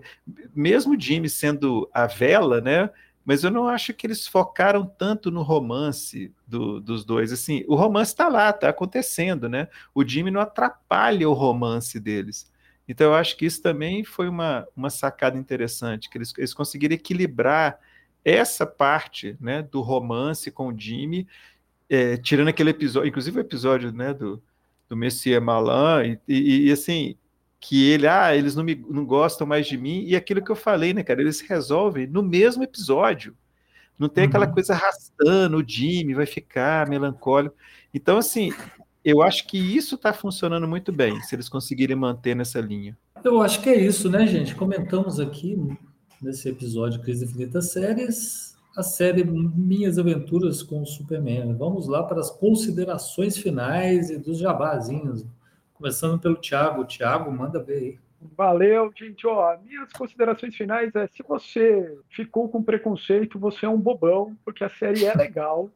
mesmo 0.55 1.01
Jimmy 1.01 1.29
sendo 1.29 1.89
a 1.93 2.07
vela, 2.07 2.61
né? 2.61 2.91
Mas 3.25 3.43
eu 3.45 3.51
não 3.51 3.69
acho 3.69 3.95
que 3.95 4.07
eles 4.07 4.27
focaram 4.27 4.85
tanto 4.87 5.31
no 5.31 5.43
romance 5.43 6.35
do, 6.47 6.81
dos 6.81 7.05
dois. 7.05 7.33
Assim, 7.33 7.65
o 7.69 7.75
romance 7.75 8.13
está 8.13 8.29
lá, 8.29 8.51
está 8.51 8.69
acontecendo, 8.69 9.49
né? 9.49 9.69
O 9.95 10.07
Jimmy 10.07 10.31
não 10.31 10.41
atrapalha 10.41 11.29
o 11.29 11.35
romance 11.35 12.01
deles. 12.01 12.51
Então, 12.91 13.07
eu 13.07 13.15
acho 13.15 13.37
que 13.37 13.47
isso 13.47 13.63
também 13.63 14.03
foi 14.03 14.29
uma, 14.29 14.67
uma 14.77 14.91
sacada 14.91 15.39
interessante, 15.39 16.11
que 16.11 16.19
eles, 16.19 16.33
eles 16.37 16.53
conseguiram 16.53 16.93
equilibrar 16.93 17.79
essa 18.25 18.67
parte 18.67 19.37
né, 19.41 19.63
do 19.63 19.81
romance 19.81 20.51
com 20.51 20.67
o 20.67 20.77
Jimmy, 20.77 21.25
é, 21.89 22.17
tirando 22.17 22.49
aquele 22.49 22.71
episódio, 22.71 23.09
inclusive 23.09 23.39
o 23.39 23.41
episódio 23.41 23.93
né, 23.93 24.13
do, 24.13 24.43
do 24.89 24.97
Messier 24.97 25.41
Malan, 25.41 26.05
e, 26.05 26.19
e, 26.27 26.67
e, 26.67 26.73
assim, 26.73 27.15
que 27.61 27.89
ele, 27.89 28.09
ah, 28.09 28.35
eles 28.35 28.57
não, 28.57 28.65
me, 28.65 28.75
não 28.75 29.05
gostam 29.05 29.47
mais 29.47 29.69
de 29.69 29.79
mim, 29.79 30.03
e 30.05 30.17
aquilo 30.17 30.43
que 30.43 30.51
eu 30.51 30.57
falei, 30.57 30.93
né, 30.93 31.05
cara, 31.05 31.21
eles 31.21 31.41
resolvem 31.43 32.09
no 32.09 32.25
mesmo 32.25 32.65
episódio. 32.65 33.37
Não 33.97 34.09
tem 34.09 34.25
uhum. 34.25 34.31
aquela 34.31 34.49
coisa 34.49 34.73
arrastando, 34.73 35.59
o 35.59 35.65
Jimmy 35.65 36.13
vai 36.13 36.27
ficar 36.27 36.89
melancólico. 36.89 37.55
Então, 37.95 38.19
assim, 38.19 38.53
eu 39.05 39.23
acho 39.23 39.47
que 39.47 39.59
isso 39.59 39.95
está 39.95 40.13
funcionando 40.13 40.69
muito 40.69 40.93
bem, 40.93 41.21
se 41.23 41.35
eles 41.35 41.49
conseguirem 41.49 41.97
manter 41.97 42.35
nessa 42.35 42.61
linha. 42.61 42.97
Eu 43.25 43.41
acho 43.43 43.63
que 43.63 43.69
é 43.69 43.79
isso, 43.79 44.11
né, 44.11 44.27
gente? 44.27 44.55
Comentamos 44.55 45.19
aqui 45.19 45.59
nesse 46.21 46.49
episódio 46.49 47.01
Crise 47.01 47.25
Infinitas 47.25 47.73
Séries, 47.73 48.57
a 48.77 48.83
série 48.83 49.25
Minhas 49.25 49.99
Aventuras 49.99 50.63
com 50.63 50.83
o 50.83 50.87
Superman. 50.87 51.55
Vamos 51.55 51.89
lá 51.89 52.03
para 52.03 52.21
as 52.21 52.31
considerações 52.31 53.37
finais 53.37 54.11
e 54.11 54.19
dos 54.19 54.39
jabazinhos. 54.39 55.25
Começando 55.75 56.21
pelo 56.21 56.37
Thiago. 56.37 56.85
Thiago, 56.85 57.31
manda 57.33 57.63
ver 57.63 57.77
aí. 57.77 57.99
Valeu, 58.37 58.93
gente. 58.95 59.27
Ó, 59.27 59.57
minhas 59.65 59.91
considerações 59.93 60.55
finais 60.55 60.95
é: 60.95 61.07
se 61.09 61.23
você 61.27 61.99
ficou 62.11 62.49
com 62.49 62.63
preconceito, 62.63 63.39
você 63.39 63.65
é 63.65 63.69
um 63.69 63.81
bobão, 63.81 64.37
porque 64.45 64.63
a 64.63 64.69
série 64.69 65.07
é 65.07 65.15
legal. 65.15 65.71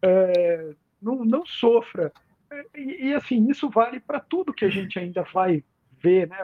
É, 0.00 0.70
não, 1.02 1.24
não 1.24 1.44
sofra 1.44 2.12
e, 2.74 3.08
e, 3.08 3.14
assim, 3.14 3.48
isso 3.48 3.68
vale 3.68 4.00
para 4.00 4.20
tudo 4.20 4.52
que 4.52 4.64
a 4.64 4.70
gente 4.70 4.98
ainda 4.98 5.22
vai 5.32 5.64
ver, 6.00 6.28
né? 6.28 6.38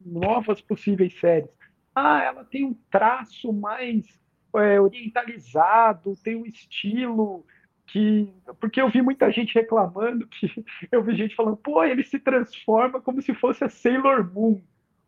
Novas 0.00 0.60
possíveis 0.60 1.18
séries. 1.18 1.50
Ah, 1.94 2.22
ela 2.22 2.44
tem 2.44 2.64
um 2.64 2.74
traço 2.90 3.52
mais 3.52 4.06
é, 4.54 4.80
orientalizado, 4.80 6.16
tem 6.22 6.36
um 6.36 6.46
estilo 6.46 7.44
que. 7.86 8.32
Porque 8.60 8.80
eu 8.80 8.88
vi 8.88 9.02
muita 9.02 9.30
gente 9.30 9.54
reclamando 9.54 10.26
que 10.26 10.64
eu 10.90 11.02
vi 11.02 11.14
gente 11.16 11.34
falando, 11.34 11.56
pô, 11.56 11.84
ele 11.84 12.02
se 12.02 12.18
transforma 12.18 13.00
como 13.00 13.20
se 13.20 13.34
fosse 13.34 13.64
a 13.64 13.68
Sailor 13.68 14.32
Moon. 14.32 14.60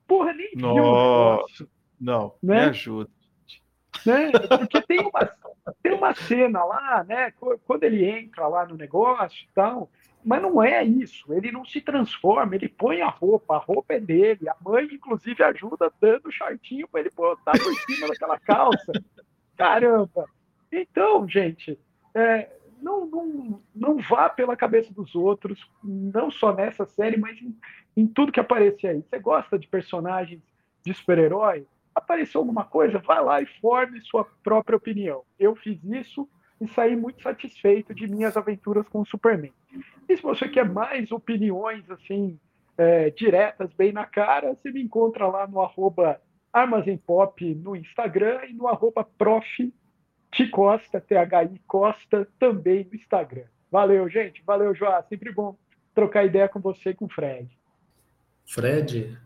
Porra, 0.06 0.32
nem 0.32 0.50
Nossa, 0.56 0.74
viu 0.74 0.82
o 0.82 0.86
negócio. 0.86 1.68
Não, 2.00 2.34
né? 2.42 2.64
me 2.64 2.70
ajuda. 2.70 3.10
Né? 4.04 4.32
Porque 4.32 4.82
tem 4.82 5.00
uma, 5.00 5.30
tem 5.82 5.92
uma 5.92 6.14
cena 6.14 6.64
lá, 6.64 7.04
né? 7.04 7.32
Quando 7.64 7.84
ele 7.84 8.04
entra 8.04 8.48
lá 8.48 8.66
no 8.66 8.76
negócio 8.76 9.44
e 9.44 9.54
tal, 9.54 9.90
mas 10.24 10.40
não 10.40 10.62
é 10.62 10.84
isso, 10.84 11.32
ele 11.32 11.50
não 11.50 11.64
se 11.64 11.80
transforma, 11.80 12.54
ele 12.54 12.68
põe 12.68 13.00
a 13.00 13.08
roupa, 13.08 13.56
a 13.56 13.58
roupa 13.58 13.94
é 13.94 14.00
dele, 14.00 14.48
a 14.48 14.56
mãe, 14.60 14.88
inclusive, 14.92 15.42
ajuda 15.42 15.92
dando 16.00 16.30
shortinho 16.30 16.86
para 16.86 17.00
ele 17.00 17.10
botar 17.10 17.52
por 17.52 17.74
cima 17.74 18.08
daquela 18.08 18.38
calça. 18.38 18.92
Caramba! 19.56 20.26
Então, 20.70 21.28
gente, 21.28 21.78
é, 22.14 22.48
não, 22.80 23.06
não, 23.06 23.60
não 23.74 23.98
vá 23.98 24.28
pela 24.28 24.56
cabeça 24.56 24.92
dos 24.92 25.14
outros, 25.14 25.68
não 25.82 26.30
só 26.30 26.54
nessa 26.54 26.84
série, 26.86 27.16
mas 27.16 27.40
em, 27.40 27.56
em 27.96 28.06
tudo 28.06 28.32
que 28.32 28.40
aparecer 28.40 28.88
aí. 28.88 29.02
Você 29.02 29.18
gosta 29.18 29.58
de 29.58 29.68
personagens 29.68 30.40
de 30.84 30.94
super-herói? 30.94 31.66
Apareceu 31.94 32.40
alguma 32.40 32.64
coisa? 32.64 32.98
Vá 32.98 33.20
lá 33.20 33.40
e 33.40 33.46
forme 33.60 34.00
sua 34.00 34.24
própria 34.42 34.76
opinião. 34.76 35.22
Eu 35.38 35.54
fiz 35.54 35.78
isso 35.84 36.28
e 36.60 36.66
saí 36.68 36.96
muito 36.96 37.22
satisfeito 37.22 37.94
de 37.94 38.06
minhas 38.06 38.36
aventuras 38.36 38.88
com 38.88 39.00
o 39.00 39.06
Superman. 39.06 39.52
E 40.08 40.16
se 40.16 40.22
você 40.22 40.48
quer 40.48 40.68
mais 40.68 41.10
opiniões 41.10 41.88
assim 41.90 42.38
é, 42.76 43.10
diretas, 43.10 43.72
bem 43.72 43.92
na 43.92 44.04
cara, 44.04 44.54
você 44.54 44.70
me 44.70 44.82
encontra 44.82 45.26
lá 45.26 45.46
no 45.46 45.60
arroba 45.60 46.20
Armazém 46.52 46.98
Pop 46.98 47.54
no 47.54 47.74
Instagram 47.74 48.40
e 48.48 48.52
no 48.52 48.68
arroba 48.68 49.04
prof 49.04 49.72
Costa, 50.50 51.00
T-H-I 51.00 51.60
Costa, 51.66 52.26
também 52.38 52.86
no 52.90 52.96
Instagram. 52.96 53.44
Valeu, 53.70 54.08
gente. 54.08 54.42
Valeu, 54.44 54.74
Joá. 54.74 55.02
Sempre 55.08 55.32
bom 55.32 55.56
trocar 55.94 56.24
ideia 56.24 56.48
com 56.48 56.60
você 56.60 56.90
e 56.90 56.94
com 56.94 57.04
o 57.04 57.08
Fred. 57.08 57.48
Fred? 58.46 59.18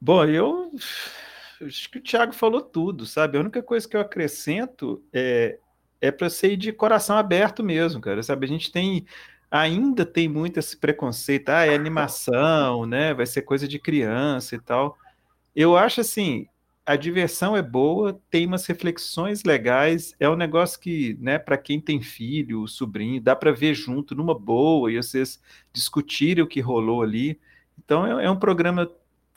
Bom, 0.00 0.24
eu 0.24 0.70
acho 1.62 1.90
que 1.90 1.98
o 1.98 2.02
Thiago 2.02 2.32
falou 2.32 2.60
tudo, 2.60 3.04
sabe? 3.06 3.36
A 3.36 3.40
única 3.40 3.62
coisa 3.62 3.88
que 3.88 3.96
eu 3.96 4.00
acrescento 4.00 5.02
é, 5.12 5.58
é 6.00 6.10
para 6.10 6.30
ser 6.30 6.56
de 6.56 6.72
coração 6.72 7.16
aberto 7.16 7.62
mesmo, 7.62 8.00
cara. 8.00 8.22
Sabe? 8.22 8.46
A 8.46 8.48
gente 8.48 8.72
tem 8.72 9.04
ainda 9.50 10.06
tem 10.06 10.28
muito 10.28 10.58
esse 10.58 10.76
preconceito, 10.76 11.48
ah, 11.50 11.66
é 11.66 11.74
animação, 11.74 12.86
né? 12.86 13.12
Vai 13.14 13.26
ser 13.26 13.42
coisa 13.42 13.66
de 13.66 13.78
criança 13.78 14.54
e 14.54 14.60
tal. 14.60 14.96
Eu 15.54 15.76
acho 15.76 16.00
assim, 16.00 16.46
a 16.86 16.96
diversão 16.96 17.56
é 17.56 17.62
boa, 17.62 18.20
tem 18.30 18.46
umas 18.46 18.66
reflexões 18.66 19.44
legais, 19.44 20.14
é 20.18 20.28
um 20.28 20.36
negócio 20.36 20.80
que, 20.80 21.16
né, 21.20 21.38
para 21.38 21.58
quem 21.58 21.80
tem 21.80 22.00
filho, 22.02 22.66
sobrinho, 22.66 23.20
dá 23.20 23.36
para 23.36 23.52
ver 23.52 23.74
junto 23.74 24.14
numa 24.14 24.38
boa 24.38 24.90
e 24.90 24.96
vocês 24.96 25.40
discutirem 25.72 26.42
o 26.42 26.46
que 26.48 26.60
rolou 26.60 27.02
ali. 27.02 27.38
Então 27.78 28.20
é, 28.20 28.24
é 28.24 28.30
um 28.30 28.38
programa 28.38 28.90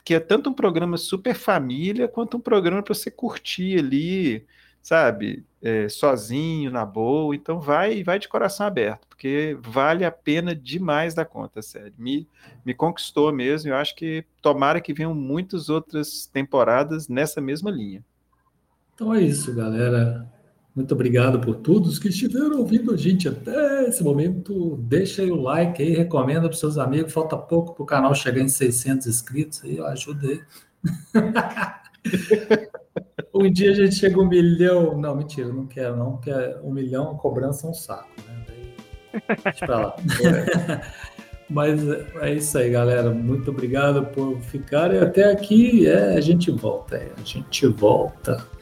que 0.04 0.14
é 0.14 0.20
tanto 0.20 0.50
um 0.50 0.54
programa 0.54 0.96
super 0.96 1.34
família 1.34 2.08
quanto 2.08 2.36
um 2.36 2.40
programa 2.40 2.82
para 2.82 2.94
você 2.94 3.10
curtir 3.10 3.78
ali, 3.78 4.46
sabe, 4.84 5.46
é, 5.62 5.88
sozinho, 5.88 6.70
na 6.70 6.84
boa. 6.84 7.34
Então 7.34 7.58
vai, 7.58 8.04
vai 8.04 8.18
de 8.18 8.28
coração 8.28 8.66
aberto, 8.66 9.08
porque 9.08 9.56
vale 9.62 10.04
a 10.04 10.12
pena 10.12 10.54
demais 10.54 11.14
da 11.14 11.24
conta, 11.24 11.62
sério. 11.62 11.94
Me, 11.98 12.28
me 12.64 12.74
conquistou 12.74 13.32
mesmo. 13.32 13.70
Eu 13.70 13.76
acho 13.76 13.96
que 13.96 14.26
tomara 14.42 14.82
que 14.82 14.92
venham 14.92 15.14
muitas 15.14 15.70
outras 15.70 16.26
temporadas 16.26 17.08
nessa 17.08 17.40
mesma 17.40 17.70
linha. 17.70 18.04
Então 18.94 19.12
é 19.14 19.22
isso, 19.22 19.54
galera. 19.54 20.30
Muito 20.76 20.92
obrigado 20.92 21.40
por 21.40 21.54
todos 21.54 21.98
que 21.98 22.08
estiveram 22.08 22.58
ouvindo 22.58 22.92
a 22.92 22.96
gente 22.96 23.26
até 23.26 23.88
esse 23.88 24.04
momento. 24.04 24.76
Deixa 24.82 25.22
aí 25.22 25.30
o 25.30 25.40
like 25.40 25.82
aí, 25.82 25.94
recomenda 25.94 26.46
para 26.46 26.58
seus 26.58 26.76
amigos. 26.76 27.12
Falta 27.12 27.38
pouco 27.38 27.74
para 27.74 27.82
o 27.82 27.86
canal 27.86 28.14
chegar 28.14 28.42
em 28.42 28.48
600 28.48 29.06
inscritos 29.06 29.64
aí, 29.64 29.80
ajuda 29.80 30.28
aí. 30.28 30.42
um 33.34 33.50
dia 33.50 33.72
a 33.72 33.74
gente 33.74 33.96
chega 33.96 34.20
um 34.20 34.28
milhão. 34.28 34.96
Não, 34.96 35.16
mentira, 35.16 35.48
não 35.48 35.66
quero, 35.66 35.96
não, 35.96 36.12
porque 36.12 36.30
um 36.62 36.72
milhão 36.72 37.16
cobrança 37.16 37.66
é 37.66 37.70
um 37.70 37.74
saco, 37.74 38.08
né? 38.26 38.44
deixa 39.44 39.66
pra 39.66 39.78
lá. 39.78 39.96
Mas 41.50 41.80
é 42.20 42.34
isso 42.34 42.56
aí, 42.56 42.70
galera. 42.70 43.10
Muito 43.10 43.50
obrigado 43.50 44.06
por 44.06 44.40
ficarem 44.40 44.98
até 44.98 45.30
aqui. 45.30 45.86
É, 45.86 46.16
a 46.16 46.20
gente 46.20 46.50
volta, 46.50 46.96
é, 46.96 47.12
a 47.16 47.24
gente 47.24 47.66
volta. 47.66 48.53